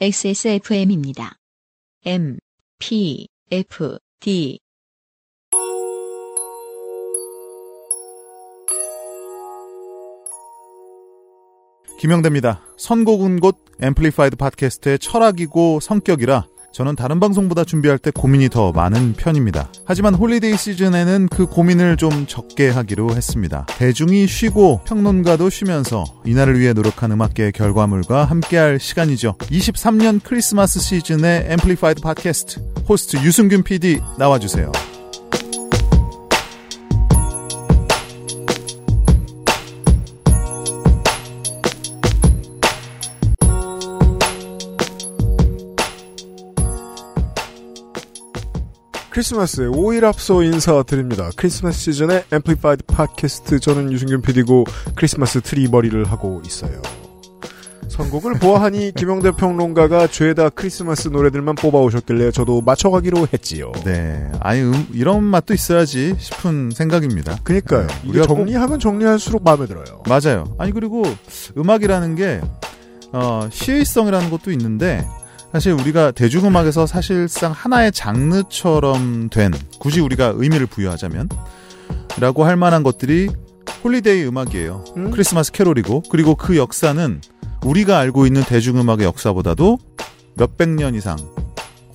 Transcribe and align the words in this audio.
XSFM입니다. 0.00 1.36
M, 2.04 2.38
P, 2.78 3.28
F, 3.50 3.98
D. 4.18 4.58
김영대입니다. 12.00 12.64
선곡은 12.78 13.38
곧 13.38 13.58
앰플리파이드 13.80 14.34
팟캐스트의 14.36 14.98
철학이고 14.98 15.78
성격이라 15.78 16.46
저는 16.72 16.96
다른 16.96 17.20
방송보다 17.20 17.64
준비할 17.64 17.98
때 17.98 18.10
고민이 18.10 18.48
더 18.48 18.72
많은 18.72 19.12
편입니다. 19.12 19.70
하지만 19.84 20.14
holiday 20.14 20.56
시즌에는 20.56 21.28
그 21.28 21.46
고민을 21.46 21.96
좀 21.96 22.26
적게 22.26 22.70
하기로 22.70 23.14
했습니다. 23.14 23.66
대중이 23.78 24.26
쉬고 24.26 24.80
평론가도 24.84 25.50
쉬면서 25.50 26.04
이날을 26.24 26.58
위해 26.58 26.72
노력한 26.72 27.12
음악계의 27.12 27.52
결과물과 27.52 28.24
함께할 28.24 28.80
시간이죠. 28.80 29.34
23년 29.38 30.20
크리스마스 30.22 30.80
시즌의 30.80 31.46
Amplified 31.50 32.00
팟캐스트 32.00 32.60
호스트 32.88 33.18
유승균 33.18 33.62
PD 33.62 34.00
나와주세요. 34.18 34.91
크리스마스에 49.22 49.66
5일 49.68 50.02
앞서 50.02 50.42
인사드립니다. 50.42 51.30
크리스마스 51.36 51.78
시즌의 51.78 52.24
Amplified 52.32 52.82
팟캐스트 52.86 53.60
저는 53.60 53.92
유승균 53.92 54.20
PD고 54.20 54.64
크리스마스 54.96 55.40
트리 55.40 55.68
머리를 55.68 56.04
하고 56.10 56.42
있어요. 56.44 56.82
선곡을 57.86 58.40
보아하니 58.40 58.90
김영대 58.98 59.30
평론가가 59.30 60.08
죄다 60.08 60.48
크리스마스 60.48 61.06
노래들만 61.06 61.54
뽑아오셨길래 61.54 62.32
저도 62.32 62.62
맞춰가기로 62.62 63.28
했지요. 63.32 63.70
네, 63.84 64.28
아니 64.40 64.62
음, 64.62 64.88
이런 64.92 65.22
맛도 65.22 65.54
있어야지 65.54 66.16
싶은 66.18 66.72
생각입니다. 66.72 67.36
그니까요. 67.44 67.86
네, 67.86 67.94
이게 68.02 68.22
정리하면 68.22 68.80
정리할수록 68.80 69.44
마음에 69.44 69.66
들어요. 69.66 70.02
맞아요. 70.08 70.56
아니 70.58 70.72
그리고 70.72 71.04
음악이라는 71.56 72.16
게 72.16 72.40
어, 73.12 73.48
시의성이라는 73.52 74.30
것도 74.30 74.50
있는데 74.50 75.06
사실 75.52 75.72
우리가 75.72 76.12
대중음악에서 76.12 76.86
사실상 76.86 77.52
하나의 77.52 77.92
장르처럼 77.92 79.28
된 79.28 79.52
굳이 79.78 80.00
우리가 80.00 80.32
의미를 80.36 80.66
부여하자면 80.66 81.28
라고 82.18 82.44
할 82.44 82.56
만한 82.56 82.82
것들이 82.82 83.28
holiday 83.84 84.24
음악이에요. 84.24 84.84
음? 84.96 85.10
크리스마스 85.10 85.52
캐롤이고 85.52 86.04
그리고 86.10 86.34
그 86.34 86.56
역사는 86.56 87.20
우리가 87.64 87.98
알고 87.98 88.26
있는 88.26 88.42
대중음악의 88.42 89.04
역사보다도 89.04 89.78
몇백 90.34 90.70
년 90.70 90.94
이상 90.94 91.18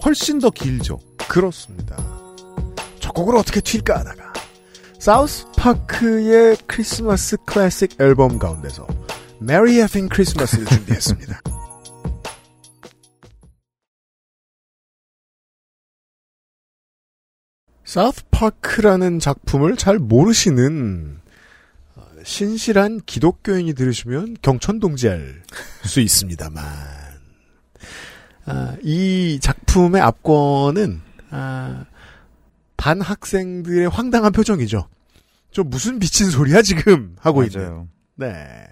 훨씬 0.05 0.39
더 0.39 0.51
길죠. 0.51 0.99
그렇습니다. 1.27 1.97
저 2.99 3.11
곡을 3.11 3.35
어떻게 3.35 3.59
튈까 3.59 3.99
하다가 3.99 4.33
South 4.99 5.45
Park의 5.57 6.57
크리스마스 6.67 7.37
클래식 7.45 7.99
앨범 7.99 8.37
가운데서 8.37 8.85
Merry 9.39 9.79
Effing 9.79 10.09
Christmas를 10.09 10.65
준비했습니다. 10.65 11.41
South 17.87 18.21
Park라는 18.31 19.19
작품을 19.19 19.77
잘 19.77 19.97
모르시는 19.97 21.21
어, 21.95 22.05
신실한 22.21 22.99
기독교인이 23.05 23.73
들으시면 23.75 24.35
경천동지할 24.41 25.41
수 25.85 26.01
있습니다만 26.01 26.65
아, 28.45 28.75
이 28.83 29.39
작품의 29.41 30.01
압권은 30.01 31.01
아, 31.29 31.85
반 32.75 32.99
학생들의 32.99 33.87
황당한 33.87 34.33
표정이죠. 34.33 34.89
저 35.51 35.63
무슨 35.63 35.97
미친 35.97 36.29
소리야 36.29 36.63
지금 36.63 37.15
하고 37.21 37.45
있는. 37.45 37.61
맞아요. 37.61 37.87
네. 38.15 38.67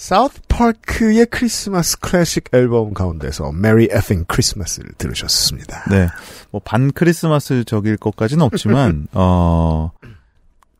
South 0.00 0.40
Park의 0.48 1.26
크리스마스 1.26 1.98
클래식 2.00 2.44
앨범 2.54 2.94
가운데서 2.94 3.52
Merry 3.52 3.86
Effing 3.90 4.24
Christmas를 4.26 4.92
들으셨습니다. 4.96 5.84
네. 5.90 6.08
뭐 6.50 6.62
반 6.64 6.90
크리스마스 6.90 7.64
적일 7.64 7.98
것까지는 7.98 8.42
없지만 8.42 9.08
어 9.12 9.90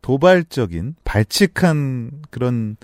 도발적인 0.00 0.94
발칙한 1.04 2.22
그런 2.30 2.78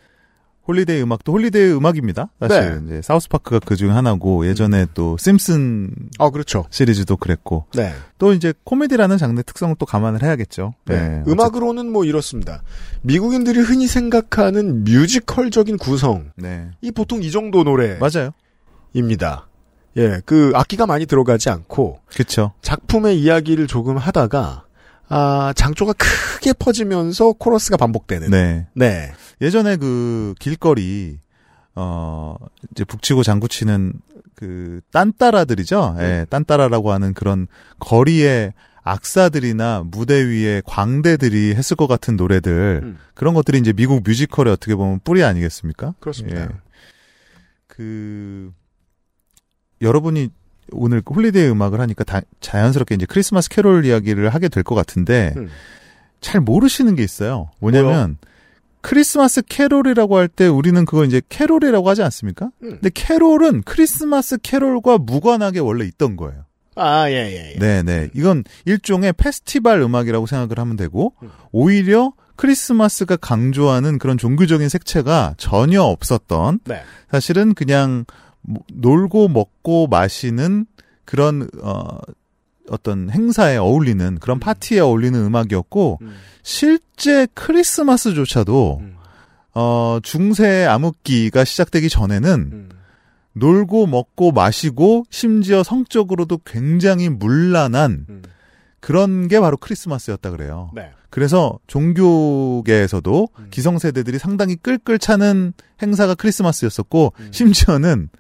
holiday 0.68 1.00
음악도 1.02 1.32
holiday 1.32 1.72
음악입니다. 1.72 2.28
사실 2.40 2.82
이제 2.86 3.02
South 3.02 3.29
Park가 3.29 3.60
그 3.60 3.76
중 3.76 3.94
하나고 3.94 4.46
예전에 4.48 4.86
또 4.94 5.16
Simpson 5.18 5.90
아 6.18 6.30
그렇죠. 6.30 6.64
시리즈도 6.70 7.16
그랬고 7.16 7.66
네. 7.74 7.92
또 8.18 8.32
이제 8.32 8.52
코미디라는 8.64 9.18
장르의 9.18 9.44
특성을 9.44 9.74
또 9.78 9.86
감안을 9.86 10.22
해야겠죠. 10.22 10.74
네. 10.86 11.22
음악으로는 11.28 11.90
뭐 11.92 12.04
이렇습니다. 12.04 12.62
미국인들이 13.02 13.60
흔히 13.60 13.86
생각하는 13.86 14.84
뮤지컬적인 14.84 15.76
구성. 15.78 16.32
네. 16.36 16.70
이 16.80 16.90
보통 16.90 17.22
이 17.22 17.30
정도 17.30 17.62
노래입니다. 17.64 18.00
맞아요. 18.00 18.30
예, 19.98 20.20
그 20.26 20.52
악기가 20.54 20.86
많이 20.86 21.06
들어가지 21.06 21.48
않고 21.48 22.00
그렇죠. 22.12 22.52
작품의 22.60 23.18
이야기를 23.20 23.66
조금 23.66 23.96
하다가 23.96 24.65
아, 25.08 25.52
장조가 25.54 25.94
크게 25.94 26.52
퍼지면서 26.52 27.32
코러스가 27.32 27.76
반복되는. 27.76 28.30
네. 28.30 28.66
네. 28.74 29.12
예전에 29.40 29.76
그 29.76 30.34
길거리 30.38 31.18
어 31.74 32.36
이제 32.70 32.84
북치고 32.84 33.22
장구치는 33.22 33.92
그 34.34 34.80
딴따라들이죠. 34.92 35.96
예, 35.98 36.26
딴따라라고 36.30 36.92
하는 36.92 37.14
그런 37.14 37.46
거리의 37.78 38.52
악사들이나 38.82 39.82
무대 39.84 40.14
위에 40.22 40.62
광대들이 40.64 41.54
했을 41.54 41.76
것 41.76 41.86
같은 41.86 42.16
노래들 42.16 42.80
음. 42.84 42.98
그런 43.14 43.34
것들이 43.34 43.58
이제 43.58 43.72
미국 43.72 44.04
뮤지컬의 44.04 44.52
어떻게 44.52 44.76
보면 44.76 45.00
뿌리 45.02 45.24
아니겠습니까? 45.24 45.94
그렇습니다. 45.98 46.42
예. 46.42 46.48
그 47.66 48.52
여러분이 49.82 50.30
오늘 50.72 51.00
그 51.02 51.14
holiday 51.14 51.48
음악을 51.50 51.80
하니까 51.80 52.04
다- 52.04 52.22
자연스럽게 52.40 52.94
이제 52.96 53.06
크리스마스 53.06 53.48
캐롤 53.48 53.84
이야기를 53.84 54.28
하게 54.30 54.48
될 54.48 54.62
것 54.62 54.74
같은데 54.74 55.32
음. 55.36 55.48
잘 56.20 56.40
모르시는 56.40 56.94
게 56.94 57.02
있어요. 57.02 57.50
뭐냐면 57.60 58.16
크리스마스 58.80 59.42
캐롤이라고 59.42 60.16
할 60.16 60.28
때 60.28 60.46
우리는 60.46 60.84
그걸 60.84 61.06
이제 61.06 61.20
캐롤이라고 61.28 61.88
하지 61.88 62.02
않습니까? 62.02 62.46
음. 62.62 62.70
근데 62.70 62.90
캐롤은 62.92 63.62
크리스마스 63.64 64.38
캐롤과 64.38 64.98
무관하게 64.98 65.58
원래 65.60 65.84
있던 65.86 66.16
거예요. 66.16 66.44
아, 66.76 67.08
예, 67.10 67.14
예, 67.14 67.54
예. 67.54 67.58
네네. 67.58 68.10
이건 68.14 68.44
일종의 68.66 69.14
페스티벌 69.14 69.80
음악이라고 69.80 70.26
생각을 70.26 70.58
하면 70.58 70.76
되고, 70.76 71.14
음. 71.22 71.30
오히려 71.50 72.12
크리스마스가 72.36 73.16
강조하는 73.16 73.98
그런 73.98 74.18
종교적인 74.18 74.68
색채가 74.68 75.34
전혀 75.38 75.80
없었던, 75.82 76.60
네. 76.64 76.82
사실은 77.10 77.54
그냥 77.54 78.04
뭐- 78.06 78.25
놀고 78.72 79.28
먹고 79.28 79.86
마시는 79.88 80.66
그런, 81.04 81.48
어, 81.62 81.98
어떤 82.68 83.10
행사에 83.10 83.56
어울리는, 83.56 84.18
그런 84.18 84.40
파티에 84.40 84.80
어울리는 84.80 85.18
음악이었고, 85.24 85.98
음. 86.02 86.14
실제 86.42 87.26
크리스마스조차도, 87.34 88.78
음. 88.80 88.96
어, 89.54 89.98
중세 90.02 90.64
암흑기가 90.64 91.44
시작되기 91.44 91.88
전에는 91.88 92.50
음. 92.52 92.68
놀고 93.32 93.86
먹고 93.86 94.32
마시고 94.32 95.04
심지어 95.10 95.62
성적으로도 95.62 96.40
굉장히 96.44 97.08
문란한 97.08 98.06
음. 98.08 98.22
그런 98.80 99.28
게 99.28 99.40
바로 99.40 99.56
크리스마스였다 99.56 100.30
그래요. 100.30 100.70
네. 100.74 100.90
그래서 101.10 101.58
종교계에서도 101.66 103.28
음. 103.38 103.46
기성세대들이 103.50 104.18
상당히 104.18 104.56
끌끌 104.56 104.98
차는 104.98 105.54
행사가 105.80 106.14
크리스마스였었고 106.14 107.14
음. 107.18 107.28
심지어는 107.30 108.10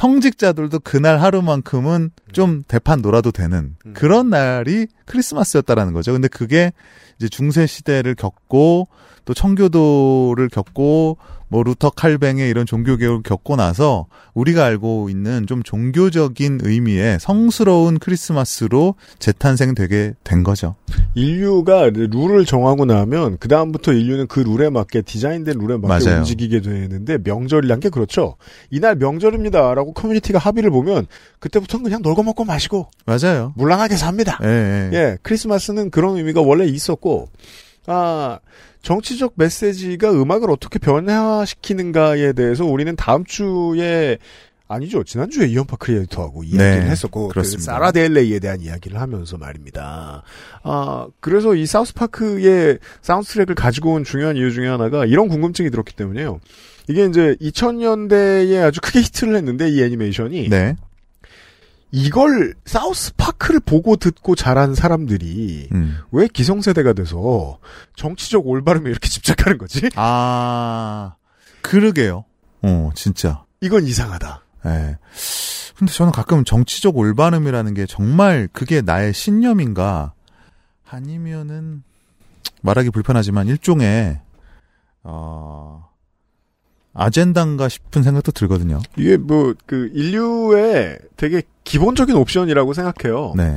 성직자들도 0.00 0.78
그날 0.78 1.20
하루만큼은 1.20 2.10
좀 2.32 2.62
대판 2.66 3.02
놀아도 3.02 3.32
되는 3.32 3.76
음. 3.84 3.92
그런 3.92 4.30
날이 4.30 4.86
크리스마스였다라는 5.04 5.92
거죠. 5.92 6.12
근데 6.12 6.26
그게 6.26 6.72
이제 7.20 7.28
중세 7.28 7.66
시대를 7.66 8.14
겪고 8.14 8.88
또 9.26 9.34
청교도를 9.34 10.48
겪고 10.48 11.18
뭐 11.52 11.64
루터 11.64 11.90
칼뱅의 11.90 12.48
이런 12.48 12.64
종교 12.64 12.96
개혁을 12.96 13.24
겪고 13.24 13.56
나서 13.56 14.06
우리가 14.34 14.64
알고 14.64 15.10
있는 15.10 15.48
좀 15.48 15.64
종교적인 15.64 16.60
의미의 16.62 17.18
성스러운 17.20 17.98
크리스마스로 17.98 18.94
재탄생되게 19.18 20.14
된 20.22 20.44
거죠. 20.44 20.76
인류가 21.14 21.90
룰을 21.92 22.44
정하고 22.44 22.84
나면 22.84 23.36
그 23.40 23.48
다음부터 23.48 23.92
인류는 23.92 24.28
그 24.28 24.40
룰에 24.40 24.70
맞게 24.70 25.02
디자인된 25.02 25.58
룰에 25.58 25.76
맞게 25.76 26.04
맞아요. 26.04 26.18
움직이게 26.18 26.60
되는데 26.60 27.18
명절이란 27.22 27.80
게 27.80 27.88
그렇죠. 27.88 28.36
이날 28.70 28.94
명절입니다라고 28.94 29.92
커뮤니티가 29.92 30.38
합의를 30.38 30.70
보면 30.70 31.08
그때부터는 31.40 31.82
그냥 31.82 32.00
놀고 32.00 32.22
먹고 32.22 32.44
마시고 32.44 32.86
맞아요. 33.06 33.52
문란하게 33.56 33.96
삽니다. 33.96 34.38
예, 34.44 34.90
예. 34.92 34.96
예, 34.96 35.18
크리스마스는 35.22 35.90
그런 35.90 36.16
의미가 36.16 36.42
원래 36.42 36.64
있었고, 36.66 37.09
아, 37.86 38.38
정치적 38.82 39.34
메시지가 39.36 40.12
음악을 40.12 40.50
어떻게 40.50 40.78
변화시키는가에 40.78 42.32
대해서 42.32 42.64
우리는 42.64 42.94
다음 42.96 43.24
주에 43.24 44.18
아니죠. 44.68 45.02
지난주에 45.02 45.48
이연파 45.48 45.76
크리에이터하고 45.76 46.44
이야기를 46.44 46.84
네, 46.84 46.90
했었고 46.90 47.28
그 47.28 47.34
그렇습니다. 47.34 47.72
사라 47.72 47.90
델레이에 47.90 48.38
대한 48.38 48.60
이야기를 48.60 49.00
하면서 49.00 49.36
말입니다. 49.36 50.22
아 50.62 51.08
그래서 51.18 51.56
이 51.56 51.66
사우스파크의 51.66 52.78
사운드트랙을 53.02 53.56
가지고 53.56 53.94
온 53.94 54.04
중요한 54.04 54.36
이유 54.36 54.52
중에 54.52 54.68
하나가 54.68 55.04
이런 55.06 55.26
궁금증이 55.26 55.70
들었기 55.70 55.96
때문에요. 55.96 56.38
이게 56.88 57.04
이제 57.04 57.34
2000년대에 57.40 58.62
아주 58.62 58.80
크게 58.80 59.00
히트를 59.02 59.34
했는데 59.34 59.68
이 59.68 59.82
애니메이션이 59.82 60.48
네. 60.48 60.76
이걸 61.92 62.54
사우스 62.64 63.14
파크를 63.16 63.60
보고 63.60 63.96
듣고 63.96 64.34
자란 64.34 64.74
사람들이 64.74 65.68
음. 65.72 65.98
왜 66.12 66.28
기성세대가 66.28 66.92
돼서 66.92 67.58
정치적 67.96 68.46
올바름에 68.46 68.90
이렇게 68.90 69.08
집착하는 69.10 69.58
거지? 69.58 69.88
아, 69.96 71.14
그러게요. 71.62 72.24
어, 72.62 72.90
진짜. 72.94 73.44
이건 73.60 73.84
이상하다. 73.84 74.42
예. 74.66 74.98
근데 75.76 75.92
저는 75.92 76.12
가끔 76.12 76.44
정치적 76.44 76.96
올바름이라는 76.96 77.74
게 77.74 77.86
정말 77.86 78.48
그게 78.52 78.82
나의 78.82 79.14
신념인가 79.14 80.12
아니면은 80.88 81.82
말하기 82.62 82.90
불편하지만 82.90 83.46
일종의 83.48 84.20
어 85.02 85.89
아젠다인가 86.92 87.68
싶은 87.68 88.02
생각도 88.02 88.32
들거든요. 88.32 88.80
이게 88.96 89.16
뭐 89.16 89.54
그 89.66 89.90
인류의 89.94 90.98
되게 91.16 91.42
기본적인 91.64 92.16
옵션이라고 92.16 92.72
생각해요. 92.74 93.34
네. 93.36 93.56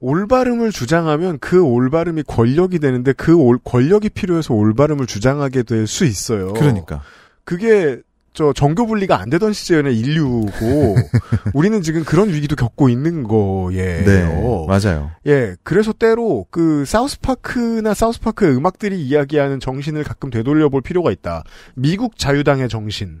올바름을 0.00 0.72
주장하면 0.72 1.38
그 1.40 1.60
올바름이 1.62 2.22
권력이 2.22 2.78
되는데 2.78 3.12
그 3.12 3.34
올- 3.36 3.58
권력이 3.62 4.10
필요해서 4.10 4.54
올바름을 4.54 5.06
주장하게 5.06 5.62
될 5.64 5.86
수 5.86 6.04
있어요. 6.04 6.52
그러니까. 6.54 7.02
그게 7.44 7.98
저 8.40 8.54
정교 8.54 8.86
분리가 8.86 9.20
안 9.20 9.28
되던 9.28 9.52
시절의 9.52 9.98
인류고 9.98 10.96
우리는 11.52 11.82
지금 11.82 12.04
그런 12.04 12.30
위기도 12.30 12.56
겪고 12.56 12.88
있는 12.88 13.22
거예요. 13.22 14.04
네. 14.06 14.66
맞아요. 14.66 15.10
예, 15.26 15.56
그래서 15.62 15.92
때로 15.92 16.46
그 16.48 16.86
사우스파크나 16.86 17.92
사우스파크의 17.92 18.56
음악들이 18.56 18.98
이야기하는 18.98 19.60
정신을 19.60 20.04
가끔 20.04 20.30
되돌려 20.30 20.70
볼 20.70 20.80
필요가 20.80 21.10
있다. 21.10 21.44
미국 21.74 22.16
자유당의 22.16 22.70
정신, 22.70 23.20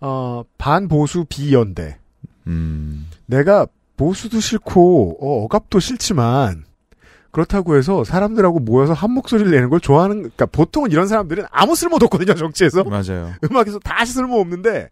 어, 0.00 0.44
반보수 0.56 1.26
비연대. 1.28 1.98
음. 2.46 3.06
내가 3.26 3.66
보수도 3.98 4.40
싫고 4.40 5.18
어, 5.20 5.44
억압도 5.44 5.78
싫지만 5.78 6.64
그렇다고 7.34 7.76
해서 7.76 8.04
사람들하고 8.04 8.60
모여서 8.60 8.92
한 8.92 9.10
목소리를 9.10 9.50
내는 9.50 9.68
걸 9.68 9.80
좋아하는 9.80 10.18
그러니까 10.18 10.46
보통은 10.46 10.92
이런 10.92 11.08
사람들은 11.08 11.44
아무 11.50 11.74
쓸모도 11.74 12.06
없거든요 12.06 12.34
정치에서 12.34 12.84
맞아요. 12.84 13.32
음악에서 13.50 13.80
다시 13.80 14.12
쓸모 14.12 14.40
없는데 14.40 14.88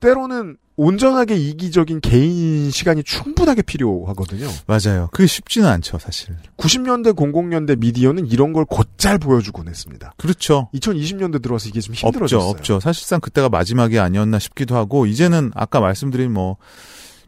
때로는 0.00 0.58
온전하게 0.76 1.36
이기적인 1.36 2.00
개인 2.02 2.70
시간이 2.70 3.02
충분하게 3.02 3.62
필요하거든요. 3.62 4.46
맞아요. 4.66 5.08
그게 5.10 5.26
쉽지는 5.26 5.68
않죠, 5.68 5.98
사실. 5.98 6.36
90년대 6.58 7.16
00년대 7.16 7.78
미디어는 7.78 8.26
이런 8.26 8.52
걸 8.52 8.66
곧잘 8.66 9.16
보여주곤 9.16 9.68
했습니다. 9.68 10.12
그렇죠. 10.18 10.68
2020년대 10.74 11.42
들어서 11.42 11.70
이게 11.70 11.80
좀 11.80 11.94
없죠, 11.94 12.08
힘들어졌어요. 12.08 12.50
없죠. 12.50 12.80
사실상 12.80 13.20
그때가 13.20 13.48
마지막이 13.48 13.98
아니었나 13.98 14.38
싶기도 14.38 14.76
하고 14.76 15.06
이제는 15.06 15.50
아까 15.54 15.80
말씀드린 15.80 16.30
뭐 16.30 16.58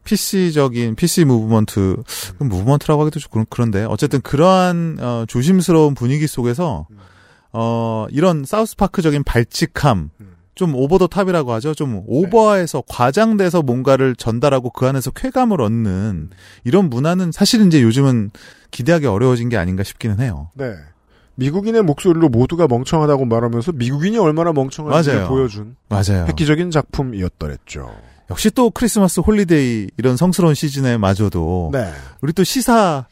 PC적인 0.05 0.95
PC 0.95 1.25
movement 1.25 1.97
movement라고 2.39 3.03
하기도 3.03 3.21
좀 3.21 3.31
그런- 3.31 3.47
그런데 3.51 3.85
어쨌든 3.85 4.21
그러한 4.21 4.99
어, 5.01 5.25
조심스러운 5.29 5.95
분위기 5.95 6.27
속에서 6.27 6.87
어 7.53 8.07
이런 8.11 8.45
South 8.45 8.71
Park적인 8.71 9.25
발칙함 9.25 10.11
음. 10.21 10.35
좀 10.55 10.75
over 10.75 10.99
the 10.99 11.07
top이라고 11.07 11.53
하죠. 11.55 11.73
좀 11.75 12.03
오버해서 12.07 12.83
과장돼서 12.89 13.63
뭔가를 13.63 14.17
전달하고 14.17 14.71
그 14.71 14.87
안에서 14.87 15.11
쾌감을 15.13 15.61
얻는 15.61 16.31
이런 16.65 16.91
문화는 16.91 17.31
사실 17.33 17.65
이제 17.67 17.81
요즘은 17.81 18.31
기대하기 18.73 19.07
어려워진 19.07 19.49
게 19.49 19.57
아닌가 19.57 19.83
싶기는 19.85 20.19
해요. 20.21 20.51
네. 20.55 20.73
미국인의 21.37 21.83
목소리로 21.83 22.29
모두가 22.29 22.67
멍청하다고 22.67 23.25
말하면서 23.27 23.71
미국인이 23.73 24.19
얼마나 24.19 24.53
멍청한지를 24.53 25.19
맞아요. 25.21 25.29
보여준 25.29 25.77
맞아요. 25.89 26.27
획기적인 26.27 26.73
작품이었더랬죠. 26.73 27.95
역시 28.31 28.51
또 28.51 28.71
크리스마스 28.71 29.21
holiday 29.21 29.89
이런 29.97 30.17
성스러운 30.17 30.55
시즌에 30.55 30.99
마저도 30.99 31.71
네. 31.73 31.91
우리 32.21 32.33
또 32.33 32.45
시사 32.45 33.07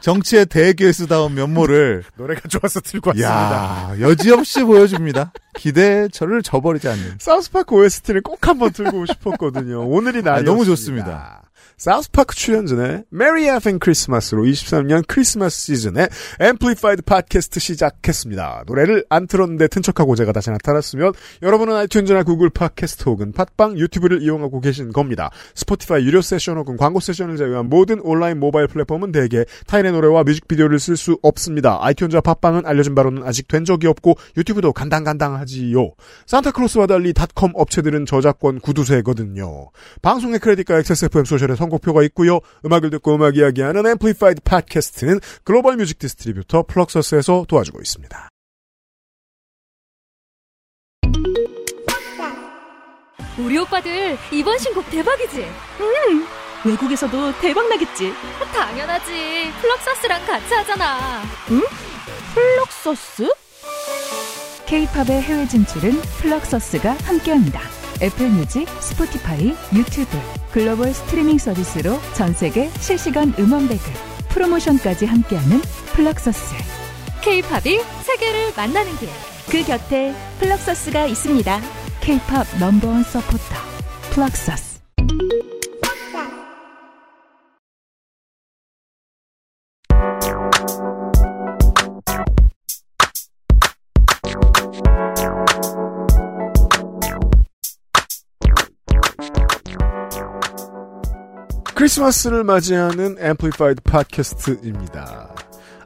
정, 0.00 0.22
치의 0.22 0.46
대교수다운 0.46 1.34
면모를 1.34 2.04
노래가 2.16 2.48
좋아서 2.48 2.80
들고 2.80 3.10
왔습니다. 3.10 3.90
야 3.92 3.96
여지없이 4.00 4.62
보여줍니다. 4.62 5.32
기대에 5.56 6.08
저를 6.08 6.42
저버리지 6.42 6.88
않는. 6.88 7.16
South 7.18 7.49
Park 7.49 7.74
OST를 7.74 8.20
꼭 8.22 8.46
한번 8.46 8.72
틀고 8.72 9.06
싶었거든요. 9.06 9.86
오늘이 9.88 10.22
날이 10.22 10.40
아, 10.40 10.42
너무 10.42 10.64
좋습니다. 10.64 11.42
South 11.76 12.09
Park 12.09 12.36
출연진의 12.36 13.04
Merry 13.12 13.44
Effing 13.56 13.80
Christmas로 13.82 14.44
23년 14.44 15.04
크리스마스 15.08 15.66
시즌의 15.66 16.08
Amplified 16.38 17.02
팟캐스트 17.02 17.58
시작했습니다. 17.58 18.64
노래를 18.66 19.04
안 19.10 19.26
틀었는데 19.26 19.66
튼척하고 19.68 20.14
제가 20.14 20.32
다시 20.32 20.50
나타났으면 20.50 21.12
여러분은 21.42 21.74
iTunes나 21.74 22.24
Google 22.24 22.48
팟캐스트 22.50 23.08
혹은 23.08 23.32
팟빵 23.32 23.76
YouTube를 23.78 24.22
이용하고 24.22 24.60
계신 24.60 24.92
겁니다. 24.92 25.30
Spotify 25.56 26.04
유료 26.04 26.22
세션 26.22 26.56
혹은 26.58 26.76
광고 26.76 27.00
세션을 27.00 27.36
제외한 27.36 27.68
모든 27.68 28.00
온라인 28.00 28.38
모바일 28.38 28.68
플랫폼은 28.68 29.10
대개 29.12 29.44
타인의 29.66 29.92
노래와 29.92 30.22
뮤직비디오를 30.22 30.78
쓸 30.78 30.96
수 30.96 31.18
없습니다. 31.22 31.80
iTunes와 31.80 32.22
팟빵은 32.22 32.66
알려진 32.66 32.94
바로는 32.94 33.24
아직 33.24 33.48
된 33.48 33.64
적이 33.64 33.88
없고 33.88 34.14
YouTube도 34.36 34.72
간당간당하지요. 34.72 35.92
산타클로스와 36.26 36.86
달리 36.86 37.12
닷컴 37.12 37.50
업체들은 37.54 38.06
저작권 38.06 38.60
구두쇠거든요. 38.60 39.70
방송의 40.02 40.38
크레딧과 40.38 40.78
XSFM 40.78 41.24
social에 41.24 41.56
선곡표가 41.56 42.02
있고요. 42.04 42.40
음악을 42.64 42.90
듣고 42.90 43.14
음악 43.14 43.36
이야기하는 43.36 43.86
Amplified 43.86 44.40
팟캐스트는 44.42 45.20
global 45.44 45.76
music 45.76 45.98
distributor 45.98 46.64
Fluxus에서 46.64 47.44
도와주고 47.48 47.80
있습니다. 47.80 48.28
우리 53.38 53.58
오빠들 53.58 54.16
이번 54.32 54.58
신곡 54.58 54.88
대박이지? 54.90 55.44
외국에서도 56.64 57.40
대박 57.40 57.68
나겠지. 57.68 58.12
당연하지. 58.52 59.52
플럭서스랑 59.60 60.24
같이 60.26 60.54
하잖아. 60.54 61.22
플럭서스? 62.34 63.28
K-팝의 64.66 65.22
해외 65.22 65.46
진출은 65.46 65.92
플럭서스가 66.20 66.92
함께합니다. 67.04 67.83
애플 68.02 68.28
뮤직, 68.28 68.68
스포티파이, 68.80 69.54
유튜브, 69.72 70.18
글로벌 70.52 70.92
스트리밍 70.92 71.38
서비스로 71.38 71.98
전 72.14 72.32
세계 72.34 72.70
실시간 72.80 73.32
음원 73.38 73.68
배급, 73.68 73.92
프로모션까지 74.28 75.06
함께하는 75.06 75.60
플럭서스. 75.92 76.54
K-팝이 77.22 77.80
세계를 78.02 78.52
만나는 78.56 78.96
길. 78.98 79.08
그 79.50 79.62
곁에 79.64 80.14
플럭서스가 80.40 81.06
있습니다. 81.06 81.60
K-팝 82.00 82.46
넘버원 82.58 83.04
서포터, 83.04 83.54
플럭서스. 84.10 84.80
크리스마스를 101.84 102.44
맞이하는 102.44 103.16
앰플리파이드 103.18 103.82
팟캐스트입니다. 103.82 105.34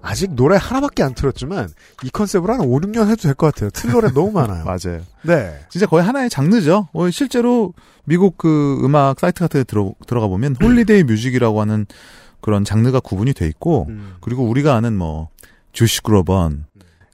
아직 0.00 0.32
노래 0.32 0.56
하나밖에 0.56 1.02
안 1.02 1.12
틀었지만 1.12 1.68
이 2.04 2.10
컨셉을 2.10 2.48
한 2.50 2.60
5, 2.60 2.80
6년 2.82 3.08
해도 3.08 3.16
될 3.16 3.34
것 3.34 3.52
같아요. 3.52 3.70
틀 3.70 3.90
노래 3.90 4.08
너무 4.12 4.30
많아요. 4.30 4.62
맞아요. 4.64 5.00
네. 5.22 5.58
진짜 5.68 5.86
거의 5.86 6.04
하나의 6.04 6.30
장르죠. 6.30 6.86
어, 6.92 7.10
실제로 7.10 7.74
미국 8.04 8.38
그 8.38 8.80
음악 8.84 9.18
사이트 9.18 9.40
같은 9.40 9.58
데 9.60 9.64
들어, 9.64 9.92
들어가 10.06 10.28
보면 10.28 10.54
holiday 10.62 11.02
music이라고 11.02 11.60
하는 11.60 11.84
그런 12.40 12.62
장르가 12.64 13.00
구분이 13.00 13.32
돼 13.32 13.48
있고 13.48 13.86
음, 13.88 14.14
그리고 14.20 14.44
우리가 14.44 14.76
아는 14.76 14.96
뭐 14.96 15.30
조시 15.72 16.02
그로반 16.02 16.66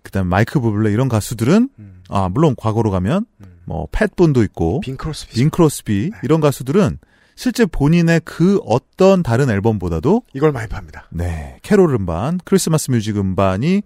그다음 0.02 0.26
마이클 0.26 0.60
부블레 0.60 0.92
이런 0.92 1.08
가수들은 1.08 1.70
음, 1.78 2.02
아 2.10 2.28
물론 2.28 2.54
과거로 2.54 2.90
가면 2.90 3.24
음. 3.40 3.46
뭐 3.64 3.88
팻 3.92 4.14
분도 4.14 4.42
있고 4.42 4.80
빙 4.80 4.98
크로스비. 4.98 5.32
빙 5.36 5.48
크로스비 5.48 6.10
이런 6.22 6.42
가수들은 6.42 6.98
실제 7.36 7.66
본인의 7.66 8.22
그 8.24 8.60
어떤 8.64 9.22
다른 9.22 9.50
앨범보다도 9.50 10.22
이걸 10.34 10.52
많이 10.52 10.68
팝니다. 10.68 11.08
네 11.10 11.58
캐롤 11.62 11.94
음반, 11.94 12.38
크리스마스 12.44 12.90
뮤직 12.90 13.16
음반이 13.16 13.82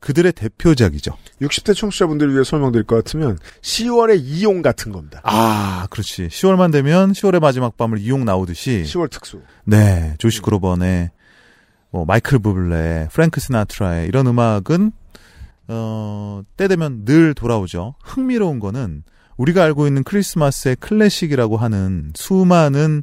그들의 0.00 0.32
대표작이죠. 0.32 1.16
60대 1.40 1.74
청취자분들을 1.74 2.32
위해 2.32 2.44
설명드릴 2.44 2.86
것 2.86 2.96
같으면 2.96 3.38
10월의 3.62 4.20
이용 4.20 4.62
같은 4.62 4.92
겁니다. 4.92 5.20
아 5.24 5.86
그렇지. 5.90 6.28
10월만 6.28 6.72
되면 6.72 7.12
10월의 7.12 7.40
마지막 7.40 7.76
밤을 7.76 7.98
이용 7.98 8.24
나오듯이 8.24 8.82
10월 8.86 9.10
특수. 9.10 9.40
네 9.64 10.14
조시 10.18 10.42
그로반의 10.42 11.10
뭐 11.90 12.04
마이클 12.04 12.38
부블레, 12.38 13.08
프랭크 13.12 13.40
시나트라의 13.40 14.06
이런 14.06 14.26
음악은 14.26 14.92
어, 15.68 16.42
때 16.56 16.68
되면 16.68 17.04
늘 17.04 17.34
돌아오죠. 17.34 17.94
흥미로운 18.02 18.60
거는 18.60 19.02
우리가 19.36 19.62
알고 19.64 19.86
있는 19.86 20.02
크리스마스의 20.04 20.76
클래식이라고 20.76 21.56
하는 21.56 22.12
수많은 22.14 23.02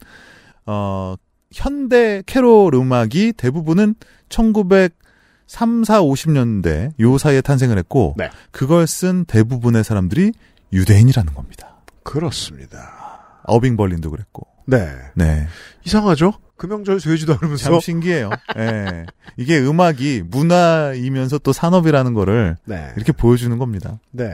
어 0.65 1.15
현대 1.51 2.23
캐롤 2.25 2.73
음악이 2.73 3.33
대부분은 3.33 3.95
1903, 4.29 5.83
4, 5.83 6.01
50년대 6.01 6.99
요 6.99 7.17
사이에 7.17 7.41
탄생을 7.41 7.77
했고 7.77 8.15
네. 8.17 8.29
그걸 8.51 8.87
쓴 8.87 9.25
대부분의 9.25 9.83
사람들이 9.83 10.31
유대인이라는 10.71 11.33
겁니다. 11.33 11.75
그렇습니다. 12.03 13.41
어빙 13.45 13.77
벌린도 13.77 14.09
그랬고. 14.09 14.47
네. 14.65 14.89
네. 15.15 15.47
이상하죠? 15.85 16.33
금영절 16.57 16.99
되지도 16.99 17.33
않으면서. 17.33 17.63
참 17.63 17.79
신기해요. 17.79 18.29
예. 18.57 19.05
이게 19.37 19.59
음악이 19.59 20.23
문화이면서 20.25 21.39
또 21.39 21.51
산업이라는 21.51 22.13
거를 22.13 22.55
네. 22.65 22.91
이렇게 22.95 23.11
보여주는 23.11 23.57
겁니다. 23.57 23.99
네. 24.11 24.33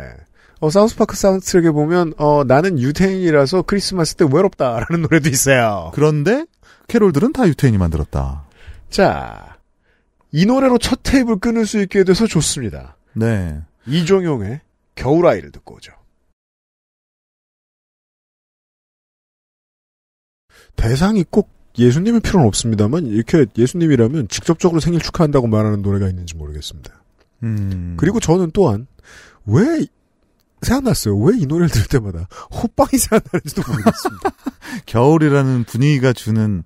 어, 0.60 0.70
사우스파크 0.70 1.16
사운드트랙에 1.16 1.72
보면, 1.72 2.14
어, 2.18 2.44
나는 2.44 2.80
유태인이라서 2.80 3.64
크리스마스 3.64 4.16
때 4.16 4.26
외롭다라는 4.30 5.02
노래도 5.10 5.30
있어요. 5.30 5.92
그런데 5.94 6.46
캐롤들은 6.88 7.34
다 7.34 7.48
유태인이 7.48 7.78
만들었다. 7.78 8.46
자, 8.90 9.58
이 10.32 10.46
노래로 10.46 10.78
첫 10.78 11.00
테이블 11.04 11.40
끊을 11.40 11.66
수 11.66 11.80
있게 11.80 12.04
돼서 12.04 12.28
좋습니다. 12.28 12.98
네. 13.14 13.62
이종용의 13.88 14.62
겨울아이를 14.96 15.52
듣고 15.52 15.76
오죠. 15.76 15.94
대상이 20.76 21.26
꼭 21.30 21.50
예수님일 21.78 22.22
필요는 22.22 22.48
없습니다만 22.48 23.06
이렇게 23.08 23.46
예수님이라면 23.58 24.28
직접적으로 24.28 24.80
생일 24.80 25.00
축하한다고 25.00 25.48
말하는 25.48 25.82
노래가 25.82 26.10
있는지 26.10 26.36
모르겠습니다. 26.36 27.04
음. 27.44 27.96
그리고 27.98 28.20
저는 28.20 28.52
또한 28.54 28.88
왜 29.46 29.86
생각났어요. 30.62 31.18
왜 31.18 31.38
이 31.38 31.46
노래를 31.46 31.70
들을 31.70 31.88
때마다 31.88 32.28
호빵이 32.52 32.98
생각나는지도 32.98 33.62
모르겠습니다. 33.68 34.30
겨울이라는 34.86 35.64
분위기가 35.66 36.14
주는 36.14 36.64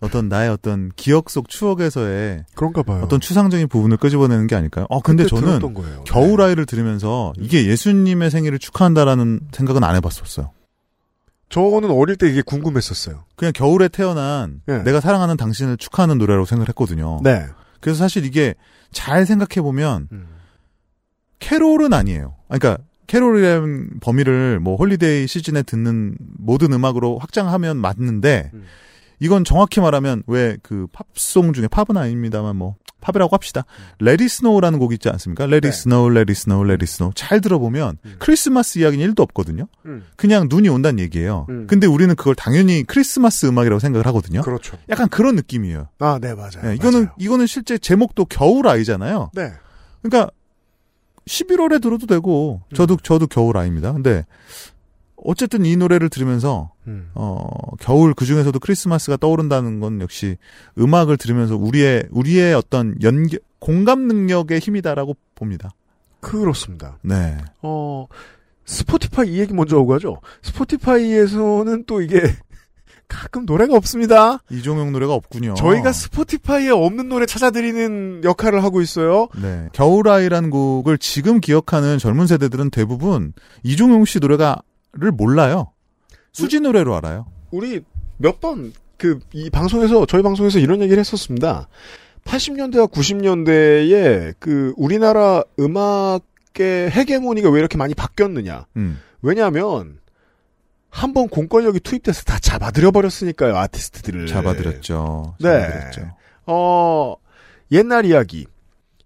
어떤 0.00 0.28
나의 0.28 0.50
어떤 0.50 0.90
기억 0.96 1.30
속 1.30 1.48
추억에서의 1.48 2.44
그런가 2.54 2.82
봐요. 2.82 3.00
어떤 3.02 3.18
추상적인 3.20 3.68
부분을 3.68 3.96
끄집어내는 3.96 4.46
게 4.46 4.54
아닐까요? 4.54 4.86
어, 4.90 5.00
근데 5.00 5.26
저는. 5.26 5.60
겨울 6.04 6.36
네. 6.38 6.44
아이를 6.44 6.66
들으면서 6.66 7.32
이게 7.38 7.66
예수님의 7.66 8.30
생일을 8.30 8.58
축하한다라는 8.58 9.40
생각은 9.52 9.82
안 9.84 9.96
해봤었어요. 9.96 10.50
저는 11.48 11.90
어릴 11.90 12.16
때 12.16 12.28
이게 12.28 12.42
궁금했었어요. 12.42 13.24
그냥 13.36 13.52
겨울에 13.54 13.88
태어난 13.88 14.60
네. 14.66 14.82
내가 14.82 15.00
사랑하는 15.00 15.36
당신을 15.36 15.76
축하하는 15.76 16.18
노래라고 16.18 16.44
생각했거든요. 16.44 17.20
네. 17.22 17.46
그래서 17.80 17.98
사실 17.98 18.24
이게 18.24 18.54
잘 18.92 19.24
생각해 19.26 19.62
보면 19.62 20.08
음. 20.12 20.26
캐롤은 21.38 21.92
아니에요. 21.92 22.34
아니, 22.48 22.58
그러니까 22.58 22.82
캐롤이라는 23.06 24.00
범위를 24.00 24.60
뭐 24.60 24.76
holiday 24.76 25.26
시즌에 25.26 25.62
듣는 25.62 26.16
모든 26.38 26.72
음악으로 26.72 27.18
확장하면 27.18 27.76
맞는데 27.78 28.50
음. 28.54 28.64
이건 29.20 29.44
정확히 29.44 29.80
말하면 29.80 30.22
왜 30.26 30.56
그 30.62 30.86
팝송 31.14 31.52
중에 31.54 31.68
팝은 31.68 31.96
아닙니다만 31.96 32.56
뭐 32.56 32.76
팝이라고 33.00 33.32
합시다. 33.34 33.64
Let 34.00 34.17
It 34.17 34.28
Snow라는 34.28 34.78
곡 34.80 34.92
있지 34.92 35.08
않습니까? 35.08 35.46
Let 35.46 35.59
It 35.59 35.68
네. 35.68 35.72
Snow, 35.72 36.10
Let 36.10 36.24
It 36.24 36.34
Snow, 36.34 36.64
Let 36.64 36.77
It 36.77 36.86
Snow. 36.86 37.12
잘 37.14 37.40
들어보면 37.40 37.98
음. 38.04 38.16
크리스마스 38.18 38.78
이야기는 38.80 39.14
1도 39.14 39.20
없거든요. 39.20 39.68
음. 39.84 40.04
그냥 40.16 40.46
눈이 40.50 40.68
온다는 40.68 40.98
얘기예요. 40.98 41.46
음. 41.50 41.66
근데 41.68 41.86
우리는 41.86 42.12
그걸 42.16 42.34
당연히 42.34 42.82
크리스마스 42.82 43.46
음악이라고 43.46 43.78
생각을 43.78 44.06
하거든요. 44.06 44.40
그렇죠. 44.40 44.76
약간 44.88 45.08
그런 45.08 45.36
느낌이에요. 45.36 45.88
아, 46.00 46.18
네, 46.20 46.34
맞아요. 46.34 46.62
네, 46.64 46.74
이거는 46.74 47.00
맞아요. 47.04 47.14
이거는 47.18 47.46
실제 47.46 47.78
제목도 47.78 48.24
겨울 48.24 48.66
아이잖아요. 48.66 49.30
네. 49.34 49.52
그러니까 50.02 50.30
11월에 51.26 51.82
들어도 51.82 52.06
되고 52.06 52.62
저도 52.74 52.96
저도 53.02 53.26
겨울 53.26 53.56
아이입니다. 53.56 53.92
근데 53.92 54.24
어쨌든 55.16 55.64
이 55.64 55.76
노래를 55.76 56.08
들으면서 56.08 56.72
음. 56.86 57.10
어 57.14 57.48
겨울 57.80 58.14
그 58.14 58.24
중에서도 58.24 58.58
크리스마스가 58.58 59.16
떠오른다는 59.16 59.80
건 59.80 60.00
역시 60.00 60.36
음악을 60.78 61.16
들으면서 61.16 61.56
우리의 61.56 62.06
우리의 62.10 62.54
어떤 62.54 62.96
연결 63.02 63.40
공감 63.58 64.06
능력의 64.06 64.60
힘이다라고 64.60 65.16
봅니다. 65.34 65.70
그렇습니다. 66.20 66.98
네. 67.02 67.36
어, 67.62 68.06
스포티파이 68.64 69.32
이 69.32 69.38
얘기 69.38 69.54
먼저 69.54 69.76
하고 69.76 69.86
가죠. 69.86 70.20
스포티파이에서는 70.42 71.84
또 71.86 72.00
이게 72.02 72.20
가끔 73.08 73.46
노래가 73.46 73.76
없습니다. 73.76 74.38
이종용 74.50 74.92
노래가 74.92 75.14
없군요. 75.14 75.54
저희가 75.54 75.92
스포티파이에 75.92 76.70
없는 76.70 77.08
노래 77.08 77.24
찾아드리는 77.26 78.22
역할을 78.24 78.62
하고 78.64 78.80
있어요. 78.82 79.28
네. 79.40 79.68
겨울아이라는 79.72 80.50
곡을 80.50 80.98
지금 80.98 81.40
기억하는 81.40 81.98
젊은 81.98 82.26
세대들은 82.26 82.70
대부분 82.70 83.32
이종용 83.62 84.04
씨 84.04 84.18
노래가를 84.18 85.12
몰라요. 85.16 85.72
수지 86.32 86.60
노래로 86.60 86.94
알아요. 86.96 87.26
우리 87.50 87.80
몇 88.18 88.40
번 88.40 88.72
그 88.98 89.20
이 89.34 89.50
방송에서 89.50 90.06
저희 90.06 90.22
방송에서 90.22 90.58
이런 90.58 90.80
얘기를 90.80 90.98
했었습니다. 90.98 91.68
80년대와 92.24 92.90
90년대에 92.90 94.34
그 94.38 94.72
우리나라 94.76 95.42
음악의 95.60 96.90
헤게모니가 96.90 97.50
왜 97.50 97.58
이렇게 97.60 97.76
많이 97.76 97.94
바뀌었느냐? 97.94 98.66
음. 98.76 98.98
왜냐하면 99.22 99.98
한 100.96 101.12
번 101.12 101.28
공권력이 101.28 101.80
투입돼서 101.80 102.22
다 102.24 102.38
잡아들여 102.38 102.90
버렸으니까요 102.90 103.56
아티스트들을 103.56 104.26
잡아들였죠. 104.26 105.36
네. 105.40 105.60
잡아들였죠. 105.60 106.16
어 106.46 107.16
옛날 107.70 108.06
이야기 108.06 108.46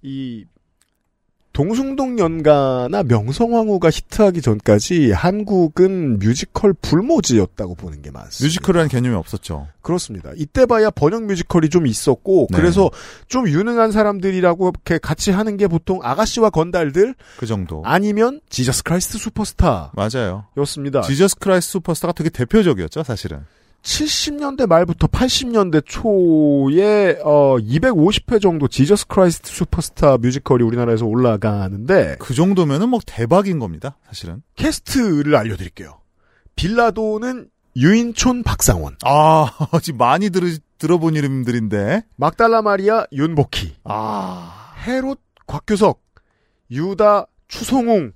이 0.02 0.44
동숭동 1.52 2.19
연가나 2.19 3.02
명성황후가 3.02 3.90
히트하기 3.90 4.40
전까지 4.40 5.11
한국은 5.11 6.19
뮤지컬 6.21 6.73
불모지였다고 6.73 7.75
보는 7.75 8.02
게 8.02 8.11
맞습니다. 8.11 8.45
뮤지컬이라는 8.45 8.88
개념이 8.88 9.16
없었죠. 9.16 9.66
그렇습니다. 9.83 10.30
이때 10.37 10.64
봐야 10.64 10.90
번역 10.90 11.25
뮤지컬이 11.25 11.69
좀 11.69 11.87
있었고 11.87 12.47
네. 12.50 12.57
그래서 12.57 12.90
좀 13.26 13.49
유능한 13.49 13.90
사람들이라고 13.90 14.73
이렇게 14.75 14.99
같이 14.99 15.33
하는 15.33 15.57
게 15.57 15.66
보통 15.66 16.00
아가씨와 16.02 16.50
건달들 16.50 17.14
그 17.38 17.47
정도. 17.47 17.83
아니면 17.85 18.40
Jesus 18.49 18.85
Christ 18.85 19.19
Superstar였습니다. 19.19 19.92
맞아요. 19.95 20.45
지저스 21.04 21.37
크라이스 21.37 21.71
슈퍼스타가 21.73 22.12
되게 22.12 22.30
대표적이었죠, 22.30 23.02
사실은. 23.02 23.40
70년대 23.82 24.66
말부터 24.66 25.06
80년대 25.06 25.84
초에 25.87 27.18
어 27.25 27.56
250회 27.58 28.40
정도 28.40 28.68
Jesus 28.69 29.07
Christ 29.07 29.50
Superstar 29.50 30.19
뮤지컬이 30.18 30.62
우리나라에서 30.62 31.06
올라가는데 31.06 32.16
그 32.18 32.34
정도면은 32.34 32.88
뭐 32.90 33.00
대박인 33.06 33.58
겁니다, 33.58 33.96
사실은. 34.06 34.42
캐스트를 34.56 35.34
알려 35.34 35.56
드릴게요. 35.56 36.00
빌라도는 36.56 37.49
유인촌 37.76 38.42
박상원, 38.42 38.96
아, 39.04 39.50
지금 39.82 39.99
많이 39.99 40.28
들, 40.30 40.58
들어본 40.78 41.14
이름들인데. 41.14 42.02
막달라 42.16 42.62
마리아 42.62 43.06
윤복희, 43.12 43.76
아. 43.84 44.75
헤롯 44.87 45.20
곽규석, 45.46 46.02
유다 46.70 47.26
추송웅, 47.49 48.12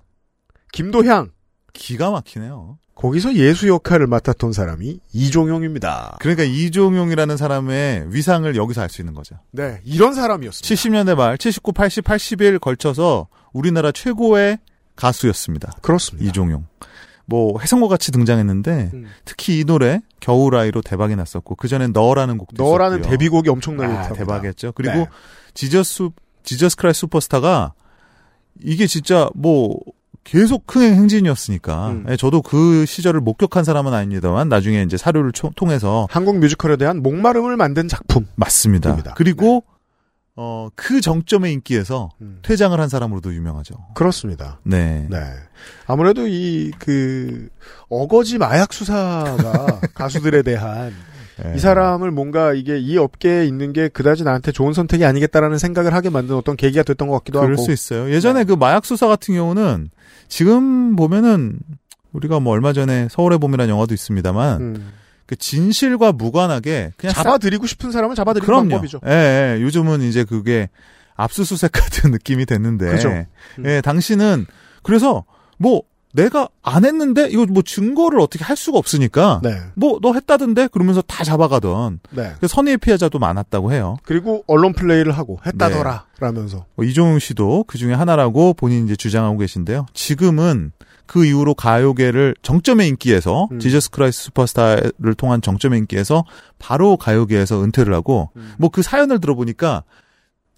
김도향 0.73 1.31
기가 1.73 2.11
막히네요. 2.11 2.79
거기서 2.95 3.35
예수 3.35 3.69
역할을 3.69 4.07
맡았던 4.07 4.53
사람이 4.53 5.01
이종용입니다. 5.13 6.17
그러니까 6.21 6.45
이종용이라는 6.45 7.37
사람의 7.37 8.07
위상을 8.11 8.55
여기서 8.55 8.83
알 8.83 8.89
수 8.89 9.03
있는 9.03 9.15
거죠. 9.15 9.37
네, 9.51 9.81
이런 9.85 10.15
사람이었습니다. 10.15 10.75
70년대 10.75 11.17
말, 11.17 11.37
79, 11.37 11.73
80, 11.73 12.05
81 12.05 12.59
걸쳐서 12.61 13.27
우리나라 13.53 13.91
최고의 13.91 14.59
가수였습니다. 14.97 15.73
그렇습니다. 15.83 16.29
이종용. 16.29 16.67
뭐 17.27 17.59
해성과 17.59 17.89
같이 17.89 18.13
등장했는데 18.13 18.91
음. 18.93 19.07
특히 19.25 19.59
이 19.59 19.65
노래 19.65 20.01
겨울아이로 20.21 20.83
대박이 20.83 21.17
났었고 21.17 21.57
그 21.57 21.69
전에 21.69 21.89
너라는 21.89 22.39
곡도 22.39 22.63
너라는 22.63 22.99
있었고요. 22.99 23.11
데뷔곡이 23.11 23.49
엄청나게 23.49 23.93
아. 23.93 24.13
대박이었죠. 24.13 24.73
그리고 24.73 24.95
네. 24.95 25.07
지저스 25.55 26.11
지저스 26.43 26.77
크라이 26.77 26.93
슈퍼스타가 26.93 27.73
이게 28.63 28.87
진짜 28.87 29.31
뭐 29.35 29.79
계속 30.25 30.65
흥행 30.75 30.95
행진이었으니까 30.95 31.89
음. 31.91 32.07
예, 32.09 32.17
저도 32.17 32.43
그 32.43 32.87
시절을 32.87 33.21
목격한 33.21 33.63
사람은 33.65 33.93
아닙니다만 33.93 34.49
나중에 34.49 34.83
이제 34.83 34.97
사료를 34.97 35.33
초- 35.33 35.51
통해서 35.55 36.07
한국 36.11 36.39
뮤지컬에 36.39 36.77
대한 36.77 37.03
목마름을 37.03 37.57
만든 37.57 37.89
작품. 37.89 38.27
맞습니다. 38.35 38.91
입니다. 38.91 39.15
그리고 39.17 39.65
어, 40.37 40.69
그 40.75 41.01
정점의 41.01 41.53
인기에서 41.53 42.11
음. 42.21 42.39
퇴장을 42.43 42.79
한 42.81 42.89
사람으로도 42.89 43.33
유명하죠. 43.35 43.75
그렇습니다. 43.95 44.59
네. 44.65 45.07
네. 45.09 45.19
아무래도 45.87 46.27
이, 46.27 46.73
그, 46.81 47.49
어거지 47.89 48.39
마약 48.39 48.73
수사가 48.73 49.81
가수들에 49.95 50.43
대한 50.43 50.93
예. 51.45 51.55
이 51.55 51.59
사람을 51.59 52.11
뭔가 52.11 52.53
이게 52.53 52.79
이 52.79 52.97
업계에 52.97 53.45
있는 53.47 53.73
게 53.73 53.89
그다지 53.89 54.25
나한테 54.25 54.51
좋은 54.53 54.73
선택이 54.73 55.05
아니겠다라는 55.05 55.59
생각을 55.59 55.93
하게 55.95 56.09
만든 56.11 56.35
어떤 56.37 56.57
계기가 56.57 56.83
됐던 56.83 57.09
것 57.09 57.15
같기도 57.19 57.41
그럴 57.41 57.53
하고. 57.55 57.63
수 57.63 57.71
있어요. 57.73 58.11
예전에 58.11 58.41
네. 58.41 58.45
그 58.45 58.53
마약 58.55 58.85
수사 58.85 59.07
같은 59.09 59.35
경우는 59.35 59.91
지금 60.29 60.97
보면은 60.97 61.59
우리가 62.13 62.41
뭐 62.41 62.53
얼마 62.53 62.73
전에 62.73 63.09
서울의 63.11 63.39
봄이라는 63.39 63.73
영화도 63.73 63.95
있습니다만 63.95 64.61
음. 64.61 64.93
그 65.27 65.37
진실과 65.37 66.13
무관하게 66.13 66.93
그냥 66.97 67.15
잡아들이고 67.15 67.67
싶은 67.67 67.91
사람은 67.91 68.15
잡아들이는 68.15 68.47
그럼요. 68.47 68.69
방법이죠. 68.69 69.01
예, 69.07 69.57
예. 69.59 69.63
요즘은 69.63 70.03
이제 70.03 70.25
그게 70.25 70.69
압수수색 71.17 71.73
같은 71.73 72.11
느낌이 72.13 72.47
됐는데. 72.47 72.91
그죠. 72.91 73.09
음. 73.09 73.27
예, 73.67 73.81
당신은 73.81 74.47
그래서 74.83 75.25
뭐 75.59 75.83
내가 76.15 76.49
안 76.63 76.85
했는데 76.85 77.29
이거 77.29 77.45
뭐 77.47 77.63
증거를 77.63 78.21
어떻게 78.21 78.45
할 78.45 78.57
수가 78.57 78.79
없으니까 78.79 79.41
네. 79.43 79.61
뭐너 79.75 80.13
했다던데 80.15 80.69
그러면서 80.69 81.03
다 81.03 81.25
잡아가던 81.25 81.99
네. 82.11 82.33
그 82.41 82.47
선의의 82.47 82.79
피해자도 82.79 83.19
많았다고 83.19 83.73
해요. 83.73 83.97
그리고 84.05 84.45
언론 84.47 84.73
플레이를 84.75 85.11
하고 85.11 85.41
네. 85.43 85.51
했다더라 85.51 86.07
라면서 86.21 86.67
뭐 86.77 86.85
이종용 86.85 87.19
씨도 87.19 87.65
그 87.67 87.79
중에 87.79 87.95
하나라고 87.95 88.55
본인이 88.55 88.85
이제 88.85 88.95
주장하고 88.95 89.39
계신데요. 89.39 89.87
지금은 89.93 90.71
그 91.07 91.25
이후로 91.25 91.55
가요계를 91.55 92.37
정점의 92.43 92.89
인기에서 92.89 93.49
음. 93.51 93.59
Jesus 93.59 93.91
Christ 93.91 94.23
Superstar를 94.23 95.15
통한 95.17 95.43
정점의 95.43 95.81
인기에서 95.81 96.25
바로 96.61 96.97
가요계에서 96.97 97.65
은퇴를 97.65 97.93
하고 97.93 98.31
음. 98.37 98.53
뭐그 98.59 98.83
사연을 98.83 99.19
들어보니까 99.19 99.83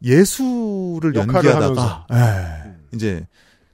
예술을 0.05 1.15
역할을 1.15 1.51
연기하다가 1.51 2.07
에, 2.13 2.75
이제 2.95 3.27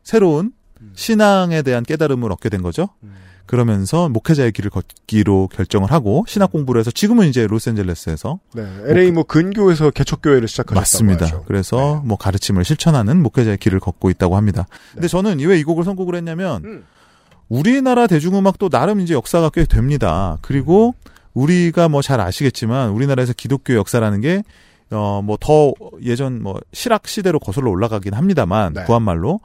새로운 0.04 0.52
신앙에 0.94 1.62
대한 1.62 1.82
깨달음을 1.84 2.30
얻게 2.32 2.48
된 2.48 2.62
거죠. 2.62 2.88
음. 3.02 3.14
그러면서 3.46 4.08
목회자의 4.08 4.52
길을 4.52 4.70
걷기로 4.70 5.48
결정을 5.52 5.90
하고 5.90 6.24
신학 6.28 6.52
공부를 6.52 6.78
해서 6.80 6.90
지금은 6.90 7.26
이제 7.28 7.46
로스앤젤레스에서 7.46 8.38
네. 8.54 8.62
LA 8.86 9.10
뭐 9.10 9.24
근교에서 9.24 9.90
개척교회를 9.90 10.46
시작하셨다고 10.48 10.80
맞습니다. 10.80 11.26
하죠. 11.26 11.44
그래서 11.46 12.00
네. 12.02 12.08
뭐 12.08 12.16
가르침을 12.16 12.64
실천하는 12.64 13.20
목회자의 13.22 13.58
길을 13.58 13.80
걷고 13.80 14.10
있다고 14.10 14.36
합니다. 14.36 14.66
근데 14.94 15.08
저는 15.08 15.38
왜 15.40 15.58
이 15.58 15.64
곡을 15.64 15.84
선곡을 15.84 16.14
했냐면 16.14 16.64
음. 16.64 16.84
우리나라 17.48 18.06
대중음악도 18.06 18.68
나름 18.68 19.00
이제 19.00 19.12
역사가 19.12 19.50
꽤 19.50 19.64
됩니다. 19.64 20.38
그리고 20.40 20.94
우리가 21.34 21.88
뭐 21.88 22.00
잘 22.00 22.20
아시겠지만 22.20 22.90
우리나라에서 22.90 23.32
기독교 23.34 23.74
역사라는 23.74 24.20
게 24.20 24.42
어 24.94 25.20
뭐 25.22 25.36
더 25.40 25.72
예전 26.02 26.42
뭐 26.42 26.60
실학 26.74 27.08
시대로 27.08 27.38
거슬러 27.38 27.70
올라가긴 27.70 28.12
합니다만 28.14 28.74
네. 28.74 28.84
구한말로 28.84 29.40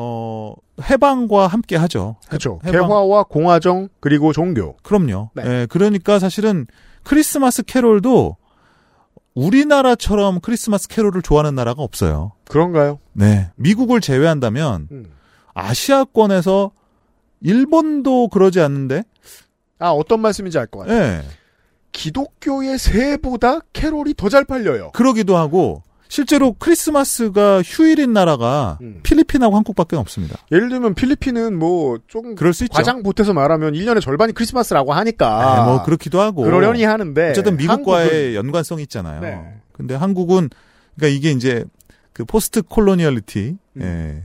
어 0.00 0.54
해방과 0.88 1.48
함께 1.48 1.74
하죠. 1.74 2.16
그렇죠. 2.28 2.60
해방- 2.64 2.86
개화와 2.88 3.24
공화정 3.24 3.88
그리고 3.98 4.32
종교. 4.32 4.76
그럼요. 4.84 5.30
네. 5.34 5.42
예, 5.44 5.66
그러니까 5.68 6.20
사실은 6.20 6.66
크리스마스 7.02 7.64
캐롤도 7.64 8.36
우리나라처럼 9.34 10.40
크리스마스 10.40 10.88
캐롤을 10.88 11.22
좋아하는 11.22 11.54
나라가 11.54 11.82
없어요. 11.82 12.32
그런가요? 12.48 12.98
네. 13.12 13.50
미국을 13.56 14.00
제외한다면 14.00 14.88
음. 14.90 15.06
아시아권에서 15.54 16.70
일본도 17.40 18.28
그러지 18.28 18.60
않는데, 18.60 19.02
아 19.78 19.90
어떤 19.90 20.20
말씀인지 20.20 20.58
알 20.58 20.66
것 20.66 20.80
같아요. 20.80 21.00
예. 21.00 21.22
기독교의 21.92 22.78
새해보다 22.78 23.60
캐롤이 23.72 24.14
더 24.16 24.28
잘 24.28 24.44
팔려요. 24.44 24.90
그러기도 24.92 25.36
하고, 25.36 25.82
실제로 26.08 26.54
크리스마스가 26.54 27.62
휴일인 27.62 28.12
나라가 28.12 28.78
음. 28.80 29.00
필리핀하고 29.02 29.54
한국밖에 29.56 29.96
없습니다. 29.96 30.38
예를 30.50 30.70
들면 30.70 30.94
필리핀은 30.94 31.58
뭐 31.58 31.98
조금 32.08 32.34
그럴 32.34 32.54
수 32.54 32.64
있죠. 32.64 32.72
과장 32.72 33.02
보태서 33.02 33.34
말하면 33.34 33.74
1년의 33.74 34.00
절반이 34.00 34.32
크리스마스라고 34.32 34.94
하니까 34.94 35.56
네, 35.56 35.64
뭐 35.64 35.82
그렇기도 35.82 36.20
하고. 36.20 36.42
그러려니 36.42 36.82
하는데 36.84 37.30
어쨌든 37.30 37.56
미국과의 37.56 38.08
한국은 38.08 38.34
연관성이 38.34 38.82
있잖아요. 38.82 39.20
네. 39.20 39.54
근데 39.72 39.94
한국은 39.94 40.48
그러니까 40.96 41.16
이게 41.16 41.30
이제 41.30 41.64
그 42.12 42.24
postcoloniality 42.24 43.56
음. 43.76 43.82
예. 43.82 44.24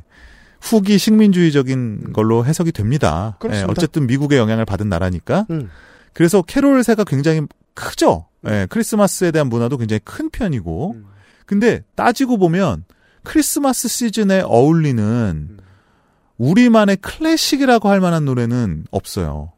후기 0.61 0.97
식민주의적인 0.97 2.13
걸로 2.13 2.45
해석이 2.45 2.71
됩니다. 2.71 3.37
예, 3.51 3.65
어쨌든 3.67 4.07
미국의 4.07 4.39
영향을 4.39 4.63
받은 4.63 4.87
나라니까. 4.87 5.45
음. 5.49 5.69
그래서 6.13 6.41
캐롤세가 6.41 7.03
굉장히 7.03 7.41
크죠. 7.73 8.27
예, 8.47 8.65
크리스마스에 8.69 9.31
대한 9.31 9.49
문화도 9.49 9.77
굉장히 9.77 9.99
큰 10.05 10.29
편이고. 10.29 10.93
음. 10.93 11.05
근데 11.45 11.83
따지고 11.95 12.37
보면 12.37 12.85
크리스마스 13.23 13.87
시즌에 13.87 14.41
어울리는 14.41 15.03
음. 15.03 15.57
우리만의 16.37 16.97
클래식이라고 16.97 17.89
할 17.89 17.99
만한 18.01 18.25
노래는 18.25 18.85
없어요. 18.91 19.53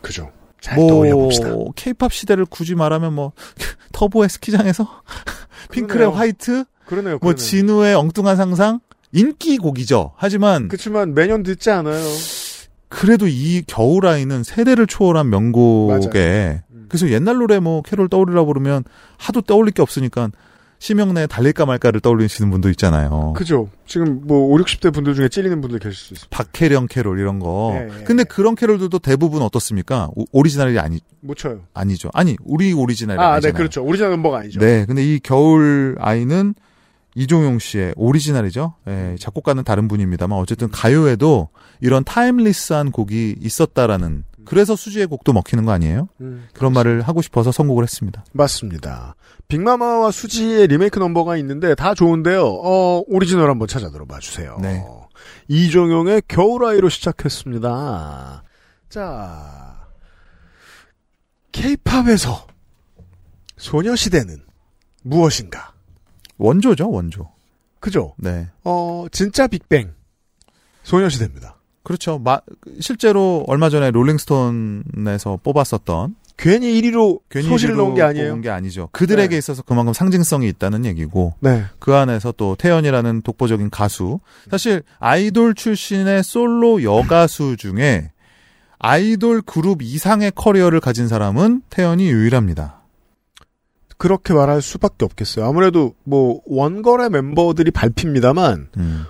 그죠. 0.00 0.30
잘 0.60 0.76
떠올려 0.76 1.16
봅시다. 1.16 1.48
뭐 1.48 1.72
케이팝 1.74 2.12
시대를 2.12 2.46
굳이 2.46 2.74
말하면 2.74 3.12
뭐 3.14 3.32
터보의 3.92 4.28
스키장에서 4.28 4.88
핑클의. 5.72 6.10
화이트, 6.12 6.64
그러네요. 6.86 7.12
뭐 7.14 7.18
그러네요. 7.18 7.36
진우의 7.36 7.94
엉뚱한 7.94 8.36
상상 8.36 8.80
인기 9.12 9.58
곡이죠. 9.58 10.12
하지만 10.16 10.68
그렇지만 10.68 11.14
매년 11.14 11.42
듣지 11.42 11.70
않아요. 11.70 12.02
그래도 12.88 13.26
이 13.26 13.62
겨울 13.66 14.06
아이는 14.06 14.42
세대를 14.42 14.86
초월한 14.86 15.30
명곡에 15.30 16.62
음. 16.70 16.86
그래서 16.88 17.08
옛날 17.10 17.36
노래 17.38 17.58
뭐 17.58 17.82
캐롤 17.82 18.08
떠올리라 18.08 18.44
그러면 18.44 18.84
하도 19.16 19.40
떠올릴 19.40 19.72
게 19.72 19.82
없으니까 19.82 20.30
심형래 20.86 21.28
달릴까 21.28 21.64
말까를 21.64 22.00
떠올리시는 22.00 22.50
분도 22.50 22.68
있잖아요. 22.70 23.34
그죠. 23.36 23.68
지금 23.86 24.22
뭐 24.26 24.52
5, 24.52 24.56
60대 24.58 24.92
분들 24.92 25.14
중에 25.14 25.28
찔리는 25.28 25.60
분들 25.60 25.78
계실 25.78 25.94
수 25.96 26.14
있습니다. 26.14 26.36
심형래 26.36 26.88
캐롤 26.88 27.20
이런 27.20 27.38
거. 27.38 27.72
예, 27.76 28.00
예. 28.00 28.02
근데 28.02 28.24
그런 28.24 28.56
캐롤들도 28.56 28.98
대부분 28.98 29.42
어떻습니까? 29.42 30.08
오- 30.16 30.24
오리지널이 30.32 30.76
아니 30.80 30.98
못 31.20 31.36
쳐요. 31.36 31.60
아니죠. 31.72 32.10
아니 32.14 32.36
우리 32.42 32.72
오리지널이 32.72 33.16
아, 33.20 33.34
아니잖아요. 33.34 33.52
네, 33.52 33.56
그렇죠. 33.56 33.84
오리지널 33.84 34.10
넘버가 34.10 34.38
아니죠. 34.40 34.58
네, 34.58 34.84
근데 34.84 35.04
이 35.04 35.20
겨울 35.20 35.94
아이는 36.00 36.52
이종용 37.14 37.60
씨의 37.60 37.92
오리지널이죠. 37.94 38.74
예, 38.88 39.14
작곡가는 39.20 39.62
다른 39.62 39.86
분입니다만 39.86 40.36
어쨌든 40.36 40.68
가요에도 40.68 41.50
이런 41.80 42.02
timeless한 42.02 42.90
곡이 42.90 43.36
있었다라는 43.40 44.24
그래서 44.44 44.76
수지의 44.76 45.06
곡도 45.06 45.32
먹히는 45.32 45.64
거 45.64 45.72
아니에요? 45.72 46.08
음, 46.20 46.48
그런 46.52 46.72
말을 46.72 47.02
하고 47.02 47.22
싶어서 47.22 47.52
선곡을 47.52 47.82
했습니다. 47.84 48.24
맞습니다. 48.32 49.14
빅마마와 49.48 50.10
수지의 50.10 50.66
리메이크 50.68 50.98
넘버가 50.98 51.36
있는데 51.38 51.74
다 51.74 51.94
좋은데요. 51.94 52.44
어, 52.44 53.02
오리지널 53.06 53.50
한번 53.50 53.68
찾아 53.68 53.90
들어봐 53.90 54.18
주세요. 54.20 54.58
네. 54.60 54.84
이종용의 55.48 56.22
겨울아이로 56.28 56.88
시작했습니다. 56.88 58.42
자, 58.88 59.86
케이팝에서 61.52 62.46
소녀시대는 63.56 64.38
무엇인가? 65.02 65.72
원조죠, 66.38 66.90
원조. 66.90 67.30
그죠? 67.80 68.14
네. 68.16 68.48
어, 68.64 69.06
진짜 69.12 69.46
빅뱅. 69.46 69.92
소녀시대입니다. 70.82 71.56
그렇죠. 71.82 72.18
마- 72.18 72.40
실제로 72.80 73.44
얼마 73.48 73.68
전에 73.70 73.90
롤링스톤에서 73.90 75.40
뽑았었던 75.42 76.14
괜히 76.36 76.80
1위로 76.80 77.20
괜히 77.28 77.46
소실을 77.48 77.76
넣은 77.76 77.94
게 77.94 78.02
아니에요. 78.02 78.40
게 78.40 78.50
아니죠. 78.50 78.88
그들에게 78.92 79.28
네. 79.28 79.38
있어서 79.38 79.62
그만큼 79.62 79.92
상징성이 79.92 80.48
있다는 80.48 80.84
얘기고 80.86 81.34
네. 81.40 81.64
그 81.78 81.94
안에서 81.94 82.32
또 82.36 82.56
태연이라는 82.56 83.22
독보적인 83.22 83.70
가수. 83.70 84.18
사실 84.50 84.82
아이돌 84.98 85.54
출신의 85.54 86.22
솔로 86.24 86.82
여가수 86.82 87.56
중에 87.58 88.10
아이돌 88.78 89.42
그룹 89.42 89.82
이상의 89.82 90.32
커리어를 90.34 90.80
가진 90.80 91.06
사람은 91.06 91.62
태연이 91.70 92.08
유일합니다. 92.10 92.80
그렇게 93.96 94.34
말할 94.34 94.62
수밖에 94.62 95.04
없겠어요. 95.04 95.44
아무래도 95.46 95.94
뭐 96.02 96.40
원걸의 96.46 97.10
멤버들이 97.10 97.70
밟힙니다만 97.70 98.68
음. 98.78 99.04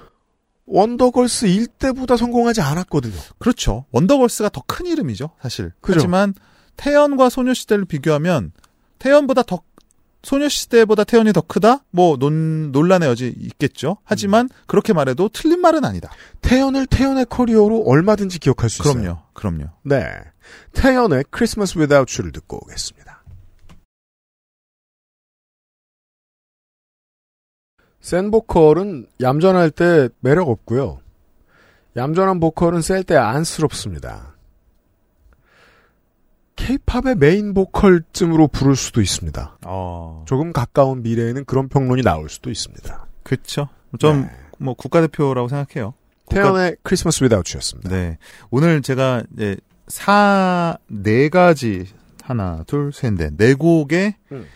원더걸스 0.67 1.47
일 1.47 1.67
때보다 1.67 2.17
성공하지 2.17 2.61
않았거든요. 2.61 3.15
그렇죠. 3.39 3.85
원더걸스가 3.91 4.49
더 4.51 4.63
큰 4.67 4.87
이름이죠, 4.87 5.31
사실. 5.43 5.73
그죠. 5.81 5.99
하지만 6.01 6.35
태연과 6.77 7.29
소녀시대를 7.29 7.85
비교하면 7.85 8.53
태연보다 8.99 9.43
더 9.43 9.61
소녀시대보다 10.23 11.03
태연이 11.05 11.33
더 11.33 11.41
크다? 11.41 11.85
뭐 11.91 12.17
논, 12.17 12.71
논란의 12.71 13.09
여지 13.09 13.35
있겠죠. 13.37 13.99
하지만 14.05 14.49
그렇게 14.69 14.93
말해도 14.93 15.29
틀린 15.31 15.61
말은 15.61 15.85
아니다. 15.85 16.11
태연을 16.43 16.87
태연의 16.87 17.27
커리어로 17.29 17.83
얼마든지 17.87 18.39
기억할 18.39 18.71
수 18.71 18.83
있어요. 18.83 18.95
그럼요. 19.03 19.19
그럼요. 19.35 19.65
네. 19.83 20.07
태연의 20.75 21.25
Christmas 21.31 21.77
Without 21.77 22.15
You를 22.17 22.31
듣고 22.33 22.59
오겠습니다. 22.65 23.12
센 28.03 28.31
보컬은 28.31 29.07
얌전할 29.21 29.71
때 29.71 30.09
매력 30.21 30.49
없고요. 30.49 30.99
얌전한 31.97 32.41
보컬은 32.41 32.83
셀 32.83 33.05
때 33.05 33.17
안쓰럽습니다. 33.17 34.35
케이팝의 36.57 37.17
메인 37.17 37.55
보컬쯤으로 37.55 38.49
부를 38.49 38.77
수도 38.77 39.01
있습니다. 39.01 39.59
어. 39.67 40.25
조금 40.29 40.53
가까운 40.53 41.03
미래에는 41.03 41.45
그런 41.45 41.69
평론이 41.69 42.03
나올 42.03 42.29
수도 42.29 42.51
있습니다. 42.51 43.07
그렇죠. 43.23 43.69
좀 43.99 44.23
네. 44.23 44.31
뭐 44.59 44.75
국가대표라고 44.75 45.49
생각해요. 45.49 45.95
태연의 46.29 46.77
크리스마스 46.83 47.23
You였습니다. 47.25 47.89
네. 47.89 48.19
오늘 48.51 48.83
제가 48.83 49.23
이제 49.35 49.57
사, 49.89 50.77
네 50.87 51.29
가지, 51.29 51.87
하나, 52.23 52.63
둘, 52.67 52.93
셋, 52.93 53.15
넷, 53.15 53.37
네 53.37 53.55
곡의, 53.55 54.15
음. 54.33 54.47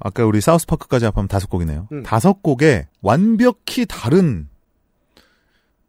아까 0.00 0.24
우리 0.24 0.40
사우스파크까지 0.40 1.04
합하면 1.06 1.28
다섯 1.28 1.48
곡이네요. 1.50 1.88
음. 1.92 2.02
다섯 2.02 2.42
곡의 2.42 2.86
완벽히 3.02 3.86
다른, 3.86 4.48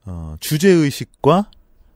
어, 0.05 0.35
주제 0.39 0.69
의식과 0.69 1.51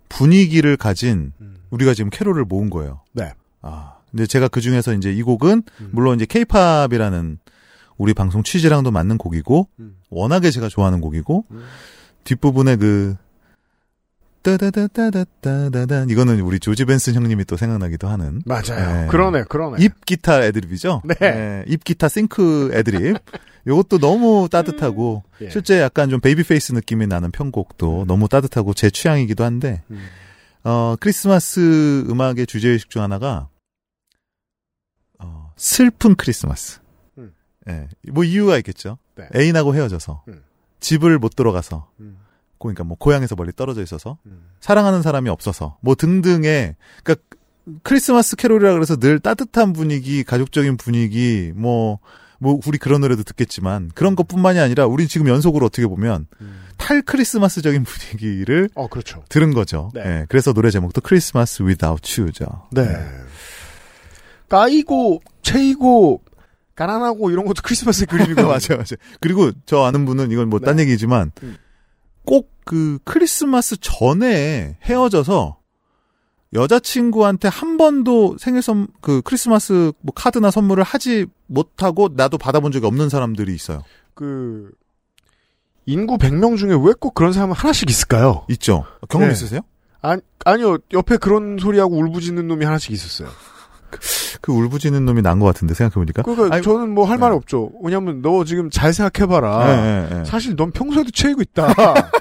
분위기를 0.09 0.77
가진 0.77 1.33
음. 1.41 1.55
우리가 1.71 1.93
지금 1.93 2.09
캐롤을 2.11 2.45
모은 2.45 2.69
거예요. 2.69 3.01
네. 3.13 3.33
아. 3.61 3.97
근데 4.11 4.27
제가 4.27 4.47
그 4.47 4.61
중에서 4.61 4.93
이제 4.93 5.11
이 5.11 5.23
곡은, 5.23 5.63
음. 5.81 5.89
물론 5.91 6.15
이제 6.15 6.25
케이팝이라는 6.25 7.39
우리 7.97 8.13
방송 8.13 8.43
취지랑도 8.43 8.91
맞는 8.91 9.17
곡이고, 9.17 9.69
음. 9.79 9.95
워낙에 10.11 10.51
제가 10.51 10.69
좋아하는 10.69 11.01
곡이고, 11.01 11.45
음. 11.49 11.63
뒷부분에 12.23 12.75
그 12.75 13.15
따다다다다다단 14.43 16.09
이거는 16.09 16.41
우리 16.41 16.59
조지 16.59 16.85
벤슨 16.85 17.13
형님이 17.15 17.45
또 17.45 17.55
생각나기도 17.57 18.07
하는 18.07 18.41
맞아요. 18.45 19.01
네. 19.03 19.07
그러네, 19.07 19.43
그러네. 19.45 19.83
입 19.83 20.05
기타 20.05 20.43
애드립이죠. 20.43 21.01
네. 21.19 21.63
입 21.67 21.83
기타 21.83 22.09
싱크 22.09 22.71
애드립. 22.73 23.17
요것도 23.65 23.99
너무 23.99 24.49
따뜻하고 24.51 25.23
예. 25.41 25.49
실제 25.49 25.79
약간 25.79 26.09
좀 26.09 26.19
베이비 26.19 26.43
페이스 26.43 26.73
느낌이 26.73 27.07
나는 27.07 27.31
편곡도 27.31 28.05
너무 28.07 28.27
따뜻하고 28.27 28.73
제 28.73 28.89
취향이기도 28.89 29.45
한데 29.45 29.81
음. 29.89 30.05
어 30.65 30.95
크리스마스 30.99 32.05
음악의 32.09 32.45
주제 32.45 32.69
의식 32.69 32.89
중 32.89 33.01
하나가 33.01 33.47
어 35.19 35.53
슬픈 35.55 36.15
크리스마스. 36.15 36.81
음. 37.17 37.33
예. 37.69 37.87
뭐 38.11 38.25
이유가 38.25 38.57
있겠죠. 38.57 38.97
네. 39.15 39.29
애인하고 39.33 39.73
헤어져서 39.75 40.23
음. 40.27 40.43
집을 40.81 41.17
못 41.17 41.37
들어가서 41.37 41.89
음. 42.01 42.17
그러니까 42.69 42.83
뭐 42.83 42.97
고향에서 42.97 43.35
멀리 43.35 43.51
떨어져 43.51 43.81
있어서 43.81 44.17
음. 44.25 44.49
사랑하는 44.59 45.01
사람이 45.01 45.29
없어서 45.29 45.77
뭐 45.81 45.95
등등의 45.95 46.75
그러니까 47.03 47.25
크리스마스 47.83 48.35
캐롤이라 48.35 48.73
그래서 48.73 48.97
늘 48.97 49.19
따뜻한 49.19 49.73
분위기, 49.73 50.23
가족적인 50.23 50.77
분위기 50.77 51.51
뭐 51.55 51.99
뭐 52.43 52.59
우리 52.67 52.77
그런 52.77 52.99
노래도 52.99 53.23
듣겠지만 53.23 53.89
그런 53.95 54.15
것 54.15 54.27
뿐만이 54.27 54.59
아니라 54.59 54.85
우린 54.85 55.07
지금 55.07 55.29
연속으로 55.29 55.65
어떻게 55.65 55.87
보면 55.87 56.27
음. 56.41 56.63
탈 56.75 57.01
크리스마스적인 57.01 57.85
분위기를 57.85 58.69
어, 58.75 58.87
그렇죠. 58.87 59.23
들은 59.29 59.53
거죠. 59.53 59.89
네. 59.93 60.01
예, 60.05 60.25
그래서 60.27 60.51
노래 60.51 60.69
제목도 60.69 60.99
크리스마스 60.99 61.63
without 61.63 62.21
you죠. 62.21 62.67
네. 62.71 62.83
까이고, 64.49 65.21
채이고, 65.41 66.21
가난하고 66.75 67.31
이런 67.31 67.45
것도 67.45 67.61
크리스마스 67.63 68.05
그림이고. 68.05 68.41
맞아요, 68.43 68.71
맞아요. 68.71 68.97
그리고 69.21 69.51
저 69.65 69.83
아는 69.83 70.05
분은 70.05 70.31
이건 70.31 70.49
뭐딴 70.49 70.75
네. 70.75 70.83
얘기지만 70.83 71.31
음. 71.43 71.57
꼭 72.25 72.53
그 72.65 72.99
크리스마스 73.03 73.75
전에 73.79 74.77
헤어져서 74.83 75.57
여자친구한테 76.53 77.47
한 77.47 77.77
번도 77.77 78.37
생일 78.39 78.61
선, 78.61 78.87
그 79.01 79.21
크리스마스 79.23 79.91
뭐 80.01 80.13
카드나 80.13 80.51
선물을 80.51 80.83
하지 80.83 81.25
못하고 81.47 82.09
나도 82.13 82.37
받아본 82.37 82.71
적이 82.71 82.85
없는 82.85 83.09
사람들이 83.09 83.53
있어요. 83.55 83.83
그, 84.13 84.71
인구 85.85 86.17
100명 86.17 86.57
중에 86.57 86.69
왜 86.81 86.93
꼭 86.99 87.15
그런 87.15 87.33
사람은 87.33 87.55
하나씩 87.55 87.89
있을까요? 87.89 88.45
있죠. 88.49 88.85
경험 89.09 89.27
네. 89.29 89.33
있으세요? 89.33 89.61
아, 90.01 90.17
아니요, 90.45 90.77
옆에 90.93 91.17
그런 91.17 91.57
소리하고 91.59 91.97
울부짖는 91.97 92.47
놈이 92.47 92.63
하나씩 92.65 92.91
있었어요. 92.91 93.29
그 94.41 94.51
울부짖는 94.51 95.05
놈이 95.05 95.21
난 95.21 95.39
것 95.39 95.45
같은데 95.45 95.73
생각해보니까. 95.73 96.21
그러니까 96.23 96.55
아니, 96.55 96.63
저는 96.63 96.89
뭐 96.93 97.05
할 97.05 97.17
말이 97.17 97.31
네. 97.31 97.35
없죠. 97.37 97.71
왜냐면 97.81 98.21
너 98.21 98.43
지금 98.43 98.69
잘 98.69 98.93
생각해봐라. 98.93 99.69
예, 99.69 99.77
예, 100.15 100.19
예. 100.19 100.25
사실 100.25 100.55
넌 100.55 100.71
평소에도 100.71 101.11
채이고 101.11 101.41
있다. 101.41 101.73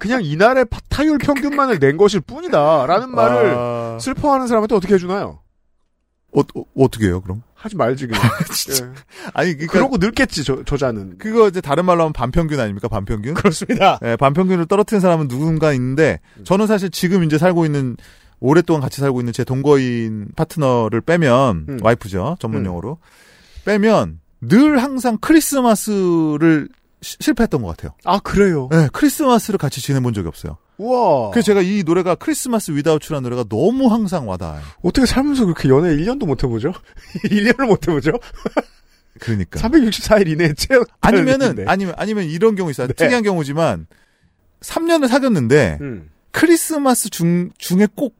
그냥 0.00 0.22
이날의 0.24 0.64
파- 0.66 0.80
타율 0.88 1.18
평균만을 1.18 1.78
낸 1.78 1.96
것일 1.96 2.20
뿐이다. 2.22 2.86
라는 2.86 3.10
말을 3.10 3.54
아, 3.56 3.98
슬퍼하는 4.00 4.46
사람한테 4.46 4.74
어떻게 4.74 4.94
해주나요? 4.94 5.38
어, 6.36 6.40
어, 6.40 6.62
어 6.76 6.88
떻게 6.88 7.06
해요, 7.06 7.20
그럼? 7.20 7.42
하지 7.54 7.76
말지, 7.76 8.08
그냥. 8.08 8.20
예. 8.24 8.92
아니, 9.34 9.52
그러니까 9.54 9.72
그러고 9.72 9.96
늙겠지, 9.98 10.42
저, 10.44 10.64
저자는. 10.64 11.16
그거 11.18 11.48
이제 11.48 11.60
다른 11.60 11.84
말로 11.84 12.00
하면 12.02 12.12
반평균 12.12 12.58
아닙니까? 12.58 12.88
반평균? 12.88 13.34
그렇습니다. 13.34 13.98
예, 14.04 14.16
반평균을 14.16 14.66
떨어뜨린 14.66 15.00
사람은 15.00 15.28
누군가 15.28 15.72
있는데 15.72 16.18
저는 16.42 16.66
사실 16.66 16.90
지금 16.90 17.22
이제 17.22 17.38
살고 17.38 17.64
있는 17.64 17.96
오랫동안 18.40 18.82
같이 18.82 19.00
살고 19.00 19.20
있는 19.20 19.32
제 19.32 19.44
동거인 19.44 20.28
파트너를 20.36 21.00
빼면 21.00 21.66
음. 21.68 21.78
와이프죠 21.82 22.36
전문 22.40 22.64
용어로 22.66 22.98
빼면 23.64 24.20
늘 24.42 24.82
항상 24.82 25.16
크리스마스를 25.18 26.68
시- 27.00 27.16
실패했던 27.20 27.62
것 27.62 27.68
같아요. 27.68 27.92
아, 28.04 28.18
그래요? 28.18 28.68
예, 28.72 28.88
크리스마스를 28.92 29.58
같이 29.58 29.80
지내본 29.82 30.14
적이 30.14 30.28
없어요. 30.28 30.56
우와. 30.78 31.30
그래서 31.30 31.46
제가 31.46 31.60
이 31.62 31.82
노래가 31.84 32.14
크리스마스 32.14 32.70
위다우츠라는 32.72 33.22
노래가 33.22 33.44
너무 33.48 33.92
항상 33.92 34.26
와닿아요. 34.28 34.62
어떻게 34.82 35.06
살면서 35.06 35.44
그렇게 35.44 35.68
연애 35.68 35.94
1년도 35.96 36.26
못 36.26 36.42
해보죠? 36.44 36.72
1년을 37.30 37.66
못 37.66 37.86
해보죠? 37.88 38.12
그러니까 39.20 39.60
364일 39.60 40.28
이내에 40.28 40.54
채웠 40.54 40.88
아니면은 41.00 41.68
아니면 41.68 41.94
아니면 41.96 42.24
이런 42.24 42.56
경우 42.56 42.70
있어요. 42.70 42.88
네. 42.88 42.94
특이한 42.94 43.22
경우지만 43.22 43.86
3년을 44.60 45.06
사귀었는데 45.08 45.78
음. 45.80 46.10
크리스마스 46.32 47.10
중 47.10 47.50
중에 47.58 47.86
꼭 47.94 48.16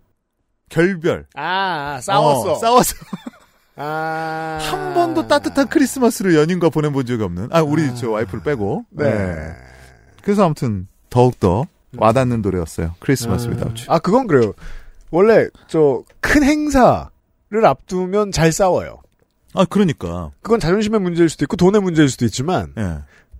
결별 0.68 1.26
아, 1.34 1.96
어, 1.98 2.00
싸웠어. 2.00 2.96
아. 3.76 4.58
한 4.60 4.94
번도 4.94 5.26
따뜻한 5.26 5.68
크리스마스를 5.68 6.34
연인과 6.36 6.70
보내본 6.70 7.06
적이 7.06 7.24
없는. 7.24 7.48
아, 7.50 7.62
우리 7.62 7.84
아. 7.84 7.94
저 7.94 8.10
와이프를 8.10 8.42
빼고. 8.44 8.84
네. 8.90 9.52
그래서 10.22 10.44
아무튼 10.44 10.86
더욱더 11.10 11.66
와닿는 11.96 12.42
노래였어요. 12.42 12.94
크리스마스 13.00 13.48
위다우츠. 13.48 13.86
아, 13.88 13.98
그건 13.98 14.26
그래요. 14.26 14.52
원래, 15.10 15.48
저, 15.68 16.02
큰 16.20 16.42
행사를 16.42 17.10
앞두면 17.64 18.32
잘 18.32 18.52
싸워요. 18.52 19.00
아, 19.54 19.64
그러니까. 19.64 20.32
그건 20.42 20.58
자존심의 20.58 21.00
문제일 21.00 21.28
수도 21.28 21.44
있고, 21.44 21.56
돈의 21.56 21.82
문제일 21.82 22.08
수도 22.08 22.24
있지만, 22.24 22.72
예. 22.78 22.98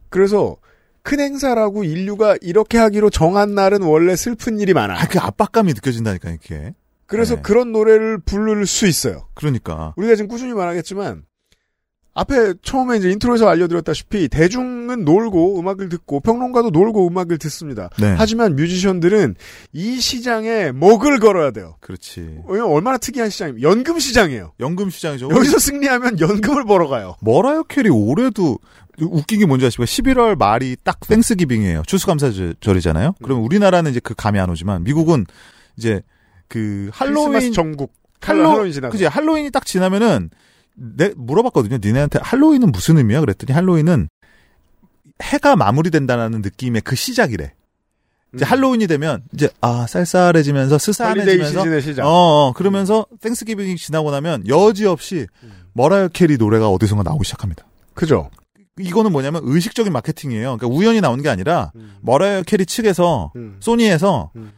그래서, 0.08 0.56
큰 1.02 1.20
행사라고 1.20 1.84
인류가 1.84 2.37
이렇게 2.40 2.78
하기로 2.78 3.10
정한 3.10 3.54
날은 3.54 3.82
원래 3.82 4.14
슬픈 4.14 4.60
일이 4.60 4.72
많아. 4.72 4.94
아, 4.94 5.06
그 5.08 5.18
압박감이 5.18 5.72
느껴진다니까, 5.74 6.30
이렇게. 6.30 6.74
그래서 7.06 7.36
네. 7.36 7.42
그런 7.42 7.72
노래를 7.72 8.18
부를 8.18 8.66
수 8.66 8.86
있어요. 8.86 9.28
그러니까. 9.34 9.94
우리가 9.96 10.14
지금 10.16 10.28
꾸준히 10.28 10.54
말하겠지만, 10.54 11.24
앞에 12.16 12.54
처음에 12.62 12.96
이제 12.96 13.10
intro에서 13.10 13.48
알려드렸다시피, 13.48 14.28
대중은 14.28 15.04
놀고 15.04 15.58
음악을 15.58 15.88
듣고, 15.88 16.20
평론가도 16.20 16.70
놀고 16.70 17.08
음악을 17.08 17.38
듣습니다. 17.38 17.90
네. 17.98 18.14
하지만 18.16 18.54
뮤지션들은 18.54 19.34
이 19.72 20.00
시장에 20.00 20.70
목을 20.70 21.18
걸어야 21.18 21.50
돼요. 21.50 21.76
그렇지. 21.80 22.42
왜냐면 22.46 22.70
얼마나 22.72 22.98
특이한 22.98 23.30
시장이면 23.30 23.62
연금 23.62 23.98
시장이에요. 23.98 24.52
연금 24.60 24.90
시장이죠. 24.90 25.28
여기서 25.30 25.58
승리하면 25.58 26.20
연금을 26.20 26.64
벌어가요. 26.64 27.16
머라이어 27.20 27.64
캐리 27.64 27.90
올해도 27.90 28.58
웃긴 29.00 29.40
게 29.40 29.46
뭔지 29.46 29.66
아십니까? 29.66 29.90
11월 29.90 30.38
말이 30.38 30.76
딱 30.84 31.00
Thanksgiving이에요. 31.00 31.82
추수감사절이잖아요. 31.84 33.14
그럼 33.24 33.42
우리나라는 33.42 33.90
이제 33.90 33.98
그 33.98 34.14
감이 34.14 34.38
안 34.38 34.50
오지만 34.50 34.84
미국은 34.84 35.26
이제 35.76 36.00
그 36.48 36.90
할로윈 36.92 37.52
전국 37.52 37.92
할로, 38.20 38.50
할로윈 38.50 38.72
지나. 38.72 38.88
그지 38.88 39.04
할로윈이 39.04 39.50
딱 39.50 39.66
지나면은 39.66 40.30
내 40.74 41.12
물어봤거든요. 41.16 41.78
니네한테 41.83 42.18
할로윈은 42.22 42.72
무슨 42.72 42.98
의미야? 42.98 43.20
그랬더니 43.20 43.52
할로윈은 43.52 44.09
해가 45.22 45.57
마무리된다는 45.57 46.42
느낌의 46.42 46.83
그 46.83 46.96
시작이래. 46.96 47.52
이제 48.35 48.44
할로윈이 48.44 48.88
되면 48.88 49.22
이제 49.33 49.48
아 49.61 49.87
쌀쌀해지면서 49.87 50.78
스산해지면서 50.78 51.61
시즌의 51.61 51.83
시작. 51.83 52.04
어, 52.04 52.09
어 52.09 52.52
그러면서 52.52 53.07
Thanksgiving이 53.20 53.76
지나고 53.76 54.11
나면 54.11 54.48
여지없이 54.48 55.26
머라이어 55.74 56.09
캐리 56.09 56.37
노래가 56.37 56.68
어디선가 56.68 57.04
나오기 57.04 57.24
시작합니다. 57.24 57.64
그죠? 57.94 58.30
이거는 58.78 59.12
뭐냐면 59.12 59.42
의식적인 59.44 59.92
마케팅이에요. 59.92 60.57
그러니까 60.57 60.66
우연히 60.66 61.00
나온 61.00 61.22
게 61.22 61.28
아니라 61.28 61.70
음. 61.76 61.94
머라이어 62.00 62.42
캐리 62.42 62.66
측에서 62.66 63.30
음. 63.37 63.57
소니에서 63.61 64.33
음. 64.35 64.50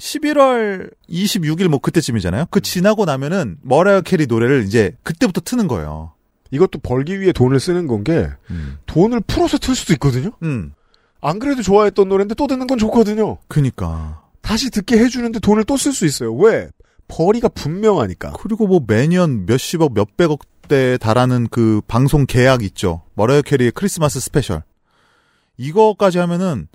11월 0.00 0.90
26일 1.08 1.68
뭐 1.68 1.78
그때쯤이잖아요. 1.78 2.46
그 2.50 2.60
지나고 2.60 3.04
나면은 3.04 3.58
머라이어 3.62 4.00
캐리 4.00 4.26
노래를 4.26 4.64
이제 4.64 4.96
그때부터 5.02 5.42
트는 5.42 5.68
거예요. 5.68 6.12
이것도 6.50 6.80
벌기 6.80 7.20
위해 7.20 7.32
돈을 7.32 7.60
쓰는 7.60 7.86
건게 7.86 8.28
음. 8.50 8.78
돈을 8.86 9.20
풀어서 9.20 9.58
틀 9.58 9.74
수도 9.76 9.92
있거든요. 9.94 10.32
음. 10.42 10.72
안 11.20 11.38
그래도 11.38 11.62
좋아했던 11.62 12.08
노래인데 12.08 12.34
또 12.34 12.46
듣는 12.46 12.66
건 12.66 12.78
좋거든요. 12.78 13.38
그니까. 13.46 14.22
다시 14.40 14.70
듣게 14.70 14.98
해주는데 14.98 15.38
돈을 15.40 15.64
또 15.64 15.76
쓸 15.76 15.92
수 15.92 16.06
있어요. 16.06 16.34
왜? 16.34 16.68
벌이가 17.08 17.48
분명하니까. 17.48 18.32
그리고 18.40 18.66
뭐 18.66 18.80
매년 18.86 19.44
몇십억, 19.46 19.92
몇백억 19.92 20.40
대에 20.66 20.96
달하는 20.96 21.46
그 21.50 21.82
방송 21.86 22.24
계약 22.26 22.62
있죠. 22.62 23.02
머라이어 23.14 23.42
캐리의 23.42 23.72
Christmas 23.72 24.18
Special. 24.18 24.62
이거까지 25.58 26.18
하면은 26.18 26.68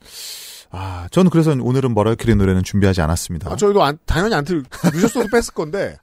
아, 0.72 1.08
저는 1.12 1.30
그래서 1.30 1.52
오늘은 1.58 1.94
머라이어 1.94 2.16
캐리 2.16 2.36
노래는 2.36 2.64
준비하지 2.64 3.02
않았습니다. 3.02 3.52
아, 3.52 3.56
저희도 3.56 3.84
안- 3.84 3.98
당연히 4.06 4.36
안 4.36 4.44
틀, 4.44 4.64
늦었어도 4.94 5.28
뺐을 5.32 5.54
건데, 5.54 5.98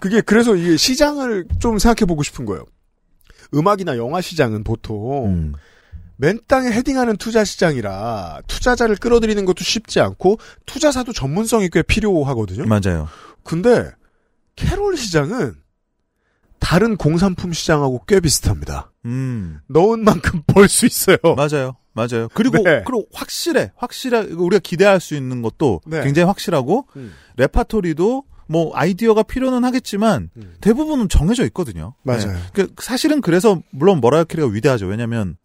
그게, 0.00 0.20
그래서 0.20 0.54
이게 0.56 0.76
시장을 0.76 1.46
좀 1.58 1.78
생각해 1.78 2.06
보고 2.06 2.22
싶은 2.22 2.44
거예요. 2.46 2.64
음악이나 3.54 3.96
영화 3.98 4.20
시장은 4.20 4.64
보통, 4.64 5.26
음. 5.26 5.52
맨 6.16 6.38
땅에 6.46 6.70
헤딩하는 6.70 7.16
투자 7.16 7.44
시장이라, 7.44 8.42
투자자를 8.46 8.96
끌어들이는 8.96 9.44
것도 9.44 9.64
쉽지 9.64 10.00
않고, 10.00 10.38
투자사도 10.64 11.12
전문성이 11.12 11.68
꽤 11.70 11.82
필요하거든요? 11.82 12.64
맞아요. 12.66 13.08
근데, 13.42 13.90
캐롤 14.56 14.96
시장은, 14.96 15.54
다른 16.74 16.96
공산품 16.96 17.52
시장하고 17.52 18.02
꽤 18.08 18.18
비슷합니다. 18.18 18.90
음. 19.04 19.60
넣은 19.68 20.02
만큼 20.02 20.42
벌 20.52 20.68
수 20.68 20.86
있어요. 20.86 21.18
맞아요. 21.36 21.76
맞아요. 21.92 22.28
그리고 22.34 22.56
네. 22.64 22.82
그리고 22.84 23.06
확실해. 23.12 23.70
확실해. 23.76 24.22
우리가 24.22 24.58
기대할 24.58 24.98
수 24.98 25.14
있는 25.14 25.40
것도 25.40 25.82
네. 25.86 26.02
굉장히 26.02 26.26
확실하고 26.26 26.88
음. 26.96 27.12
레파토리도 27.36 28.24
뭐 28.48 28.72
아이디어가 28.74 29.22
필요는 29.22 29.62
하겠지만 29.62 30.30
음. 30.36 30.56
대부분은 30.60 31.08
정해져 31.08 31.44
있거든요. 31.44 31.94
맞아요. 32.02 32.32
네. 32.32 32.38
그 32.52 32.66
사실은 32.82 33.20
그래서 33.20 33.62
물론 33.70 34.00
머라이어 34.00 34.24
캐리가 34.24 34.48
위대하죠. 34.48 34.86
왜냐면 34.86 35.36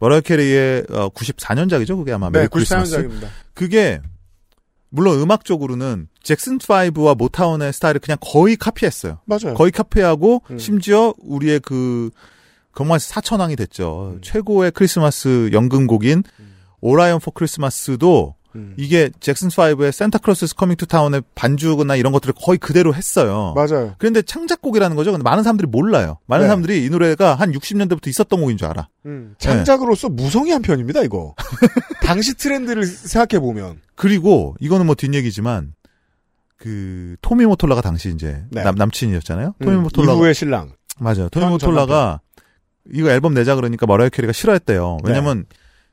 머라이어 0.00 0.20
캐리의 0.20 0.84
어, 0.90 1.08
94년작이죠. 1.08 1.96
그게 1.96 2.12
아마 2.12 2.28
네, 2.28 2.40
Merry 2.40 2.48
Christmas. 2.48 2.94
94년작입니다. 3.08 3.28
그게 3.54 4.02
물론 4.90 5.20
음악적으로는 5.20 6.08
잭슨 6.22 6.58
5와 6.58 7.16
모타운의 7.16 7.72
스타일을 7.72 8.00
그냥 8.00 8.18
거의 8.20 8.56
카피했어요. 8.56 9.20
맞아요. 9.24 9.54
거의 9.54 9.70
카피하고 9.70 10.42
음. 10.50 10.58
심지어 10.58 11.14
우리의 11.18 11.60
그 11.60 12.10
정말 12.76 13.00
사천왕이 13.00 13.56
됐죠. 13.56 14.12
음. 14.14 14.20
최고의 14.22 14.70
크리스마스 14.70 15.50
연금곡인 15.52 16.22
All 16.80 16.94
I 16.94 16.99
Want 16.99 17.18
for 17.18 17.32
Christmas도 17.32 18.36
음. 18.58 18.74
이게 18.76 19.10
잭슨 19.20 19.48
5의 19.48 19.92
Santa 19.92 20.23
Claus 20.23 20.54
Coming 20.54 20.76
to 20.76 20.86
Town의 20.86 21.22
반주나 21.34 21.96
이런 21.96 22.12
것들을 22.12 22.34
거의 22.40 22.58
그대로 22.58 22.94
했어요. 22.94 23.54
맞아요. 23.56 23.94
그런데 23.98 24.22
창작곡이라는 24.22 24.96
거죠. 24.96 25.12
근데 25.12 25.22
많은 25.22 25.42
사람들이 25.42 25.68
몰라요. 25.68 26.18
많은 26.26 26.44
네. 26.44 26.48
사람들이 26.48 26.84
이 26.84 26.90
노래가 26.90 27.34
한 27.34 27.52
60년대부터 27.52 28.08
있었던 28.08 28.40
곡인 28.40 28.56
줄 28.56 28.68
알아. 28.68 28.88
음, 29.06 29.34
창작으로서 29.38 30.08
무성의한 30.08 30.62
편입니다, 30.62 31.02
이거. 31.02 31.34
당시 32.02 32.34
트렌드를 32.34 32.84
생각해 32.86 33.40
보면. 33.40 33.80
그리고 33.94 34.56
이거는 34.60 34.86
뭐 34.86 34.94
뒷얘기지만 34.94 35.74
그 36.56 37.16
토미 37.22 37.46
모톨라가 37.46 37.80
당시 37.80 38.10
이제 38.10 38.44
네. 38.50 38.62
남, 38.62 38.74
남친이었잖아요. 38.74 39.54
토미 39.62 39.76
음, 39.76 39.82
모톨라가 39.84 40.18
이후의 40.18 40.34
신랑. 40.34 40.72
맞아요. 40.98 41.28
토미 41.28 41.44
현 41.44 41.52
모톨라가 41.52 42.20
이거 42.92 43.10
앨범 43.10 43.34
내자 43.34 43.54
그러니까 43.54 43.86
머라이어 43.86 44.10
캐리가 44.10 44.32
싫어했대요. 44.32 44.98
네. 45.04 45.10
왜냐면 45.10 45.44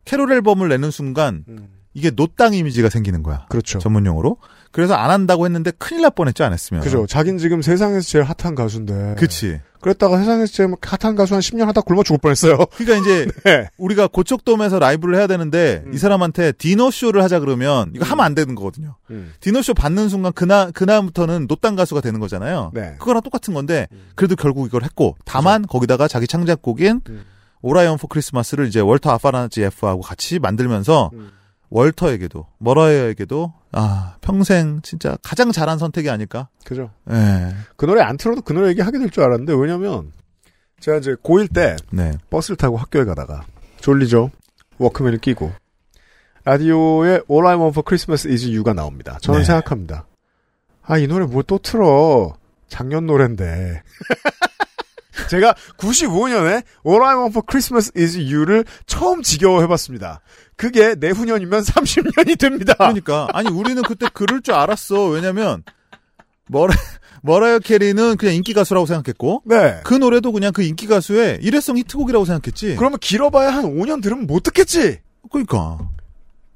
캐롤 0.06 0.32
앨범을 0.32 0.70
내는 0.70 0.92
순간 0.92 1.44
음, 1.48 1.68
이게 1.96 2.12
노땅 2.12 2.54
이미지가 2.54 2.90
생기는 2.90 3.24
거야. 3.24 3.46
그렇죠. 3.50 3.80
전문 3.80 4.06
용어로. 4.06 4.38
그래서 4.72 4.94
안 4.94 5.10
한다고 5.10 5.46
했는데 5.46 5.72
큰일 5.72 6.02
날 6.02 6.12
뻔했죠, 6.12 6.44
안 6.44 6.52
했으면. 6.52 6.84
그죠. 6.84 7.08
자긴 7.08 7.38
지금 7.38 7.62
세상에서 7.62 8.02
제일 8.02 8.26
핫한 8.26 8.54
가수인데. 8.54 9.16
그치. 9.18 9.62
그랬다가 9.80 10.18
세상에서 10.18 10.52
제일 10.52 10.76
핫한 10.82 11.16
가수 11.16 11.36
한 11.36 11.40
10년 11.40 11.66
하다 11.68 11.82
굶어 11.82 12.04
죽을 12.04 12.20
뻔했어요. 12.20 12.58
그러니까 12.76 12.98
이제 12.98 13.28
네. 13.46 13.70
우리가 13.78 14.08
고척돔에서 14.08 14.80
라이브를 14.80 15.16
해야 15.16 15.28
되는데 15.28 15.84
음. 15.86 15.94
이 15.94 15.98
사람한테 15.98 16.52
디너 16.54 16.92
쇼를 16.92 17.24
하자 17.24 17.40
그러면 17.40 17.92
이거 17.96 18.04
하면 18.04 18.26
안 18.26 18.36
되는 18.36 18.56
거거든요. 18.56 18.96
음, 19.12 19.32
디너 19.40 19.62
쇼 19.62 19.74
받는 19.74 20.10
순간 20.10 20.34
그나 20.34 20.72
그다음부터는 20.72 21.46
노땅 21.48 21.76
가수가 21.78 22.02
되는 22.02 22.20
거잖아요. 22.20 22.72
네. 22.74 22.96
그거랑 23.00 23.22
똑같은 23.22 23.54
건데 23.54 23.88
음. 23.94 24.10
그래도 24.16 24.36
결국 24.36 24.66
이걸 24.66 24.84
했고 24.84 25.16
다만 25.24 25.66
거기다가 25.66 26.10
자기 26.10 26.28
창작곡인 26.28 27.02
음. 27.08 27.24
All 27.62 27.75
I 27.75 27.80
Want 27.80 27.98
for 28.00 28.08
Christmas를 28.08 28.68
이제 28.68 28.82
월터 28.82 29.12
아파나시에프하고 29.12 30.02
같이 30.02 30.40
만들면서 30.40 31.12
음. 31.14 31.30
월터에게도 31.76 32.48
머라이어에게도 32.60 33.54
아 33.74 34.16
평생 34.22 34.80
진짜 34.82 35.18
가장 35.22 35.52
잘한 35.52 35.78
선택이 35.78 36.10
아닐까? 36.10 36.48
그죠. 36.64 36.90
예. 37.12 37.54
그 37.76 37.86
노래 37.86 38.02
안 38.02 38.16
틀어도 38.16 38.44
그 38.44 38.54
노래 38.54 38.70
얘기하게 38.70 38.98
될 38.98 39.10
줄 39.10 39.24
알았는데, 39.24 39.54
왜냐면, 39.54 40.14
제가 40.80 40.98
이제 41.00 41.16
고1 41.16 41.54
때 41.54 41.76
네. 41.92 42.14
버스를 42.30 42.56
타고 42.56 42.78
학교에 42.78 43.04
가다가, 43.04 43.44
졸리죠? 43.82 44.32
워크맨을 44.78 45.20
끼고, 45.20 45.52
라디오에 46.46 47.22
All 47.30 47.46
I 47.46 47.56
Want 47.56 47.74
for 47.74 47.84
Christmas 47.86 48.26
is 48.26 48.46
You가 48.48 48.72
나옵니다. 48.74 49.18
저는 49.22 49.42
네. 49.42 49.46
생각합니다. 49.46 50.06
아, 50.84 50.98
이 50.98 51.08
노래 51.08 51.26
뭘또 51.26 51.58
틀어. 51.58 52.38
작년 52.70 53.06
노래인데. 53.06 53.84
제가 55.30 55.54
95년에 55.78 56.64
All 56.86 57.04
I 57.04 57.16
Want 57.16 57.32
for 57.34 57.44
Christmas 57.48 57.92
is 57.98 58.18
You를 58.18 58.64
처음 58.86 59.22
지겨워해봤습니다. 59.24 60.22
그게 60.56 60.96
내후년이면 60.96 61.62
30년이 61.64 62.40
됩니다. 62.40 62.76
그러니까 62.78 63.28
아니 63.34 63.50
우리는 63.50 63.82
그때 63.84 64.08
그럴 64.14 64.42
줄 64.42 64.54
알았어. 64.54 65.08
왜냐면 65.08 65.64
머라 66.48 66.74
머라이어 67.22 67.60
캐리는 67.60 68.18
그냥 68.18 68.36
인기 68.36 68.54
가수라고 68.54 68.86
생각했고 68.86 69.42
네. 69.46 69.82
그 69.84 69.94
노래도 69.96 70.32
그냥 70.32 70.54
그 70.54 70.62
인기 70.62 70.88
가수의 70.88 71.40
일회성 71.42 71.78
히트곡이라고 71.78 72.26
생각했지. 72.26 72.76
그러면 72.78 73.00
길어봐야 73.00 73.50
한 73.50 73.66
5년 73.66 74.02
들으면 74.02 74.28
못 74.28 74.44
듣겠지? 74.44 75.00
그러니까 75.32 75.80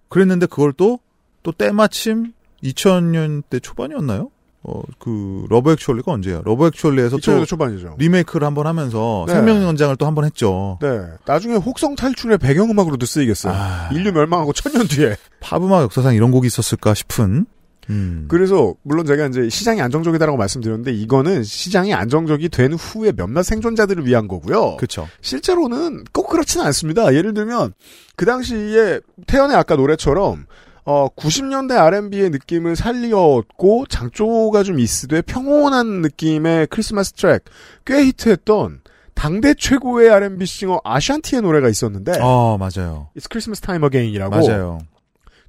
그랬는데 0.09 0.45
그걸 0.45 0.73
또 0.73 0.99
또 1.43 1.51
때마침 1.51 2.33
2000년대 2.63 3.63
초반이었나요? 3.63 4.29
어 4.63 4.82
그 5.00 5.45
Love 5.49 5.71
Actually가 5.71 6.12
언제야? 6.12 6.41
Love 6.43 6.67
Actually에서 6.67 7.17
2000년대 7.17 7.39
또 7.39 7.45
초반이죠. 7.45 7.95
리메이크를 7.98 8.45
한번 8.45 8.67
하면서 8.67 9.24
네. 9.28 9.34
생명 9.36 9.63
연장을 9.63 9.95
또 9.95 10.06
한 10.06 10.15
번 10.15 10.26
했죠. 10.26 10.78
네. 10.82 11.02
나중에 11.26 11.56
혹성 11.56 11.95
탈출의 11.95 12.38
배경음악으로도 12.39 13.06
쓰이겠어요. 13.06 13.54
아, 13.56 13.89
인류 13.93 14.12
멸망하고 14.12 14.52
천년 14.54 14.88
뒤에. 14.88 15.15
팝음악 15.39 15.84
역사상 15.84 16.13
이런 16.15 16.32
곡이 16.32 16.48
있었을까 16.48 16.93
싶은. 16.93 17.45
음. 17.89 18.26
그래서 18.28 18.76
물론 18.84 19.06
제가 19.06 19.26
이제 19.28 19.50
시장이 19.50 19.82
안정적이다라고 19.82 20.38
말씀드렸는데 20.38 20.91
이거는 20.93 21.43
시장이 21.43 21.93
안정적이 21.93 22.50
된 22.50 22.74
후에 22.74 23.13
몇몇 23.13 23.41
생존자들을 23.43 24.06
위한 24.06 24.28
거고요. 24.28 24.76
그쵸. 24.78 25.08
실제로는 25.22 26.04
꼭 26.13 26.28
그렇지는 26.30 26.65
않습니다. 26.67 27.15
예를 27.15 27.34
들면 27.34 27.74
그 28.15 28.26
당시에 28.28 29.00
태연의 29.26 29.56
아까 29.58 29.76
노래처럼 29.76 30.45
어 30.85 31.07
90년대 31.09 31.77
R&B의 31.77 32.29
느낌을 32.31 32.75
살려왔고 32.75 33.85
장조가 33.87 34.63
좀 34.63 34.79
있으되 34.79 35.21
평온한 35.21 36.01
느낌의 36.01 36.67
크리스마스 36.67 37.13
트랙 37.13 37.43
꽤 37.85 38.05
히트했던 38.05 38.81
당대 39.13 39.53
최고의 39.53 40.09
R&B 40.09 40.45
싱어 40.45 40.79
아샨티의 40.83 41.41
노래가 41.41 41.67
있었는데 41.69 42.19
어 42.21 42.57
맞아요. 42.57 43.09
It's 43.17 43.29
Christmas 43.29 43.61
Time 43.61 43.83
Again이라고 43.85 44.35
맞아요. 44.35 44.79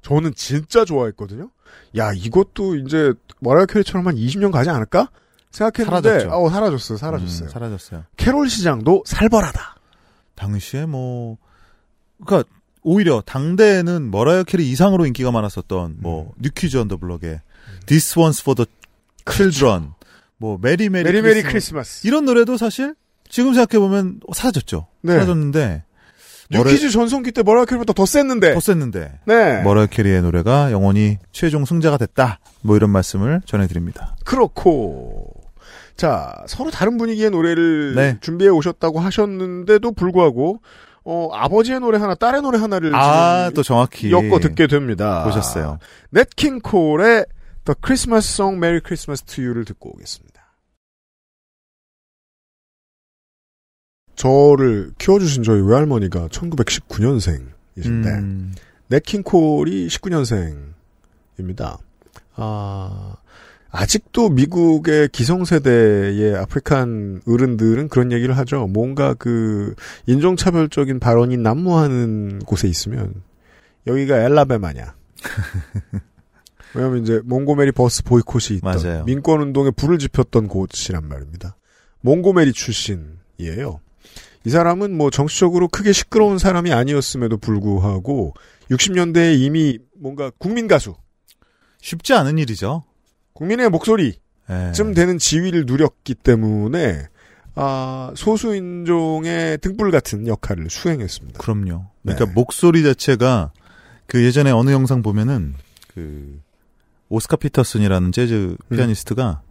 저는 0.01 0.33
진짜 0.35 0.83
좋아했거든요. 0.83 1.49
야 1.97 2.11
이것도 2.13 2.75
이제 2.75 3.13
머라이어 3.39 3.65
캐리처럼 3.65 4.07
한 4.07 4.15
20년 4.15 4.51
가지 4.51 4.69
않을까 4.69 5.09
생각했는데 5.51 6.09
사라졌죠. 6.09 6.35
어 6.35 6.49
사라졌어요. 6.49 6.97
사라졌어요. 6.97 7.47
음, 7.47 7.49
사라졌어요. 7.49 8.03
캐롤 8.17 8.49
시장도 8.49 9.03
살벌하다. 9.05 9.75
당시에 10.35 10.85
뭐 10.85 11.37
그러니까 12.25 12.49
오히려 12.83 13.21
당대에는 13.25 14.11
머라이어 14.11 14.43
캐리 14.43 14.69
이상으로 14.69 15.05
인기가 15.05 15.31
많았었던 15.31 15.97
뭐 15.99 16.33
New 16.39 16.55
Kids 16.55 16.77
on 16.77 16.85
the 16.85 16.97
Block의 16.97 17.41
This 17.85 18.15
One's 18.15 18.41
for 18.41 18.55
the 18.55 18.65
Children 19.29 19.91
뭐 20.37 20.57
Merry 20.61 20.89
Merry 20.89 21.03
Merry 21.05 21.21
Merry 21.21 21.33
Christmas. 21.41 21.51
Christmas. 21.51 22.07
이런 22.07 22.25
노래도 22.25 22.57
사실 22.57 22.95
지금 23.29 23.53
생각해 23.53 23.79
보면 23.79 24.19
사라졌죠. 24.33 24.87
네. 25.01 25.13
사라졌는데 25.13 25.83
New 26.49 26.66
Kids 26.66 26.89
전성기 26.89 27.31
때 27.31 27.43
머라이어 27.43 27.65
캐리보다 27.65 27.93
더 27.93 28.05
셌는데. 28.05 28.53
더 28.53 28.59
셌는데 28.59 29.19
네. 29.25 29.61
머라이어 29.63 29.87
캐리의 29.87 30.21
노래가 30.21 30.71
영원히 30.71 31.17
최종 31.31 31.63
승자가 31.65 31.97
됐다. 31.97 32.39
뭐 32.61 32.75
이런 32.75 32.89
말씀을 32.89 33.41
전해드립니다. 33.45 34.15
그렇고. 34.25 35.33
자, 35.95 36.43
서로 36.47 36.71
다른 36.71 36.97
분위기의 36.97 37.29
노래를 37.29 37.95
네. 37.95 38.17
준비해 38.21 38.49
오셨다고 38.49 38.99
하셨는데도 38.99 39.91
불구하고, 39.91 40.59
어, 41.03 41.29
아버지의 41.33 41.79
노래 41.79 41.97
하나, 41.97 42.13
딸의 42.15 42.41
노래 42.41 42.57
하나를 42.59 42.93
아 42.95 43.49
또 43.55 43.63
정확히 43.63 44.11
엮어 44.11 44.39
듣게 44.39 44.67
됩니다. 44.67 45.23
보셨어요. 45.23 45.79
냇 46.11 46.35
킹 46.35 46.59
콜의 46.61 47.25
The 47.65 47.75
Christmas 47.83 48.27
Song 48.33 48.57
Merry 48.57 48.81
Christmas 48.85 49.21
to 49.23 49.43
You를 49.43 49.65
듣고 49.65 49.93
오겠습니다. 49.95 50.41
저를 54.15 54.91
키워주신 54.99 55.43
저희 55.43 55.61
외할머니가 55.61 56.27
1919년생이신데, 56.27 57.47
음, 58.19 58.53
넷킹 58.87 59.23
콜이 59.23 59.87
19년생입니다. 59.87 61.79
아, 62.35 63.15
아직도 63.71 64.29
미국의 64.29 65.09
기성세대의 65.09 66.35
African 66.35 67.21
어른들은 67.25 67.87
그런 67.87 68.11
얘기를 68.11 68.37
하죠. 68.37 68.67
뭔가 68.67 69.13
그 69.13 69.75
인종차별적인 70.07 70.99
발언이 70.99 71.37
난무하는 71.37 72.39
곳에 72.39 72.67
있으면 72.67 73.13
여기가 73.87 74.23
앨라배마냐. 74.23 74.93
왜냐면 76.75 77.01
이제 77.01 77.21
몽고메리 77.23 77.71
버스 77.71 78.03
보이콧이 78.03 78.57
있던 78.57 78.81
맞아요. 78.83 79.03
민권운동에 79.05 79.71
불을 79.71 79.99
지폈던 79.99 80.47
곳이란 80.47 81.07
말입니다. 81.07 81.55
몽고메리 82.01 82.53
출신이에요. 82.53 83.79
이 84.43 84.49
사람은 84.49 84.95
뭐 84.97 85.09
정치적으로 85.09 85.67
크게 85.67 85.93
시끄러운 85.93 86.37
사람이 86.37 86.73
아니었음에도 86.73 87.37
불구하고 87.37 88.33
60년대에 88.69 89.39
이미 89.39 89.79
뭔가 89.99 90.31
국민 90.37 90.67
가수, 90.67 90.95
쉽지 91.81 92.13
않은 92.13 92.37
일이죠. 92.37 92.83
국민의 93.33 93.69
목소리 93.69 94.19
예. 94.49 94.71
쯤 94.73 94.93
되는 94.93 95.17
지위를 95.17 95.65
누렸기 95.65 96.15
때문에 96.15 97.07
아, 97.55 98.11
소수인종의 98.15 99.57
등불 99.59 99.91
같은 99.91 100.27
역할을 100.27 100.69
수행했습니다. 100.69 101.39
그럼요. 101.39 101.85
그러니까 102.01 102.25
네. 102.25 102.31
목소리 102.33 102.83
자체가 102.83 103.51
그 104.07 104.23
예전에 104.23 104.51
어느 104.51 104.71
영상 104.71 105.01
보면은 105.01 105.55
그 105.93 106.39
오스카 107.09 107.35
피터슨이라는 107.37 108.11
재즈 108.11 108.57
음. 108.67 108.75
피아니스트가 108.75 109.41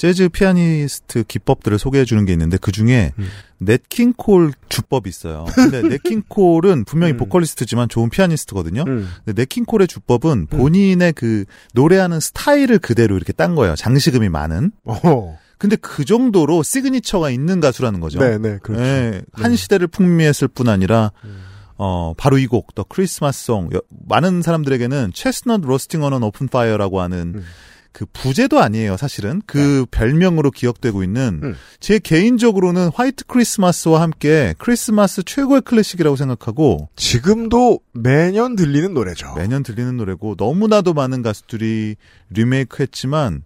재즈 0.00 0.30
피아니스트 0.30 1.24
기법들을 1.24 1.78
소개해 1.78 2.06
주는 2.06 2.24
게 2.24 2.32
있는데 2.32 2.56
그 2.56 2.72
중에 2.72 3.12
음. 3.18 3.28
냇 3.58 3.93
킹 3.93 4.28
콜 4.28 4.54
주법이 4.70 5.10
있어요. 5.10 5.44
근데 5.54 5.82
냇 6.00 6.25
킹 6.25 6.49
콜은 6.49 6.86
분명히 6.86 7.12
음. 7.12 7.16
보컬리스트지만 7.18 7.90
좋은 7.90 8.08
피아니스트거든요. 8.08 8.84
음. 8.86 9.10
근데 9.26 9.42
냇 9.42 9.56
킹 9.56 9.70
콜의 9.70 9.88
주법은 9.88 10.46
본인의 10.46 11.12
그 11.12 11.44
노래하는 11.74 12.18
스타일을 12.18 12.78
그대로 12.78 13.14
이렇게 13.14 13.34
딴 13.34 13.54
거예요. 13.54 13.76
장식음이 13.76 14.30
많은. 14.30 14.72
어허. 14.84 15.36
근데 15.58 15.76
그 15.76 16.06
정도로 16.06 16.62
signature가 16.62 17.28
있는 17.28 17.60
가수라는 17.60 18.00
거죠. 18.00 18.20
네, 18.20 18.38
네, 18.38 18.56
그렇죠. 18.62 18.82
예, 18.82 19.20
한 19.34 19.54
시대를 19.54 19.88
풍미했을 19.88 20.48
뿐 20.48 20.70
아니라 20.70 21.12
음. 21.24 21.42
어, 21.76 22.14
바로 22.16 22.38
이 22.38 22.46
곡, 22.46 22.74
The 22.74 22.84
Christmas 22.88 23.44
Song. 23.44 23.68
여- 23.74 23.82
많은 24.08 24.40
사람들에게는 24.40 25.12
Chestnuts 25.12 25.60
roasting 25.60 26.02
on 26.02 26.14
an 26.14 26.22
open 26.22 26.48
fire라고 26.50 27.02
하는 27.02 27.34
음. 27.36 27.44
그 27.92 28.06
부제도 28.12 28.60
아니에요, 28.60 28.96
사실은. 28.96 29.42
그 29.46 29.84
별명으로 29.90 30.50
기억되고 30.50 31.02
있는 31.02 31.40
음. 31.42 31.54
제 31.80 31.98
개인적으로는 31.98 32.90
White 32.94 33.24
Christmas와 33.26 34.00
함께 34.00 34.54
크리스마스 34.58 35.22
최고의 35.24 35.62
클래식이라고 35.62 36.16
생각하고 36.16 36.88
지금도 36.96 37.80
매년 37.92 38.54
들리는 38.56 38.94
노래죠. 38.94 39.34
매년 39.36 39.62
들리는 39.62 39.96
노래고 39.96 40.36
너무나도 40.38 40.94
많은 40.94 41.22
가수들이 41.22 41.96
리메이크 42.30 42.82
했지만 42.82 43.42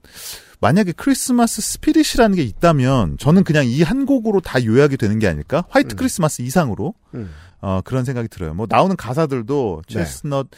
만약에 0.60 0.92
Christmas 0.92 1.60
spirit이라는 1.60 2.36
게 2.36 2.42
있다면 2.42 3.18
저는 3.18 3.44
그냥 3.44 3.66
이 3.66 3.82
한 3.82 4.06
곡으로 4.06 4.40
다 4.40 4.62
요약이 4.64 4.96
되는 4.96 5.18
게 5.18 5.26
아닐까? 5.26 5.64
White 5.68 5.94
음. 5.94 5.96
크리스마스 5.96 6.42
이상으로 6.42 6.94
음. 7.14 7.30
어, 7.60 7.80
그런 7.82 8.04
생각이 8.04 8.28
들어요. 8.28 8.52
뭐 8.54 8.66
나오는 8.68 8.94
가사들도 8.94 9.82
네. 9.88 9.94
chestnut 9.94 10.48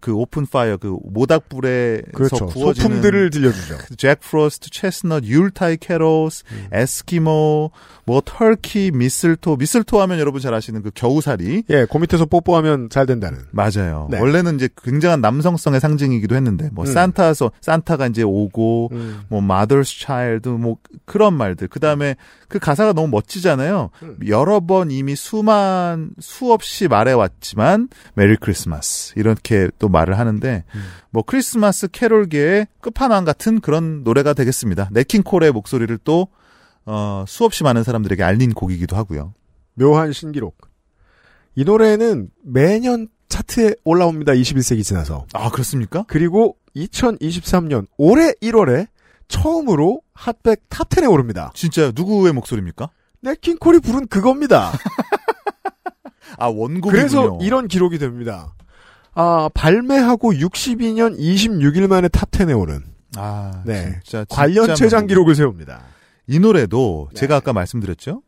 그 0.00 0.12
open 0.12 0.46
fire 0.46 0.76
그 0.76 0.96
모닥불에서 1.04 2.02
그렇죠. 2.14 2.46
구워지는 2.46 2.88
소품들을 2.88 3.30
들려주죠. 3.30 3.78
Jack 3.96 4.20
Frost, 4.20 4.70
chestnut, 4.70 5.24
Yuletide 5.24 5.76
carols, 5.78 6.44
음. 6.52 6.68
에스키모, 6.72 7.70
뭐 8.06 8.22
turkey, 8.24 8.90
mistletoe, 8.92 9.56
mistletoe 9.56 10.00
하면 10.02 10.18
여러분 10.18 10.40
잘 10.40 10.54
아시는 10.54 10.82
그 10.82 10.90
겨우살이 10.94 11.64
예, 11.70 11.86
그 11.90 11.98
밑에서 11.98 12.26
뽀뽀하면 12.26 12.90
잘 12.90 13.06
된다는. 13.06 13.40
맞아요. 13.50 14.08
네. 14.10 14.18
원래는 14.20 14.56
이제 14.56 14.68
굉장한 14.82 15.20
남성성의 15.20 15.80
상징이기도 15.80 16.34
했는데 16.34 16.70
뭐 16.72 16.84
음. 16.84 16.92
산타서 16.92 17.52
산타가 17.60 18.08
이제 18.08 18.22
오고 18.22 18.90
음. 18.92 19.22
뭐 19.28 19.40
mother's 19.40 19.86
child 19.86 20.48
뭐 20.50 20.76
그런 21.04 21.34
말들. 21.34 21.68
그다음에 21.68 22.16
그 22.48 22.58
가사가 22.58 22.92
너무 22.92 23.08
멋지잖아요. 23.08 23.90
음. 24.02 24.16
여러 24.26 24.60
번 24.60 24.90
이미 24.90 25.16
수만 25.16 26.10
수없이 26.20 26.88
말해 26.88 27.12
왔지만 27.12 27.88
메리 28.14 28.36
크리스마스 28.36 29.12
이렇게 29.16 29.70
또 29.84 29.90
말을 29.90 30.18
하는데 30.18 30.64
음. 30.74 30.80
뭐 31.10 31.22
크리스마스 31.22 31.88
캐롤계의 31.88 32.68
끝판왕 32.80 33.26
같은 33.26 33.60
그런 33.60 34.02
노래가 34.02 34.32
되겠습니다. 34.32 34.88
네킹콜의 34.92 35.52
목소리를 35.52 35.98
또 36.04 36.28
어, 36.86 37.26
수없이 37.28 37.64
많은 37.64 37.82
사람들에게 37.82 38.22
알린 38.22 38.54
곡이기도 38.54 38.96
하고요. 38.96 39.34
묘한 39.74 40.14
신기록. 40.14 40.56
이 41.54 41.64
노래는 41.64 42.30
매년 42.42 43.08
차트에 43.28 43.74
올라옵니다. 43.84 44.32
21세기 44.32 44.82
지나서. 44.82 45.26
아 45.34 45.50
그렇습니까? 45.50 46.06
그리고 46.08 46.56
2023년 46.74 47.86
올해 47.98 48.32
1월에 48.40 48.86
처음으로 49.28 50.00
Hot 50.14 50.38
백 50.38 50.70
top 50.70 50.90
10에 50.90 51.10
오릅니다. 51.10 51.52
진짜 51.54 51.92
누구의 51.94 52.32
목소리입니까? 52.32 52.88
냇 53.20 53.40
킹 53.40 53.60
콜이 53.60 53.80
부른 53.80 54.06
그겁니다. 54.06 54.72
아 56.38 56.46
원곡이군요. 56.46 56.90
그래서 56.90 57.38
이런 57.42 57.68
기록이 57.68 57.98
됩니다. 57.98 58.54
아, 59.14 59.48
발매하고 59.54 60.32
62년 60.32 61.18
26일 61.18 61.88
만에 61.88 62.08
top 62.08 62.33
10에 62.33 62.58
오른 62.58 62.82
아, 63.16 63.62
네. 63.64 64.00
진짜, 64.02 64.24
관련 64.28 64.66
진짜 64.66 64.74
최장 64.74 64.98
명곡. 65.00 65.08
기록을 65.08 65.34
세웁니다. 65.36 65.82
이 66.26 66.38
노래도 66.38 67.08
네. 67.12 67.20
제가 67.20 67.36
아까 67.36 67.52
말씀드렸죠. 67.52 68.22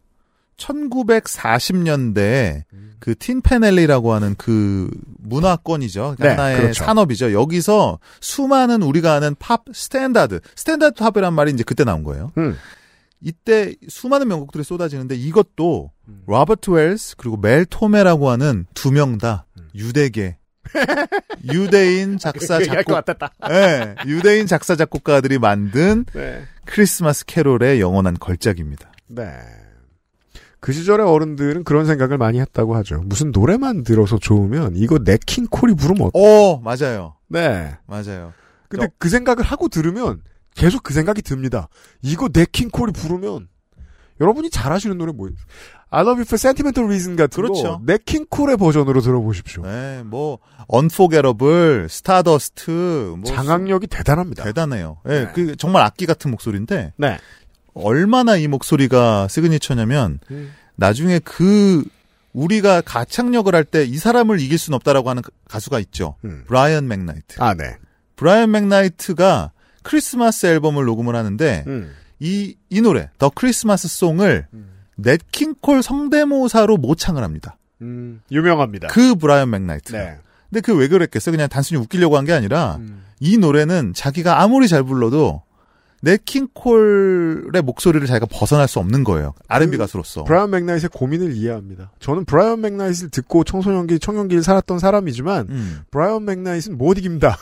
1940년대에 0.57 2.63
음. 2.73 2.95
그 2.99 3.15
틴 3.15 3.34
팬 3.34 3.59
앨리라고 3.59 4.15
하는 4.15 4.35
그 4.37 4.89
문화권이죠. 5.19 6.17
네, 6.19 6.29
하나의 6.29 6.61
그렇죠. 6.61 6.85
산업이죠. 6.85 7.33
여기서 7.33 7.99
수많은 8.21 8.83
우리가 8.83 9.15
아는 9.15 9.35
팝 9.39 9.65
standard, 9.73 10.41
standard 10.55 10.95
팝이란 10.95 11.35
말이 11.35 11.53
이제 11.53 11.63
그때 11.63 11.85
나온 11.85 12.03
거예요. 12.05 12.33
음. 12.39 12.57
이때 13.21 13.75
수많은 13.89 14.29
명곡들이 14.29 14.65
쏟아지는데 14.65 15.17
이것도 15.17 15.91
음. 16.09 16.23
로버트 16.27 16.71
웰스 16.71 17.17
그리고 17.17 17.37
멜 17.37 17.67
토메라고 17.69 18.31
하는 18.31 18.67
두 18.75 18.93
명다 18.93 19.47
음. 19.59 19.69
유대계 19.75 20.37
유대인 21.53 22.19
작사 22.19 22.61
얘기할 22.61 22.85
것 22.85 23.05
작곡. 23.05 23.31
예, 23.51 23.95
유대인 24.07 24.47
작사 24.47 24.77
작곡가들이 24.77 25.39
만든 25.39 26.05
네. 26.13 26.45
크리스마스 26.65 27.25
캐롤의 27.27 27.81
영원한 27.81 28.15
걸작입니다. 28.19 28.91
네. 29.09 29.31
그 30.61 30.73
시절의 30.73 31.07
어른들은 31.07 31.65
그런 31.65 31.87
생각을 31.87 32.19
많이 32.19 32.41
했다고 32.41 32.75
하죠. 32.77 33.03
무슨 33.05 33.31
노래만 33.31 33.85
들어서 33.85 34.19
좋으면 34.19 34.73
이거 34.75 34.99
냇 34.99 35.23
킹 35.23 35.47
콜이 35.51 35.75
부르면 35.75 36.09
어때? 36.09 36.19
오, 36.19 36.59
맞아요. 36.59 37.15
네. 37.29 37.77
맞아요. 37.87 38.33
근데 38.69 38.87
저- 38.87 38.93
그 38.99 39.09
생각을 39.09 39.45
하고 39.45 39.69
들으면 39.69 40.23
계속 40.57 40.83
그 40.83 40.93
생각이 40.93 41.23
듭니다. 41.23 41.69
이거 42.03 42.29
냇 42.33 42.52
킹 42.52 42.71
콜이 42.71 42.93
부르면 42.93 43.49
여러분이 44.21 44.51
잘 44.51 44.73
아시는 44.73 44.99
노래 44.99 45.13
뭐예요? 45.13 45.35
I 45.91 46.01
Love 46.01 46.17
You 46.19 46.23
for 46.23 46.35
Sentimental 46.35 46.87
Reason 46.89 47.17
같은 47.17 47.43
그렇죠. 47.43 47.63
거 47.63 47.81
냇 47.85 48.07
킹 48.07 48.29
콜의 48.29 48.57
버전으로 48.57 49.01
들어보십시오. 49.01 49.63
네, 49.63 50.03
뭐 50.05 50.39
Unforgettable, 50.69 51.89
Stardust, 51.91 53.15
뭐 53.19 53.25
장악력이 53.25 53.87
대단합니다. 53.87 54.43
수- 54.43 54.49
대단해요. 54.49 54.99
예, 55.09 55.25
네. 55.25 55.33
그 55.35 55.57
정말 55.57 55.83
악기 55.83 56.07
같은 56.07 56.31
목소리인데 56.31 56.93
네. 56.97 57.19
얼마나 57.75 58.37
이 58.37 58.49
목소리가 58.49 59.29
signature냐면 59.29 60.19
음. 60.31 60.53
나중에 60.77 61.19
그 61.21 61.85
우리가 62.33 62.81
가창력을 62.83 63.55
할 63.55 63.65
때 63.65 63.85
이 63.85 63.97
사람을 63.97 64.41
이길 64.41 64.59
수는 64.59 64.77
없다라고 64.77 65.09
하는 65.11 65.23
가수가 65.49 65.79
있죠. 65.81 66.17
음. 66.25 66.45
브라이언 66.49 66.89
맥나이트. 66.89 67.37
아, 67.41 67.55
네. 67.55 67.77
브라이언 68.17 68.51
맥나이트가 68.51 69.53
크리스마스 69.83 70.47
앨범을 70.47 70.85
녹음을 70.85 71.15
하는데 71.15 71.65
음. 71.67 71.93
이, 72.19 72.57
이 72.71 72.81
노래, 72.81 73.11
The 73.19 73.31
Christmas 73.35 73.89
Song을 73.89 74.47
냇 74.97 75.28
킹 75.28 75.59
콜 75.59 75.83
성대모사로 75.83 76.77
모창을 76.79 77.23
합니다. 77.23 77.57
음, 77.83 78.21
유명합니다. 78.31 78.89
그 78.89 79.15
브라이언 79.17 79.51
맥나이트. 79.51 79.93
네. 79.93 80.17
근데 80.49 80.61
그 80.61 80.73
왜 80.73 80.89
그랬겠어요? 80.89 81.33
그냥 81.33 81.49
단순히 81.49 81.81
웃기려고 81.81 82.17
한 82.17 82.25
게 82.25 82.33
아니라 82.33 82.77
음. 82.77 83.05
이 83.21 83.37
노래는 83.37 83.93
자기가 83.95 84.41
아무리 84.43 84.69
잘 84.69 84.83
불러도 84.83 85.43
냇 86.03 86.52
킹 86.52 87.01
콜의 87.01 87.63
목소리를 87.63 88.07
자기가 88.07 88.27
벗어날 88.31 88.69
수 88.69 88.79
없는 88.79 89.05
거예요. 89.05 89.35
R&B 89.49 89.73
그 89.73 89.79
가수로서. 89.79 90.25
브라이언 90.25 90.51
맥나잇의 90.51 90.89
고민을 90.93 91.33
이해합니다. 91.33 91.91
저는 92.01 92.25
브라이언 92.25 92.61
맥나잇을 92.61 93.11
듣고 93.11 93.45
청소년기, 93.45 93.99
청년기를 93.99 94.43
살았던 94.43 94.79
사람이지만 94.79 95.47
음. 95.51 95.81
브라이언 95.91 96.25
맥나잇은 96.25 96.79
못 96.79 96.99
이깁니다. 96.99 97.37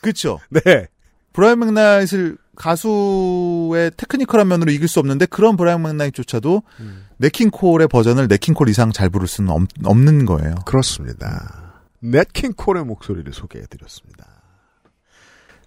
그쵸. 0.00 0.38
네. 0.50 0.86
브라이언 1.32 1.60
맥나잇을 1.60 2.36
가수의 2.60 3.90
technical한 3.96 4.46
면으로 4.46 4.70
이길 4.70 4.86
수 4.86 5.00
없는데 5.00 5.24
그런 5.24 5.56
브라이언 5.56 5.80
맥나잇조차도 5.82 6.62
음. 6.80 7.06
네킹콜의 7.16 7.88
버전을 7.88 8.28
네킹콜 8.28 8.68
이상 8.68 8.92
잘 8.92 9.08
부를 9.08 9.26
수는 9.26 9.50
없, 9.50 9.62
없는 9.82 10.26
거예요. 10.26 10.56
그렇습니다. 10.66 11.82
넷킹 12.00 12.52
콜의 12.54 12.84
목소리를 12.84 13.32
소개해드렸습니다. 13.32 14.26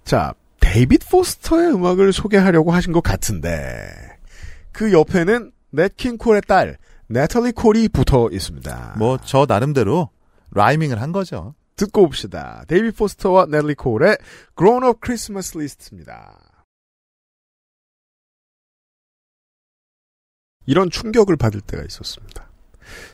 자, 0.05 0.35
데이빗 0.59 1.09
포스터의 1.09 1.73
음악을 1.73 2.13
소개하려고 2.13 2.71
하신 2.71 2.93
것 2.93 3.01
같은데 3.01 3.89
그 4.71 4.93
옆에는 4.93 5.51
넷킹 5.71 6.17
콜의 6.19 6.43
딸 6.47 6.77
네털리 7.07 7.53
콜이 7.53 7.89
붙어 7.89 8.29
있습니다. 8.31 8.95
뭐 8.97 9.17
저 9.25 9.45
나름대로 9.47 10.09
rhyming을 10.51 11.01
한 11.01 11.11
거죠. 11.11 11.55
듣고 11.75 12.03
옵시다. 12.03 12.65
데이빗 12.67 12.95
포스터와 12.97 13.47
네털리 13.49 13.73
콜의 13.73 14.17
Grown 14.55 14.83
Up 14.83 14.99
Christmas 15.03 15.57
List입니다. 15.57 16.52
이런 20.65 20.89
충격을 20.89 21.35
받을 21.35 21.61
때가 21.61 21.83
있었습니다. 21.83 22.49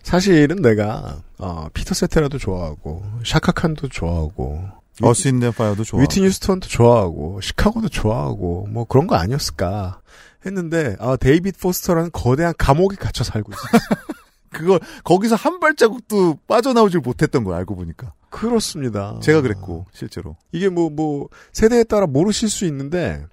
사실은 0.04 0.62
내가 0.62 1.22
어, 1.38 1.68
피터 1.74 1.94
세테라도 1.94 2.38
좋아하고 2.38 3.04
샤카칸도 3.26 3.90
좋아하고 3.90 4.68
어스 5.02 5.20
윈드 5.20 5.43
앤 5.43 5.54
파이어도 5.54 5.84
좋아. 5.84 6.02
휘트니 6.02 6.26
휴스턴도 6.28 6.68
좋아하고 6.68 7.40
시카고도 7.42 7.90
좋아하고 7.90 8.68
뭐 8.70 8.86
그런 8.86 9.08
거 9.08 9.16
아니었을까 9.16 10.02
했는데 10.46 10.96
아 11.00 11.16
데이빗 11.16 11.60
포스터라는 11.60 12.12
거대한 12.12 12.54
감옥에 12.58 12.96
갇혀 12.96 13.24
살고 13.24 13.52
있어요. 13.54 13.82
그거 14.52 14.80
거기서 15.04 15.36
한 15.36 15.60
발자국도 15.60 16.40
빠져나오질 16.48 17.02
못했던 17.02 17.44
걸 17.44 17.56
알고 17.56 17.76
보니까. 17.76 18.14
그렇습니다. 18.30 19.20
제가 19.22 19.42
그랬고 19.42 19.86
실제로. 19.94 20.36
이게 20.52 20.70
뭐, 20.70 20.90
뭐, 20.90 21.30
세대에 21.54 21.84
따라 21.84 22.08
모르실 22.08 22.50
수 22.50 22.66
있는데, 22.66 23.26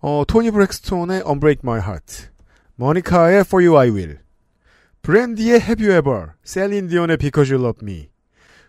어, 0.00 0.22
토니 0.26 0.50
브랙스톤의 0.50 1.24
Unbreak 1.26 1.60
My 1.64 1.80
Heart, 1.80 2.29
모니카의 2.80 3.40
For 3.40 3.62
You 3.62 3.78
I 3.78 3.90
Will, 3.90 4.18
브랜디의 5.02 5.60
Have 5.60 5.86
You 5.86 5.98
Ever, 5.98 6.28
셀린 6.42 6.88
디온의 6.88 7.18
Because 7.18 7.52
You 7.52 7.62
Love 7.62 7.86
Me, 7.86 8.08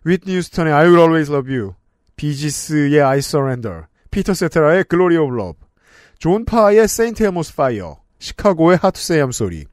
휘트니 0.03 0.36
휴스턴의 0.36 0.74
I 0.74 0.88
Will 0.88 0.99
Always 0.99 1.32
Love 1.32 1.49
You, 1.49 1.76
비지스의 2.18 3.01
I 3.01 3.20
Surrender, 3.20 3.86
피터 4.12 4.34
세테라의 4.34 4.84
Glory 4.89 5.16
of 5.16 5.34
Love, 5.34 5.59
존 6.20 6.43
파의 6.43 6.80
Saint 6.84 7.24
Elmo's 7.24 7.53
Fire, 7.53 7.95
시카고의 8.20 8.80
Hard 8.84 8.91
to 8.91 8.99
Say 8.99 9.24
I'm 9.24 9.30
Sorry. 9.30 9.64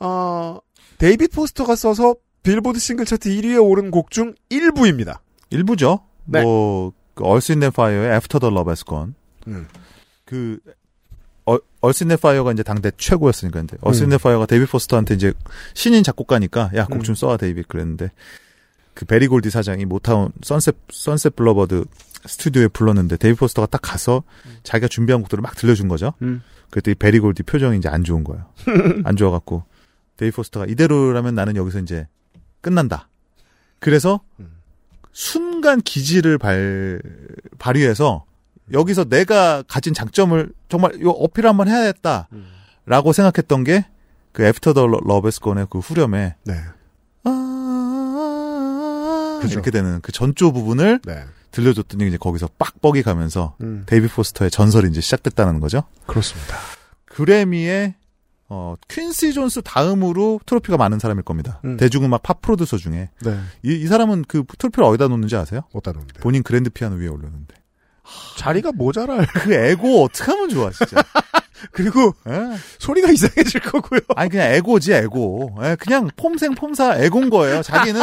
어, 0.00 0.58
데이빗 0.98 1.32
포스터가 1.32 1.76
써서 1.76 2.16
빌보드 2.42 2.78
싱글 2.78 3.06
차트 3.06 3.30
1위에 3.30 3.58
오른 3.58 3.90
곡 3.90 4.10
중 4.10 4.34
일부입니다. 4.50 5.22
일부죠. 5.48 6.04
네. 6.26 6.42
뭐 6.42 6.92
어스 7.16 7.52
윈드 7.52 7.64
앤 7.64 7.70
파이어의 7.72 8.12
After 8.12 8.38
the 8.38 8.54
Love 8.54 8.70
Has 8.70 8.84
Gone. 8.84 9.14
음. 9.46 9.66
그 10.26 10.58
어스 11.80 11.94
윈드 11.94 12.10
앤 12.10 12.18
파이어가 12.18 12.52
이제 12.52 12.62
당대 12.62 12.90
최고였으니까 12.96 13.60
근데 13.60 13.76
어스 13.82 13.95
윈드 13.95 14.10
앤 14.10 14.18
파이어가 14.18 14.46
데이비 14.46 14.66
포스터한테 14.66 15.14
이제 15.14 15.32
신인 15.74 16.02
작곡가니까 16.02 16.70
야 16.74 16.86
곡좀 16.86 17.12
음. 17.12 17.14
써와 17.14 17.36
데이비 17.36 17.62
그랬는데 17.64 18.10
그 18.94 19.04
베리 19.04 19.26
고디 19.26 19.50
사장이 19.50 19.84
모타운 19.84 20.32
선셋 20.42 20.76
선셋 20.90 21.36
블러버드 21.36 21.84
스튜디오에 22.26 22.68
불렀는데 22.68 23.18
데이비 23.18 23.38
포스터가 23.38 23.66
딱 23.66 23.80
가서 23.82 24.22
자기가 24.62 24.88
준비한 24.88 25.20
곡들을 25.20 25.42
막 25.42 25.54
들려준 25.56 25.88
거죠. 25.88 26.14
음. 26.22 26.42
그랬더니 26.70 26.94
베리 26.94 27.20
고디 27.20 27.42
표정이 27.42 27.76
이제 27.76 27.88
안 27.88 28.02
좋은 28.02 28.24
거예요. 28.24 28.46
안 29.04 29.16
좋아갖고 29.16 29.64
데이비 30.16 30.34
포스터가 30.34 30.66
이대로라면 30.66 31.34
나는 31.34 31.56
여기서 31.56 31.80
이제 31.80 32.06
끝난다. 32.62 33.08
그래서 33.78 34.20
음. 34.40 34.54
순간 35.12 35.82
기지를 35.82 36.38
발 36.38 37.00
발휘해서 37.58 38.24
여기서 38.72 39.04
내가 39.04 39.62
가진 39.68 39.94
장점을 39.94 40.50
정말 40.68 41.00
요 41.02 41.10
어필 41.10 41.46
한번 41.46 41.68
해야겠다라고 41.68 42.28
음. 42.32 43.12
생각했던 43.12 43.64
게 43.64 43.84
그 44.34 44.44
After 44.44 44.74
the 44.74 44.86
Love 44.88 45.13
Has 45.13 45.31
Gone의 45.31 45.68
그 45.70 45.78
후렴에 45.78 46.34
네. 46.44 46.54
아 47.22 49.38
그죠. 49.40 49.54
이렇게 49.54 49.70
되는 49.70 50.00
그 50.02 50.10
전조 50.10 50.52
부분을 50.52 50.98
네. 51.04 51.24
들려줬더니 51.52 52.08
이제 52.08 52.16
거기서 52.16 52.48
빡뻑이 52.58 53.04
가면서 53.04 53.54
음. 53.60 53.84
데이비 53.86 54.08
포스터의 54.08 54.50
전설이 54.50 54.90
이제 54.90 55.00
시작됐다는 55.00 55.60
거죠. 55.60 55.84
그렇습니다. 56.06 56.56
그래미에 57.06 57.94
어 58.48 58.74
퀸시 58.88 59.32
존스 59.32 59.62
다음으로 59.62 60.40
트로피가 60.46 60.78
많은 60.78 60.98
사람일 60.98 61.22
겁니다. 61.22 61.60
음. 61.64 61.76
대중음악 61.76 62.24
팝 62.24 62.42
프로듀서 62.42 62.76
중에 62.76 63.10
네. 63.24 63.38
이, 63.62 63.72
이 63.72 63.86
사람은 63.86 64.24
그 64.26 64.42
트로피를 64.58 64.84
어디다 64.84 65.06
놓는지 65.06 65.36
아세요? 65.36 65.60
어디다 65.72 65.92
놓는데. 65.92 66.20
본인 66.22 66.42
그랜드 66.42 66.70
피아노 66.70 66.96
위에 66.96 67.06
올렸는데 67.06 67.54
자리가 68.36 68.72
모자랄. 68.72 69.26
그 69.26 69.52
에고 69.52 70.04
어떻게 70.04 70.30
하면 70.30 70.48
좋아 70.48 70.70
진짜. 70.70 71.02
그리고 71.72 72.14
예? 72.28 72.56
소리가 72.78 73.10
이상해질 73.10 73.60
거고요. 73.60 74.00
아니 74.16 74.30
그냥 74.30 74.52
에고지 74.52 74.92
에고. 74.92 75.56
예, 75.62 75.76
그냥 75.76 76.10
폼생 76.16 76.54
폼사 76.54 76.96
에고인 76.98 77.30
거예요. 77.30 77.62
자기는 77.62 78.00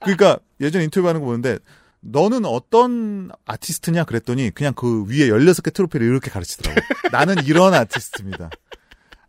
그러니까 0.00 0.38
예전 0.60 0.82
인터뷰하는 0.82 1.20
거 1.20 1.26
보는데 1.26 1.58
너는 2.00 2.44
어떤 2.44 3.30
아티스트냐 3.46 4.04
그랬더니 4.04 4.50
그냥 4.50 4.72
그 4.74 5.04
위에 5.04 5.28
16개 5.28 5.72
트로피를 5.72 6.06
이렇게 6.06 6.30
가르치더라고. 6.30 6.80
나는 7.12 7.36
이런 7.44 7.74
아티스트입니다. 7.74 8.50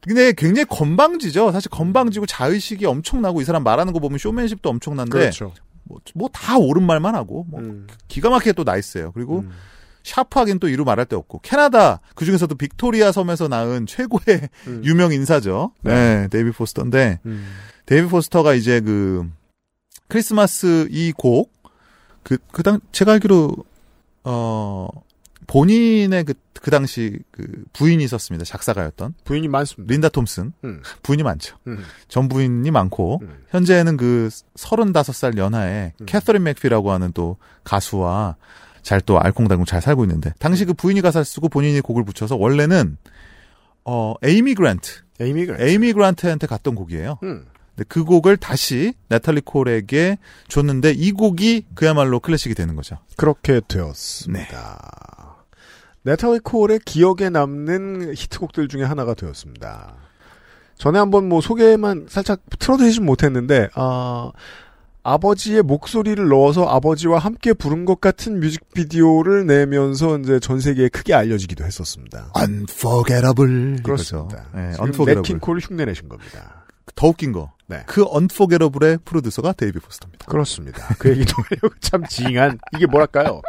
근데 0.02 0.32
굉장히 0.32 0.66
건방지죠. 0.66 1.52
사실 1.52 1.70
건방지고 1.70 2.26
자의식이 2.26 2.86
엄청나고 2.86 3.42
이 3.42 3.46
사람 3.46 3.64
말하는 3.64 3.92
거 3.92 4.00
보면 4.00 4.18
쇼맨십도 4.18 4.70
엄청난데 4.70 5.12
그렇죠. 5.12 5.54
뭐다 6.16 6.58
옳은 6.58 6.84
말만 6.84 7.16
하고 7.16 7.46
뭐 7.50 7.60
음. 7.62 7.88
기가 8.08 8.30
막히게 8.30 8.54
또 8.54 8.64
nice해요. 8.64 9.12
그리고 9.14 9.40
음. 9.40 9.52
샤프하긴 10.04 10.60
또 10.60 10.68
이루 10.70 10.86
말할 10.86 11.06
데 11.06 11.16
없고 11.16 11.40
캐나다 11.40 12.00
그 12.16 12.26
중에서도 12.26 12.54
빅토리아 12.56 13.12
섬에서 13.12 13.48
낳은 13.48 13.86
최고의 13.86 14.50
음. 14.68 14.82
유명 14.86 15.12
인사죠. 15.12 15.74
네, 15.82 16.28
데이비 16.30 16.52
포스터인데 16.52 17.20
음. 17.26 17.48
데이비 17.86 18.08
포스터가 18.08 18.54
이제 18.54 18.80
그 18.80 19.30
크리스마스 20.08 20.88
이 20.92 21.14
곡 21.16 21.60
그 22.24 22.38
그당 22.52 22.80
제가 22.92 23.14
알기로 23.14 23.56
어 24.24 24.90
본인의 25.50 26.26
그, 26.26 26.36
그 26.62 26.70
당시 26.70 27.18
그 27.32 27.64
부인이 27.74 28.04
있었습니다. 28.04 28.46
작사가였던 28.46 29.16
부인이 29.24 29.48
많습니다. 29.48 29.92
린다 29.92 30.10
톰슨 30.10 30.54
음. 30.64 30.84
부인이 31.02 31.24
많죠. 31.24 31.58
음. 31.66 31.84
전 32.08 32.30
부인이 32.30 32.70
많고 32.70 33.20
음. 33.24 33.44
현재는 33.50 33.98
그 33.98 34.30
35살 34.56 35.38
연하의 35.38 35.94
음. 36.00 36.06
캐서린 36.06 36.44
맥피라고 36.44 36.92
하는 36.92 37.12
또 37.14 37.38
가수와 37.64 38.36
잘 38.84 39.02
또 39.02 39.20
알콩달콩 39.20 39.66
잘 39.66 39.82
살고 39.82 40.04
있는데 40.06 40.34
당시 40.40 40.66
그 40.66 40.74
부인이 40.74 41.02
가사를 41.02 41.26
쓰고 41.26 41.50
본인이 41.50 41.82
곡을 41.82 42.06
붙여서 42.06 42.36
원래는 42.36 42.98
어 43.86 44.14
에이미 44.24 44.54
그란트 44.54 45.02
에이미 45.20 45.48
그래. 45.48 45.66
에이미 45.66 45.94
그란트한테 45.94 46.46
갔던 46.46 46.76
곡이에요. 46.76 47.18
음. 47.24 47.46
근데 47.76 47.86
그 47.88 48.04
곡을 48.04 48.38
다시 48.38 48.94
나탈리 49.08 49.42
콜에게 49.42 50.20
줬는데 50.48 50.92
이 50.92 51.12
곡이 51.12 51.66
그야말로 51.74 52.20
클래식이 52.20 52.54
되는 52.54 52.76
거죠. 52.76 52.98
그렇게 53.18 53.62
되었습니다. 53.68 54.48
네 54.48 55.29
탈리 56.18 56.40
콜의 56.40 56.80
기억에 56.86 57.30
남는 57.30 58.14
히트곡들 58.16 58.68
중에 58.68 58.84
하나가 58.84 59.14
되었습니다. 59.14 59.94
전에 60.76 60.98
한번 60.98 61.28
뭐 61.28 61.42
소개만 61.42 62.08
살짝 62.10 62.42
틀어드리진 62.58 63.06
못했는데, 63.06 63.70
아, 63.76 64.32
아버지의 65.04 65.64
목소리를 65.64 66.28
넣어서 66.28 66.66
아버지와 66.66 67.20
함께 67.20 67.54
부른 67.54 67.86
것 67.86 68.00
같은 68.02 68.40
뮤직비디오를 68.40 69.46
내면서 69.46 70.18
이제 70.20 70.40
전 70.40 70.60
세계에 70.60 70.90
크게 70.90 71.14
알려지기도 71.14 71.64
했었습니다. 71.64 72.32
Unforgettable 72.38 73.82
그렇습니다. 73.82 74.46
네, 74.54 74.72
지금 74.72 74.86
Unforgettable. 74.86 75.16
네킹콜을 75.16 75.62
흉내내신 75.62 76.10
겁니다. 76.10 76.66
더 76.96 77.08
웃긴 77.08 77.32
거. 77.32 77.54
네. 77.68 77.84
그 77.86 78.04
Unforgettable의 78.04 79.00
프로듀서가 79.06 79.54
데이비 79.54 79.80
포스터입니다. 79.80 80.26
그렇습니다. 80.26 80.88
그 81.00 81.10
얘기도 81.10 81.34
참 81.80 82.04
징한, 82.06 82.60
이게 82.76 82.86
뭐랄까요. 82.86 83.42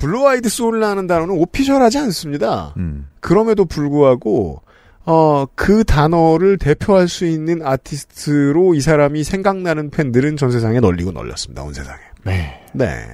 blue-eyed 0.00 0.48
soul이라는 0.48 1.06
단어는 1.06 1.34
official하지 1.36 1.98
않습니다. 1.98 2.74
음. 2.78 3.08
그럼에도 3.20 3.64
불구하고 3.64 4.62
어, 5.04 5.46
그 5.54 5.84
단어를 5.84 6.58
대표할 6.58 7.08
수 7.08 7.26
있는 7.26 7.64
아티스트로 7.64 8.74
이 8.74 8.80
사람이 8.80 9.22
생각나는 9.24 9.90
팬들은 9.90 10.36
전 10.36 10.50
세상에 10.50 10.80
널리고 10.80 11.12
널렸습니다. 11.12 11.62
온 11.62 11.72
세상에. 11.72 12.00
네. 12.24 12.62
네. 12.72 13.06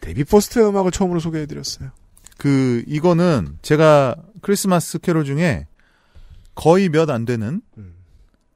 데이비 0.00 0.24
포스터 0.24 0.58
음악을 0.60 0.90
처음으로 0.90 1.20
소개해드렸어요. 1.20 1.90
그 2.38 2.82
이거는 2.86 3.58
제가 3.60 4.16
크리스마스 4.40 4.98
캐롤 4.98 5.24
중에 5.24 5.66
거의 6.54 6.88
몇 6.88 7.10
안 7.10 7.24
되는 7.24 7.60
음. 7.76 7.94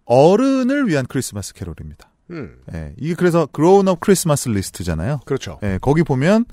어른을 0.07 0.89
위한 0.89 1.07
크리스마스 1.07 1.53
캐롤입니다. 1.55 2.11
음, 2.31 2.57
예, 2.73 2.95
이게 2.99 3.15
그래서 3.15 3.47
Grown-Up 3.47 4.01
Christmas 4.01 4.49
List잖아요. 4.49 5.21
그렇죠. 5.27 5.59
예, 5.63 5.79
거기 5.81 6.03
보면 6.03 6.47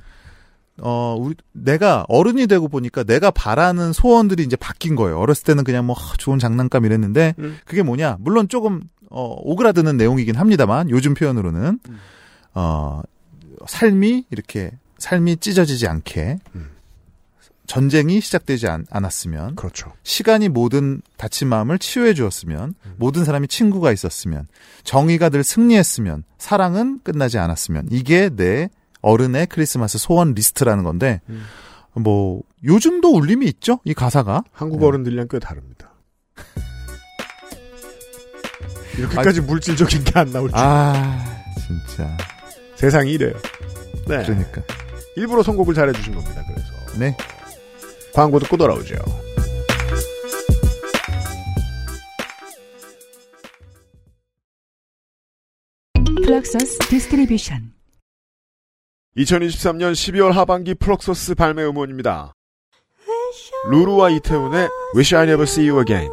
어 0.80 1.16
우리 1.20 1.36
내가 1.52 2.06
어른이 2.08 2.48
되고 2.48 2.68
보니까 2.68 3.04
내가 3.04 3.30
바라는 3.32 3.94
소원들이 3.94 4.44
이제 4.44 4.56
바뀐 4.56 4.96
거예요. 4.96 5.20
어렸을 5.20 5.44
때는 5.44 5.64
그냥 5.64 5.86
뭐 5.86 5.96
하, 5.96 6.16
좋은 6.18 6.40
장난감 6.40 6.86
이랬는데 6.86 7.36
음. 7.40 7.58
그게 7.66 7.84
뭐냐? 7.84 8.18
물론 8.20 8.48
조금 8.48 8.82
어 9.10 9.36
오그라드는 9.42 9.98
내용이긴 9.98 10.36
합니다만 10.36 10.90
요즘 10.90 11.14
표현으로는 11.14 11.80
음. 11.88 11.98
어 12.54 13.02
삶이 13.68 14.26
이렇게 14.32 14.72
삶이 14.98 15.38
찢어지지 15.38 15.88
않게 15.88 16.40
음. 16.56 16.70
전쟁이 17.68 18.20
시작되지 18.20 18.68
않, 18.68 18.86
않았으면 18.90 19.56
그렇죠. 19.56 19.94
시간이 20.04 20.50
모든 20.50 21.02
다친 21.16 21.48
마음을 21.48 21.80
치유해 21.80 22.14
주었으면 22.14 22.74
음. 22.86 22.94
모든 22.98 23.24
사람이 23.24 23.48
친구가 23.48 23.92
있었으면 23.92 24.48
정의가 24.84 25.30
늘 25.30 25.44
승리했으면 25.44 26.24
사랑은 26.38 27.00
끝나지 27.04 27.38
않았으면 27.38 27.88
이게 27.92 28.30
내 28.30 28.70
어른의 29.02 29.48
크리스마스 29.48 29.98
소원 29.98 30.34
리스트라는 30.34 30.84
건데 30.84 31.22
음. 31.30 31.44
뭐 31.96 32.42
요즘도 32.64 33.10
울림이 33.14 33.46
있죠 33.48 33.80
이 33.84 33.94
가사가 33.94 34.44
한국 34.52 34.84
어른들이랑 34.84 35.28
꽤 35.30 35.40
다릅니다. 35.40 35.92
이렇게까지 38.98 39.42
물질적인 39.42 40.04
게 40.04 40.20
안 40.20 40.32
나올 40.32 40.50
줄. 40.50 40.58
아 40.58 41.26
진짜 41.68 42.18
세상이 42.76 43.12
이래요. 43.14 43.34
네. 44.08 44.24
그러니까 44.24 44.62
일부러 45.16 45.44
선곡을 45.44 45.74
잘해주신 45.74 46.14
겁니다. 46.14 46.44
그래서. 46.48 47.00
네 47.00 47.16
광고 48.14 48.40
듣고 48.40 48.58
돌아오죠. 48.58 48.96
플럭서스 56.24 56.78
디스트리뷰션 56.90 57.74
2023년 59.18 59.92
12월 59.92 60.32
하반기 60.32 60.74
플럭서스 60.74 61.36
발매 61.36 61.66
음원입니다. 61.66 62.34
루루와 63.70 64.10
이태훈의 64.12 64.70
Wish 64.96 65.16
I 65.16 65.24
Never 65.24 65.44
See 65.44 65.70
You 65.70 65.82
Again. 65.82 66.12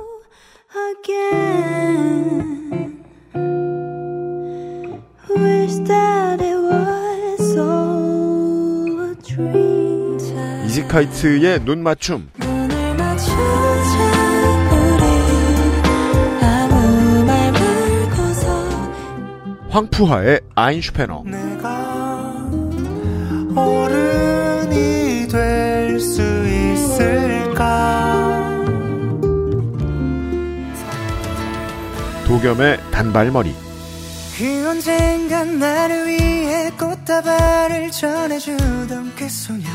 이지카이트의 10.66 11.64
눈 11.64 11.82
맞춤. 11.84 12.28
황푸하의 19.70 20.40
아인슈페너. 20.57 21.24
어른이 23.59 25.28
될 25.28 26.00
수 26.00 26.22
있을까 26.46 27.66
도겸의 32.26 32.78
단발머리. 32.92 33.54
그 34.36 34.68
언젠간 34.68 35.59
나를 35.59 36.06
위해 36.06 36.70
꽃다발을 36.78 37.90
전해주던 37.90 39.12
그 39.16 39.28
소녀 39.28 39.66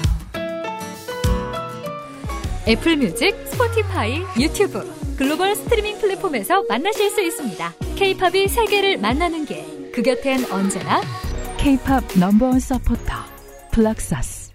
애플 2.65 2.95
뮤직, 2.95 3.35
스포티파이, 3.47 4.21
유튜브, 4.39 4.89
글로벌 5.17 5.53
스트리밍 5.55 5.97
플랫폼에서 5.99 6.63
만나실 6.69 7.09
수 7.09 7.21
있습니다. 7.21 7.73
케이팝이 7.95 8.47
세계를 8.47 8.97
만나는 8.99 9.45
길. 9.45 9.91
그 9.93 10.01
곁엔 10.01 10.49
언제나 10.49 11.01
K-팝 11.57 12.03
넘버원 12.17 12.59
서포터 12.61 13.32
플럭서스. 13.73 14.51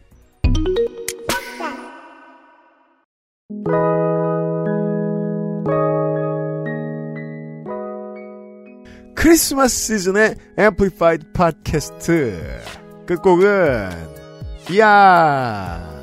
크리스마스 9.14 9.98
시즌의 9.98 10.36
앰플리파이드 10.56 11.32
팟캐스트 11.32 12.60
끝곡은 13.06 13.90
이야 14.70 15.98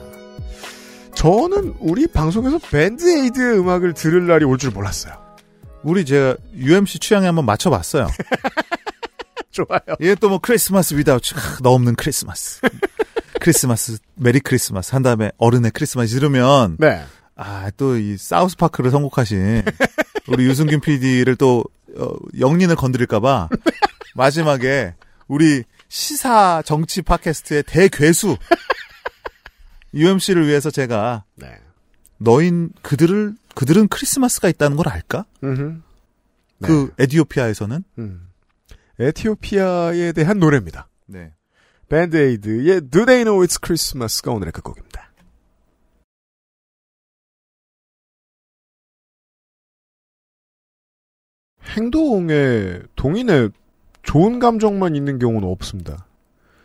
저는 1.15 1.75
우리 1.79 2.07
방송에서 2.07 2.59
밴드에이드의 2.59 3.59
음악을 3.59 3.93
들을 3.93 4.27
날이 4.27 4.43
올 4.43 4.57
줄 4.57 4.71
몰랐어요. 4.71 5.13
우리 5.83 6.03
제가 6.03 6.35
UMC 6.55 6.99
취향에 6.99 7.25
한번 7.27 7.45
맞춰봤어요. 7.45 8.07
좋아요. 9.55 9.79
이게 9.99 10.15
또 10.15 10.29
뭐 10.29 10.39
크리스마스 10.39 10.93
without 10.95 11.33
너 11.63 11.71
없는 11.71 11.95
크리스마스. 11.95 12.59
크리스마스 13.39 13.97
메리 14.15 14.39
크리스마스 14.39 14.91
한 14.93 15.01
다음에 15.03 15.31
어른의 15.37 15.71
크리스마스 15.71 16.15
이러면 16.15 16.77
네. 16.79 17.03
아또 17.35 17.97
이 17.97 18.17
사우스 18.17 18.55
파크를 18.57 18.91
선곡하신 18.91 19.63
우리 20.29 20.45
유승균 20.45 20.79
PD를 20.81 21.35
또 21.35 21.63
어, 21.97 22.13
역린을 22.39 22.75
건드릴까봐 22.75 23.49
마지막에 24.15 24.95
우리 25.27 25.63
시사 25.89 26.61
정치 26.65 27.01
팟캐스트의 27.01 27.63
대괴수 27.63 28.37
UMC를 29.93 30.47
위해서 30.47 30.71
제가 30.71 31.23
네. 31.35 31.57
너인 32.17 32.71
그들을 32.81 33.35
그들은 33.53 33.87
크리스마스가 33.87 34.49
있다는 34.49 34.75
걸 34.77 34.89
알까? 34.89 35.25
음흠. 35.43 35.81
네. 36.59 36.67
그 36.67 36.91
에디오피아에서는 36.99 37.83
음. 37.99 38.27
에티오피아에 38.99 40.11
대한 40.13 40.39
노래입니다. 40.39 40.89
네. 41.07 41.33
밴드에이드의 41.89 42.81
Do 42.89 43.05
They 43.05 43.23
Know 43.23 43.45
It's 43.45 43.63
Christmas가 43.63 44.31
오늘의 44.31 44.51
끝곡입니다. 44.53 45.11
행동에 51.77 52.81
동인의 52.95 53.51
좋은 54.03 54.39
감정만 54.39 54.95
있는 54.95 55.19
경우는 55.19 55.47
없습니다. 55.49 56.07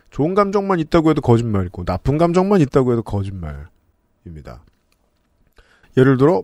좋은 0.09 0.35
감정만 0.35 0.79
있다고 0.79 1.09
해도 1.09 1.21
거짓말이고 1.21 1.85
나쁜 1.85 2.17
감정만 2.17 2.61
있다고 2.61 2.91
해도 2.91 3.01
거짓말입니다. 3.03 4.63
예를 5.97 6.17
들어 6.17 6.43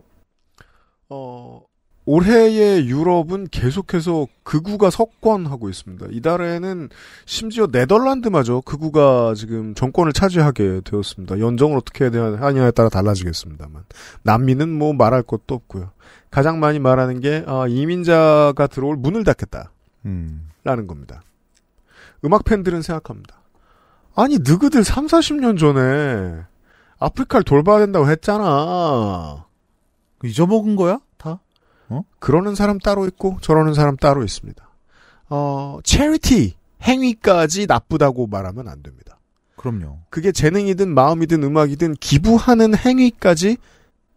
어 1.08 1.67
올해의 2.08 2.88
유럽은 2.88 3.48
계속해서 3.50 4.28
극우가 4.42 4.88
석권하고 4.88 5.68
있습니다. 5.68 6.06
이달에는 6.10 6.88
심지어 7.26 7.68
네덜란드마저 7.70 8.62
극우가 8.64 9.34
지금 9.34 9.74
정권을 9.74 10.14
차지하게 10.14 10.80
되었습니다. 10.86 11.38
연정을 11.38 11.76
어떻게 11.76 12.06
해야 12.06 12.38
하냐에 12.40 12.70
따라 12.70 12.88
달라지겠습니다만 12.88 13.84
남미는 14.22 14.70
뭐 14.70 14.94
말할 14.94 15.22
것도 15.22 15.54
없고요. 15.54 15.90
가장 16.30 16.60
많이 16.60 16.78
말하는 16.78 17.20
게 17.20 17.44
아, 17.46 17.66
이민자가 17.68 18.68
들어올 18.68 18.96
문을 18.96 19.24
닫겠다라는 19.24 19.68
음. 20.06 20.48
겁니다. 20.64 21.20
음악 22.24 22.44
팬들은 22.44 22.80
생각합니다. 22.80 23.42
아니 24.16 24.38
느그들 24.38 24.82
3, 24.82 25.08
40년 25.08 25.58
전에 25.58 26.42
아프리카를 26.98 27.44
돌봐야 27.44 27.80
된다고 27.80 28.08
했잖아. 28.08 29.44
잊어먹은 30.24 30.74
거야? 30.74 31.00
다? 31.88 32.02
그러는 32.18 32.54
사람 32.54 32.78
따로 32.78 33.06
있고 33.06 33.38
저러는 33.40 33.74
사람 33.74 33.96
따로 33.96 34.24
있습니다. 34.24 34.68
어, 35.30 35.78
체리티 35.84 36.54
행위까지 36.82 37.66
나쁘다고 37.66 38.26
말하면 38.26 38.68
안 38.68 38.82
됩니다. 38.82 39.18
그럼요. 39.56 39.98
그게 40.10 40.32
재능이든 40.32 40.88
마음이든 40.94 41.42
음악이든 41.42 41.96
기부하는 41.96 42.76
행위까지 42.76 43.56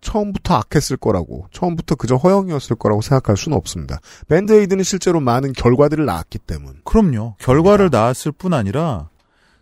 처음부터 0.01 0.55
악했을 0.55 0.97
거라고 0.97 1.47
처음부터 1.51 1.95
그저 1.95 2.15
허영이었을 2.15 2.75
거라고 2.75 3.01
생각할 3.01 3.37
수는 3.37 3.57
없습니다. 3.57 3.99
밴드에이드는 4.27 4.83
실제로 4.83 5.19
많은 5.19 5.53
결과들을 5.53 6.05
낳았기 6.05 6.39
때문. 6.39 6.81
그럼요. 6.83 7.35
결과를 7.39 7.89
낳았을 7.91 8.31
뿐 8.31 8.53
아니라 8.53 9.09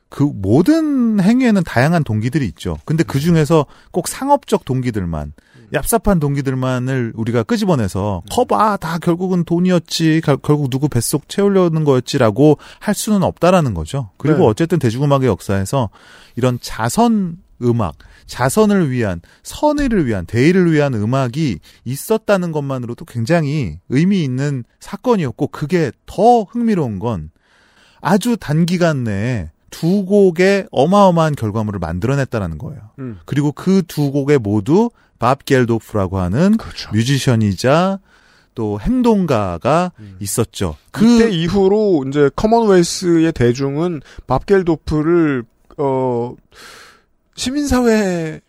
그 0.07 0.23
모든 0.23 1.19
행위에는 1.19 1.63
다양한 1.63 2.03
동기들이 2.03 2.45
있죠. 2.47 2.77
근데 2.85 3.03
그 3.03 3.19
중에서 3.19 3.65
꼭 3.91 4.07
상업적 4.07 4.65
동기들만, 4.65 5.33
얍삽한 5.73 6.19
동기들만을 6.19 7.13
우리가 7.15 7.43
끄집어내서 7.43 8.23
커봐 8.31 8.77
다 8.77 8.97
결국은 8.99 9.43
돈이었지, 9.43 10.21
가- 10.21 10.35
결국 10.37 10.69
누구 10.69 10.89
뱃속 10.89 11.29
채우려는 11.29 11.83
거였지라고 11.83 12.57
할 12.79 12.93
수는 12.95 13.23
없다라는 13.23 13.73
거죠. 13.73 14.09
그리고 14.17 14.39
네. 14.39 14.45
어쨌든 14.47 14.79
대중음악의 14.79 15.27
역사에서 15.27 15.89
이런 16.35 16.57
자선 16.61 17.37
음악, 17.61 17.95
자선을 18.25 18.89
위한 18.89 19.21
선의를 19.43 20.05
위한 20.05 20.25
대의를 20.25 20.71
위한 20.71 20.93
음악이 20.93 21.59
있었다는 21.83 22.51
것만으로도 22.51 23.05
굉장히 23.05 23.79
의미 23.89 24.23
있는 24.23 24.63
사건이었고 24.79 25.47
그게 25.47 25.91
더 26.05 26.43
흥미로운 26.43 26.99
건 26.99 27.31
아주 28.01 28.37
단기간 28.37 29.03
내에 29.03 29.49
두 29.71 30.05
곡의 30.05 30.67
어마어마한 30.71 31.35
결과물을 31.35 31.79
만들어냈다는 31.79 32.57
거예요. 32.57 32.81
음. 32.99 33.19
그리고 33.25 33.51
그 33.51 33.83
두 33.87 34.11
곡에 34.11 34.37
모두 34.37 34.89
밥 35.19 35.45
겔도프라고 35.45 36.17
하는 36.17 36.57
그렇죠. 36.57 36.89
뮤지션이자 36.93 37.99
또 38.55 38.79
행동가가 38.79 39.91
음. 39.99 40.15
있었죠. 40.19 40.75
그때 40.91 41.25
그 41.25 41.29
이후로 41.29 42.05
이제 42.07 42.29
커먼웰스의 42.35 43.31
대중은 43.33 44.01
밥 44.27 44.45
겔도프를 44.45 45.43
어 45.77 46.33
시민사회 47.35 48.41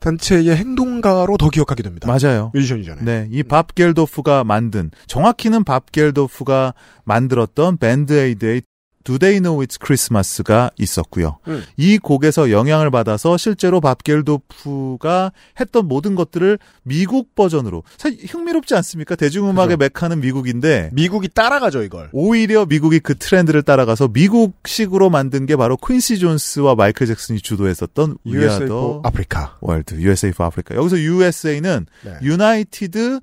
단체의 0.00 0.56
행동가로 0.56 1.36
더 1.36 1.48
기억하게 1.48 1.84
됩니다. 1.84 2.08
맞아요. 2.08 2.50
뮤지션이잖아요. 2.54 3.04
네, 3.04 3.28
이 3.30 3.44
밥 3.44 3.74
겔도프가 3.76 4.42
만든 4.42 4.90
정확히는 5.06 5.62
밥 5.62 5.92
겔도프가 5.92 6.74
만들었던 7.04 7.76
밴드 7.76 8.12
에이드의 8.12 8.62
Do 9.04 9.18
They 9.18 9.40
Know 9.40 9.64
It's 9.64 9.78
Christmas가 9.84 10.70
있었고요. 10.78 11.38
음. 11.48 11.62
이 11.76 11.98
곡에서 11.98 12.50
영향을 12.50 12.90
받아서 12.90 13.36
실제로 13.36 13.80
밥 13.80 14.02
겔도프가 14.04 15.32
했던 15.60 15.88
모든 15.88 16.14
것들을 16.14 16.58
미국 16.82 17.34
버전으로 17.34 17.82
사실 17.96 18.18
흥미롭지 18.26 18.74
않습니까? 18.74 19.14
대중음악의 19.16 19.68
그죠. 19.68 19.76
메카는 19.78 20.20
미국인데 20.20 20.90
미국이 20.92 21.28
따라가죠 21.28 21.82
이걸. 21.82 22.08
오히려 22.12 22.66
미국이 22.66 23.00
그 23.00 23.16
트렌드를 23.16 23.62
따라가서 23.62 24.08
미국식으로 24.08 25.10
만든 25.10 25.46
게 25.46 25.56
바로 25.56 25.76
퀸시 25.76 26.18
존스와 26.18 26.74
마이클 26.74 27.06
잭슨이 27.06 27.40
주도했었던 27.40 28.18
USA 28.26 28.64
for 28.64 29.00
Africa. 29.04 29.56
월드 29.60 29.94
USA 29.96 30.30
for 30.30 30.48
Africa. 30.48 30.76
여기서 30.78 30.98
USA는 30.98 31.86
네. 32.04 32.12
United 32.22 33.20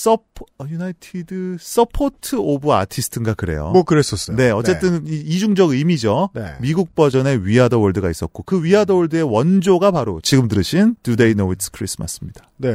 서포 0.00 0.44
United 0.68 1.56
Support 1.58 2.36
of 2.36 2.70
Artists인가 2.70 3.32
그래요. 3.32 3.70
뭐 3.72 3.82
그랬었어요. 3.82 4.36
네, 4.36 4.50
어쨌든 4.50 5.06
이- 5.06 5.16
이중적 5.24 5.70
의미죠. 5.70 6.28
네. 6.34 6.52
미국 6.60 6.94
버전의 6.94 7.46
We 7.46 7.54
Are 7.54 7.66
the 7.66 7.78
World가 7.78 8.10
있었고 8.10 8.42
그 8.42 8.62
We 8.62 8.70
Are 8.70 8.82
the 8.82 8.94
World의 8.94 9.22
원조가 9.22 9.92
바로 9.92 10.20
지금 10.22 10.48
들으신 10.48 10.96
Do 11.02 11.16
They 11.16 11.34
Know 11.34 11.50
It's 11.56 11.74
Christmas입니다. 11.74 12.42
네. 12.58 12.74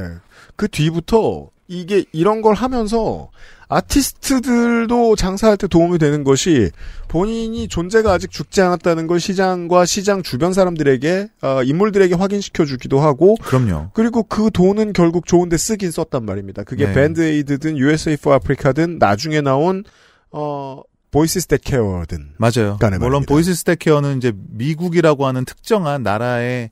그 0.55 0.67
뒤부터 0.67 1.49
이게 1.67 2.05
이런 2.11 2.41
걸 2.41 2.55
하면서 2.55 3.29
아티스트들도 3.71 5.15
장사할 5.15 5.55
때 5.55 5.67
도움이 5.67 5.97
되는 5.97 6.25
것이 6.25 6.71
본인이 7.07 7.69
존재가 7.69 8.11
아직 8.11 8.29
죽지 8.29 8.61
않았다는 8.61 9.07
걸 9.07 9.19
시장과 9.21 9.85
시장 9.85 10.23
주변 10.23 10.51
사람들에게 10.51 11.29
어, 11.41 11.63
인물들에게 11.63 12.15
확인시켜 12.15 12.65
주기도 12.65 12.99
하고 12.99 13.35
그럼요. 13.35 13.91
그리고 13.93 14.23
그 14.23 14.51
돈은 14.51 14.91
결국 14.91 15.25
좋은데 15.25 15.55
쓰긴 15.55 15.89
썼단 15.89 16.25
말입니다. 16.25 16.63
그게 16.63 16.87
네. 16.87 16.93
밴드에이드든 16.93 17.77
USA 17.77 18.13
for 18.15 18.35
Africa든 18.35 18.97
나중에 18.99 19.39
나온 19.39 19.85
어 20.31 20.81
Voices 21.09 21.39
That 21.39 21.59
Care든 21.63 22.33
맞아요. 22.37 22.77
물론 22.99 22.99
말입니다. 22.99 23.33
Voices 23.33 23.53
That 23.53 23.75
Care는 23.75 24.17
이제 24.17 24.33
미국이라고 24.35 25.25
하는 25.25 25.45
특정한 25.45 26.03
나라의 26.03 26.71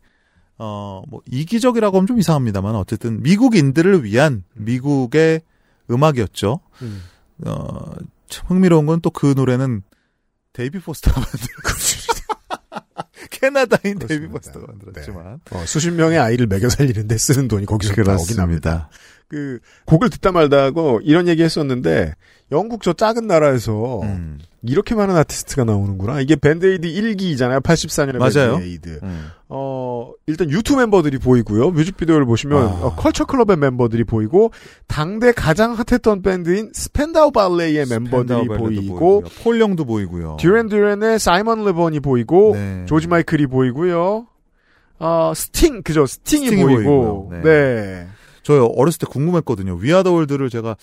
어, 0.62 1.04
뭐, 1.08 1.22
이기적이라고 1.26 1.96
하면 1.96 2.06
좀 2.06 2.20
이상합니다만, 2.20 2.76
어쨌든, 2.76 3.24
미국인들을 3.24 4.04
위한 4.04 4.44
미국의 4.56 5.40
음악이었죠. 5.90 6.60
음. 6.82 7.04
어, 7.46 7.92
참 8.30 8.46
흥미로운 8.48 8.86
건 8.86 9.02
또 9.02 9.10
그 9.12 9.34
노래는 9.36 9.82
데이비 10.54 10.80
포스터가 10.80 11.20
만든 11.20 11.38
캐나다인 13.32 14.00
데이비 14.00 14.28
그렇습니다. 14.28 14.32
포스터가 14.34 14.68
만들었지만. 14.68 15.40
어, 15.52 15.64
수십 15.66 15.92
명의 15.92 16.20
아이를 16.20 16.48
먹여 16.48 16.70
살리는데 16.70 17.18
쓰는 17.18 17.48
돈이 17.48 17.66
거기서 17.66 17.94
나오긴 18.04 18.40
합니다. 18.40 18.90
그 19.30 19.60
곡을 19.86 20.10
듣다 20.10 20.32
말다 20.32 20.64
하고 20.64 21.00
이런 21.04 21.28
얘기 21.28 21.44
했었는데 21.44 22.14
영국 22.52 22.82
저 22.82 22.94
작은 22.94 23.28
나라에서 23.28 24.02
음. 24.02 24.40
이렇게 24.64 24.96
많은 24.96 25.16
아티스트가 25.16 25.64
나오는구나. 25.64 26.20
이게 26.20 26.36
밴드에이드 26.36 26.88
1기잖아요. 26.88 27.62
84년에 27.62 28.18
맞아요. 28.18 28.54
밴드에이드. 28.54 29.00
음. 29.04 29.28
어, 29.48 30.12
일단 30.26 30.50
U2 30.50 30.76
멤버들이 30.76 31.20
보이고요. 31.20 31.70
뮤직비디오를 31.70 32.26
보시면 32.26 32.58
아. 32.58 32.66
어, 32.82 32.96
컬처 32.96 33.26
클럽의 33.26 33.58
멤버들이 33.58 34.04
보이고 34.04 34.52
당대 34.88 35.32
가장 35.32 35.74
핫했던 35.74 36.24
밴드인 36.24 36.72
스펜다우 36.74 37.32
발레의 37.32 37.86
멤버들이 37.86 38.48
보이고 38.48 39.24
폴 39.44 39.62
영도 39.62 39.86
보이고요. 39.86 40.38
듀렌 40.40 40.68
듀렌의 40.68 41.20
사이먼 41.20 41.64
르봉이 41.66 42.00
보이고 42.00 42.54
네. 42.56 42.86
조지 42.88 43.08
마이클이 43.08 43.46
보이고요. 43.46 44.26
어, 45.02 45.34
스팅 45.36 45.84
그죠? 45.84 46.06
스팅이, 46.08 46.46
스팅이 46.48 46.64
보이고. 46.64 47.28
보이고요. 47.30 47.30
네. 47.32 47.42
네. 47.44 48.08
저 48.50 48.64
어렸을 48.76 48.98
때 48.98 49.06
궁금했거든요. 49.08 49.76
We 49.76 49.85
Are 49.85 49.98
the 49.98 50.12
World를 50.12 50.50
제가 50.50 50.76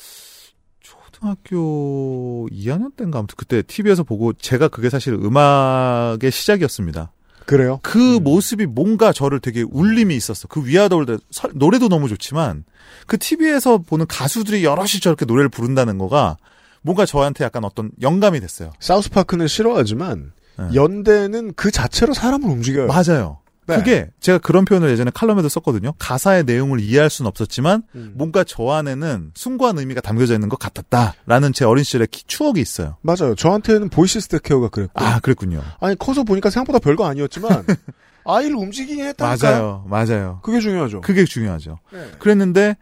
초등학교 0.80 2.46
2학년 2.52 2.94
때인가 2.96 3.18
아무튼 3.18 3.34
그때 3.36 3.60
TV에서 3.62 4.04
보고 4.04 4.32
제가 4.34 4.68
그게 4.68 4.88
사실 4.88 5.14
음악의 5.14 6.30
시작이었습니다. 6.30 7.10
그래요? 7.44 7.80
그 7.82 7.98
모습이 8.20 8.66
뭔가 8.66 9.12
저를 9.12 9.40
되게 9.40 9.62
울림이 9.62 10.14
있었어. 10.14 10.46
그 10.46 10.64
We 10.64 10.72
Are 10.72 10.83
the 10.83 10.94
World 10.96 11.18
설- 11.30 11.50
노래도 11.56 11.88
너무 11.88 12.08
좋지만 12.08 12.64
그 13.08 13.18
TV에서 13.18 13.78
보는 13.78 14.06
가수들이 14.06 14.64
여럿이 14.64 15.00
저렇게 15.00 15.24
노래를 15.24 15.48
부른다는 15.48 15.98
거가 15.98 16.36
뭔가 16.82 17.04
저한테 17.04 17.42
약간 17.44 17.64
어떤 17.64 17.90
영감이 18.00 18.38
됐어요. 18.38 18.70
사우스파크는 18.78 19.48
싫어하지만 19.48 20.32
네. 20.58 20.64
연대는 20.74 21.54
그 21.56 21.72
자체로 21.72 22.14
사람을 22.14 22.48
움직여요. 22.48 22.86
맞아요. 22.86 23.38
네. 23.66 23.76
그게 23.76 24.08
제가 24.20 24.38
그런 24.38 24.64
표현을 24.64 24.90
예전에 24.90 25.10
칼럼에도 25.14 25.48
썼거든요. 25.48 25.92
가사의 25.98 26.44
내용을 26.44 26.80
이해할 26.80 27.10
수는 27.10 27.28
없었지만 27.28 27.82
음. 27.94 28.12
뭔가 28.16 28.44
저 28.44 28.70
안에는 28.70 29.32
숭고한 29.34 29.78
의미가 29.78 30.00
담겨져 30.00 30.34
있는 30.34 30.48
것 30.48 30.58
같았다라는 30.58 31.52
제 31.52 31.64
어린 31.64 31.82
시절의 31.84 32.06
기- 32.10 32.24
추억이 32.26 32.60
있어요. 32.60 32.96
맞아요. 33.02 33.34
저한테는 33.34 33.88
Voices 33.88 34.20
That 34.20 34.39
Care가 34.39 34.68
그랬고. 34.68 34.92
아 35.04 35.18
그랬군요. 35.20 35.62
아니 35.80 35.96
커서 35.98 36.22
보니까 36.24 36.50
생각보다 36.50 36.78
별거 36.78 37.06
아니었지만 37.06 37.64
아이를 38.24 38.56
움직이게 38.56 39.04
했다니까요. 39.08 39.84
맞아요, 39.88 40.06
맞아요. 40.12 40.40
그게 40.42 40.60
중요하죠. 40.60 41.00
그게 41.00 41.24
중요하죠. 41.24 41.78
네. 41.92 42.10
그랬는데 42.18 42.76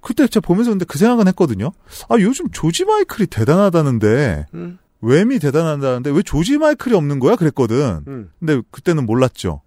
그때 0.00 0.26
제가 0.26 0.44
보면서 0.46 0.70
근데 0.70 0.84
그 0.84 0.98
생각은 0.98 1.28
했거든요. 1.28 1.72
아 2.08 2.16
요즘 2.18 2.50
조지 2.50 2.84
마이클이 2.84 3.26
대단하다는데 3.28 4.46
음, 4.54 4.78
웸이 5.02 5.38
대단하다는데 5.38 6.10
왜 6.10 6.22
조지 6.22 6.58
마이클이 6.58 6.94
없는 6.94 7.20
거야? 7.20 7.36
그랬거든. 7.36 8.00
음. 8.06 8.30
근데 8.38 8.60
그때는 8.70 9.06
몰랐죠. 9.06 9.62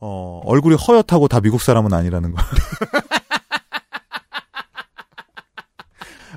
어 0.00 0.40
얼굴이 0.44 0.76
허옇다고 0.76 1.28
다 1.28 1.40
미국 1.40 1.60
사람은 1.60 1.92
아니라는 1.92 2.32
거. 2.32 2.42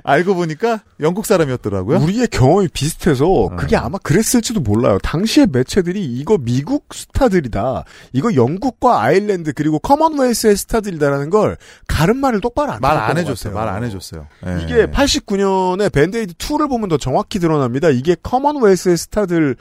알고 0.04 0.34
보니까 0.34 0.82
영국 1.00 1.28
사람이었더라고요. 1.28 2.00
우리의 2.00 2.28
경험이 2.30 2.70
비슷해서 2.70 3.52
그게 3.56 3.76
아마 3.76 4.00
그랬을지도 4.00 4.60
몰라요. 4.62 4.98
당시의 5.04 5.48
매체들이 5.52 6.04
이거 6.04 6.40
미국 6.40 6.88
스타들이다. 6.92 7.84
이거 8.14 8.34
영국과 8.34 9.04
아일랜드 9.04 9.54
그리고 9.54 9.78
Commonwealth의 9.78 10.58
스타들이다라는 10.58 11.30
걸 11.30 11.56
가름말을 11.88 12.42
똑바로 12.42 12.72
안 12.72 12.80
말안것 12.82 13.18
해줬어요. 13.20 13.54
말 13.54 13.68
안 13.70 13.84
해줬어요. 13.84 14.26
예. 14.48 14.64
이게 14.64 14.88
89년에 14.88 15.92
밴드에이드 15.94 16.34
2를 16.34 16.68
보면 16.68 16.90
더 16.90 16.98
정확히 16.98 17.38
드러납니다. 17.38 17.90
이게 17.90 18.16
Commonwealth의 18.24 18.98
스타들 18.98 19.56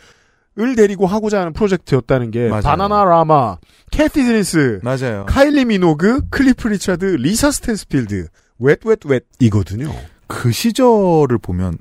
을 0.60 0.76
데리고 0.76 1.06
하고자 1.06 1.40
하는 1.40 1.52
프로젝트였다는 1.52 2.30
게 2.30 2.48
맞아요. 2.48 2.62
바나나 2.62 3.04
라마, 3.04 3.56
캐티 3.90 4.24
드니스, 4.24 4.80
맞아요. 4.82 5.24
카일리 5.26 5.64
미노그, 5.64 6.28
클리프 6.30 6.68
리차드, 6.68 7.04
리사 7.04 7.50
스탠스필드, 7.50 8.28
웻웻웻이거든요. 8.60 9.90
그 10.26 10.52
시절을 10.52 11.38
보면 11.38 11.78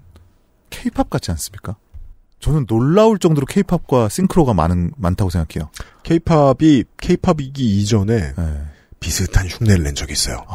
케이팝 0.69 1.09
같지 1.09 1.31
않습니까? 1.31 1.75
저는 2.39 2.65
놀라울 2.67 3.19
정도로 3.19 3.45
케이팝과 3.45 4.07
싱크로가 4.09 4.53
많은 4.53 4.93
많다고 4.95 5.29
생각해요. 5.29 5.69
케이팝이 6.03 6.85
케이팝이기 6.97 7.79
이전에 7.79 8.13
예. 8.15 8.61
비슷한 8.99 9.47
흉내를 9.47 9.83
낸 9.83 9.93
적이 9.95 10.13
있어요. 10.13 10.45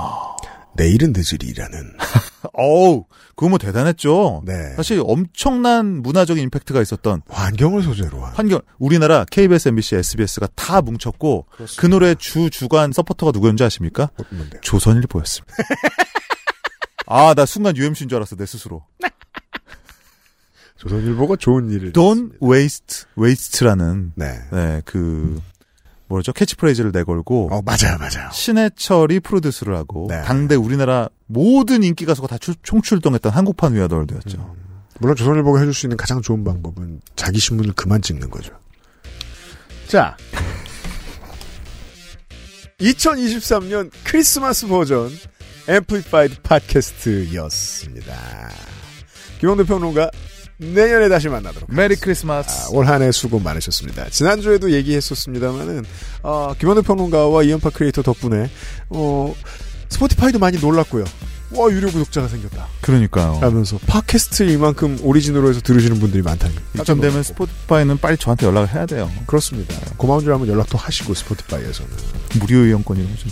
내일은 0.76 1.12
늦으리라는. 1.14 1.96
어우, 2.52 3.04
그거 3.36 3.48
뭐 3.48 3.58
대단했죠. 3.58 4.42
네. 4.44 4.52
사실 4.76 5.02
엄청난 5.04 6.02
문화적인 6.02 6.42
임팩트가 6.44 6.80
있었던 6.82 7.22
환경을 7.28 7.82
소재로 7.82 8.24
한. 8.24 8.34
환경 8.34 8.60
우리나라 8.78 9.24
KBS, 9.24 9.68
MBC, 9.68 9.96
SBS가 9.96 10.48
다 10.54 10.80
뭉쳤고 10.80 11.46
그 11.78 11.86
노래 11.86 12.14
주 12.14 12.50
주간 12.50 12.92
서포터가 12.92 13.32
누구였는지 13.32 13.64
아십니까? 13.64 14.10
뭔데? 14.30 14.58
조선일보였습니다. 14.60 15.54
아, 17.06 17.34
나 17.34 17.44
순간 17.46 17.76
UMC인 17.76 18.08
줄 18.08 18.16
알았어, 18.16 18.36
내 18.36 18.46
스스로. 18.46 18.84
조선일보가 20.78 21.36
좋은 21.36 21.70
일을. 21.70 21.92
Don't 21.92 22.32
waste, 22.42 23.06
waste라는, 23.18 24.12
네. 24.16 24.38
네, 24.52 24.82
그, 24.84 25.40
뭐죠? 26.14 26.32
캐치프레이즈를 26.32 26.92
내걸고, 26.92 27.48
어, 27.52 27.60
맞아요, 27.62 27.98
맞아요. 27.98 28.30
신해철이 28.32 29.20
프로듀스를 29.20 29.74
하고, 29.76 30.06
네. 30.08 30.22
당대 30.22 30.54
우리나라 30.54 31.08
모든 31.26 31.82
인기 31.82 32.04
가수가 32.06 32.28
다 32.28 32.38
출- 32.38 32.54
총출동했던 32.62 33.32
한국판 33.32 33.74
위아더월드였죠. 33.74 34.54
물론 35.00 35.16
조선일보가 35.16 35.58
해줄 35.60 35.74
수 35.74 35.86
있는 35.86 35.96
가장 35.96 36.22
좋은 36.22 36.44
방법은 36.44 37.00
자기 37.16 37.40
신문을 37.40 37.72
그만 37.74 38.00
찍는 38.00 38.30
거죠. 38.30 38.52
자. 39.88 40.16
2023년 42.80 43.90
크리스마스 44.04 44.66
버전 44.66 45.10
앰플리파이드 45.68 46.42
팟캐스트였습니다. 46.42 48.14
김영대 49.40 49.64
평론가 49.64 50.10
내년에 50.57 51.09
다시 51.09 51.28
만나도록 51.28 51.72
메리 51.72 51.96
크리스마스. 51.96 52.70
올한 52.70 53.02
해 53.02 53.11
수고 53.12 53.38
많으셨습니다. 53.40 54.09
지난주에도 54.11 54.70
얘기했었습니다만은, 54.70 55.84
어, 56.22 56.55
김현우 56.59 56.82
평론가와 56.82 57.42
이연파 57.42 57.70
크리에이터 57.70 58.02
덕분에, 58.02 58.48
어, 58.90 59.34
스포티파이도 59.88 60.38
많이 60.38 60.59
놀랐고요. 60.59 61.05
와, 61.50 61.70
유료 61.70 61.88
구독자가 61.88 62.26
생겼다. 62.26 62.66
그러니까요. 62.80 63.38
하면서 63.40 63.78
팟캐스트 63.86 64.44
이만큼 64.44 64.98
오리지널로 65.02 65.50
해서 65.50 65.61
들으시는 65.61 66.00
분들이 66.00 66.22
많다니. 66.22 66.55
이쯤 66.80 67.00
되면 67.00 67.22
스포티파이는 67.22 67.98
빨리 67.98 68.16
저한테 68.16 68.46
연락을 68.46 68.74
해야 68.74 68.86
돼요. 68.86 69.11
그렇습니다. 69.26 69.74
고마운 69.96 70.22
줄 70.22 70.32
알면 70.32 70.48
연락도 70.48 70.78
하시고, 70.78 71.14
스포티파이에서는. 71.14 71.90
무료 72.40 72.66
이용권 72.66 72.96
이런 72.96 73.11
거좀 73.14 73.30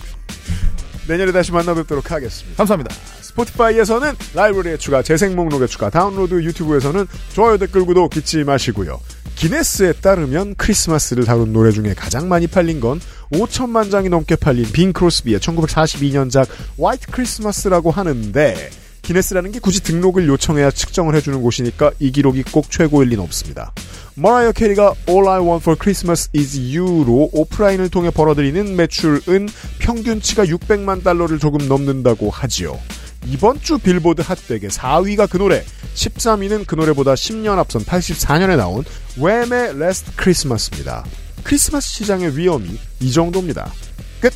내년에 1.09 1.33
다시 1.33 1.51
만나뵙도록 1.51 2.13
하겠습니다. 2.13 2.57
감사합니다. 2.57 2.95
스포티파이에서는 3.33 4.15
라이브러리에 4.35 4.77
추가, 4.77 5.03
재생 5.03 5.35
목록에 5.35 5.67
추가, 5.67 5.91
다운로드 5.91 6.43
유튜브에서는 6.43 7.07
좋아요, 7.35 7.57
댓글, 7.57 7.85
구독 7.85 8.17
잊지 8.17 8.45
마시고요. 8.45 9.01
기네스에 9.35 9.95
따르면 9.95 10.55
크리스마스를 10.57 11.25
다룬 11.25 11.53
노래 11.53 11.71
중에 11.71 11.95
가장 11.95 12.29
많이 12.29 12.47
팔린 12.47 12.81
건 12.81 13.01
5천만 13.33 13.91
장이 13.91 14.09
넘게 14.09 14.37
팔린 14.37 14.67
빙 14.73 14.93
크로스비의 14.93 15.41
1942년작 15.41 16.47
White 16.79 17.07
Christmas라고 17.11 17.91
하는데 17.91 18.71
기네스라는 19.01 19.51
게 19.51 19.59
굳이 19.59 19.83
등록을 19.83 20.29
요청해야 20.29 20.71
측정을 20.71 21.15
해주는 21.17 21.43
곳이니까 21.43 21.91
이 21.99 22.13
기록이 22.13 22.45
꼭 22.45 22.71
최고일 22.71 23.09
리는 23.09 23.25
없습니다. 23.25 23.73
머라이어 24.15 24.53
캐리가 24.53 24.95
All 25.09 25.27
I 25.27 25.41
Want 25.41 25.63
for 25.63 25.77
Christmas 25.81 26.31
is 26.37 26.77
You로 26.77 27.31
오프라인을 27.33 27.89
통해 27.89 28.11
벌어들이는 28.11 28.77
매출은 28.77 29.49
평균치가 29.81 30.45
600만 30.45 31.03
달러를 31.03 31.39
조금 31.39 31.67
넘는다고 31.67 32.31
하지요. 32.31 32.79
이번 33.27 33.61
주 33.61 33.79
빌보드 33.79 34.23
핫백의 34.23 34.71
4위가 34.71 35.31
그 35.31 35.39
노래, 35.39 35.65
13위는 35.95 36.67
그 36.67 36.75
노래보다 36.75 37.15
10년 37.15 37.59
앞선 37.59 37.85
84년에 37.85 38.57
나온 38.57 38.85
웸의 39.17 39.77
Last 39.77 40.13
Christmas입니다. 40.21 41.05
크리스마스 41.45 41.89
시장의 41.89 42.37
위험이 42.37 42.79
이 43.01 43.13
정도입니다. 43.13 43.73
끝! 44.21 44.33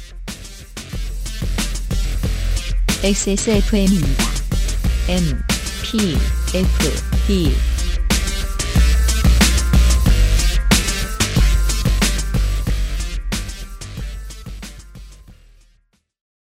XSFM입니다. 3.02 4.24
M, 5.08 5.42
P, 5.82 6.16
F, 6.54 7.26
D, 7.26 7.54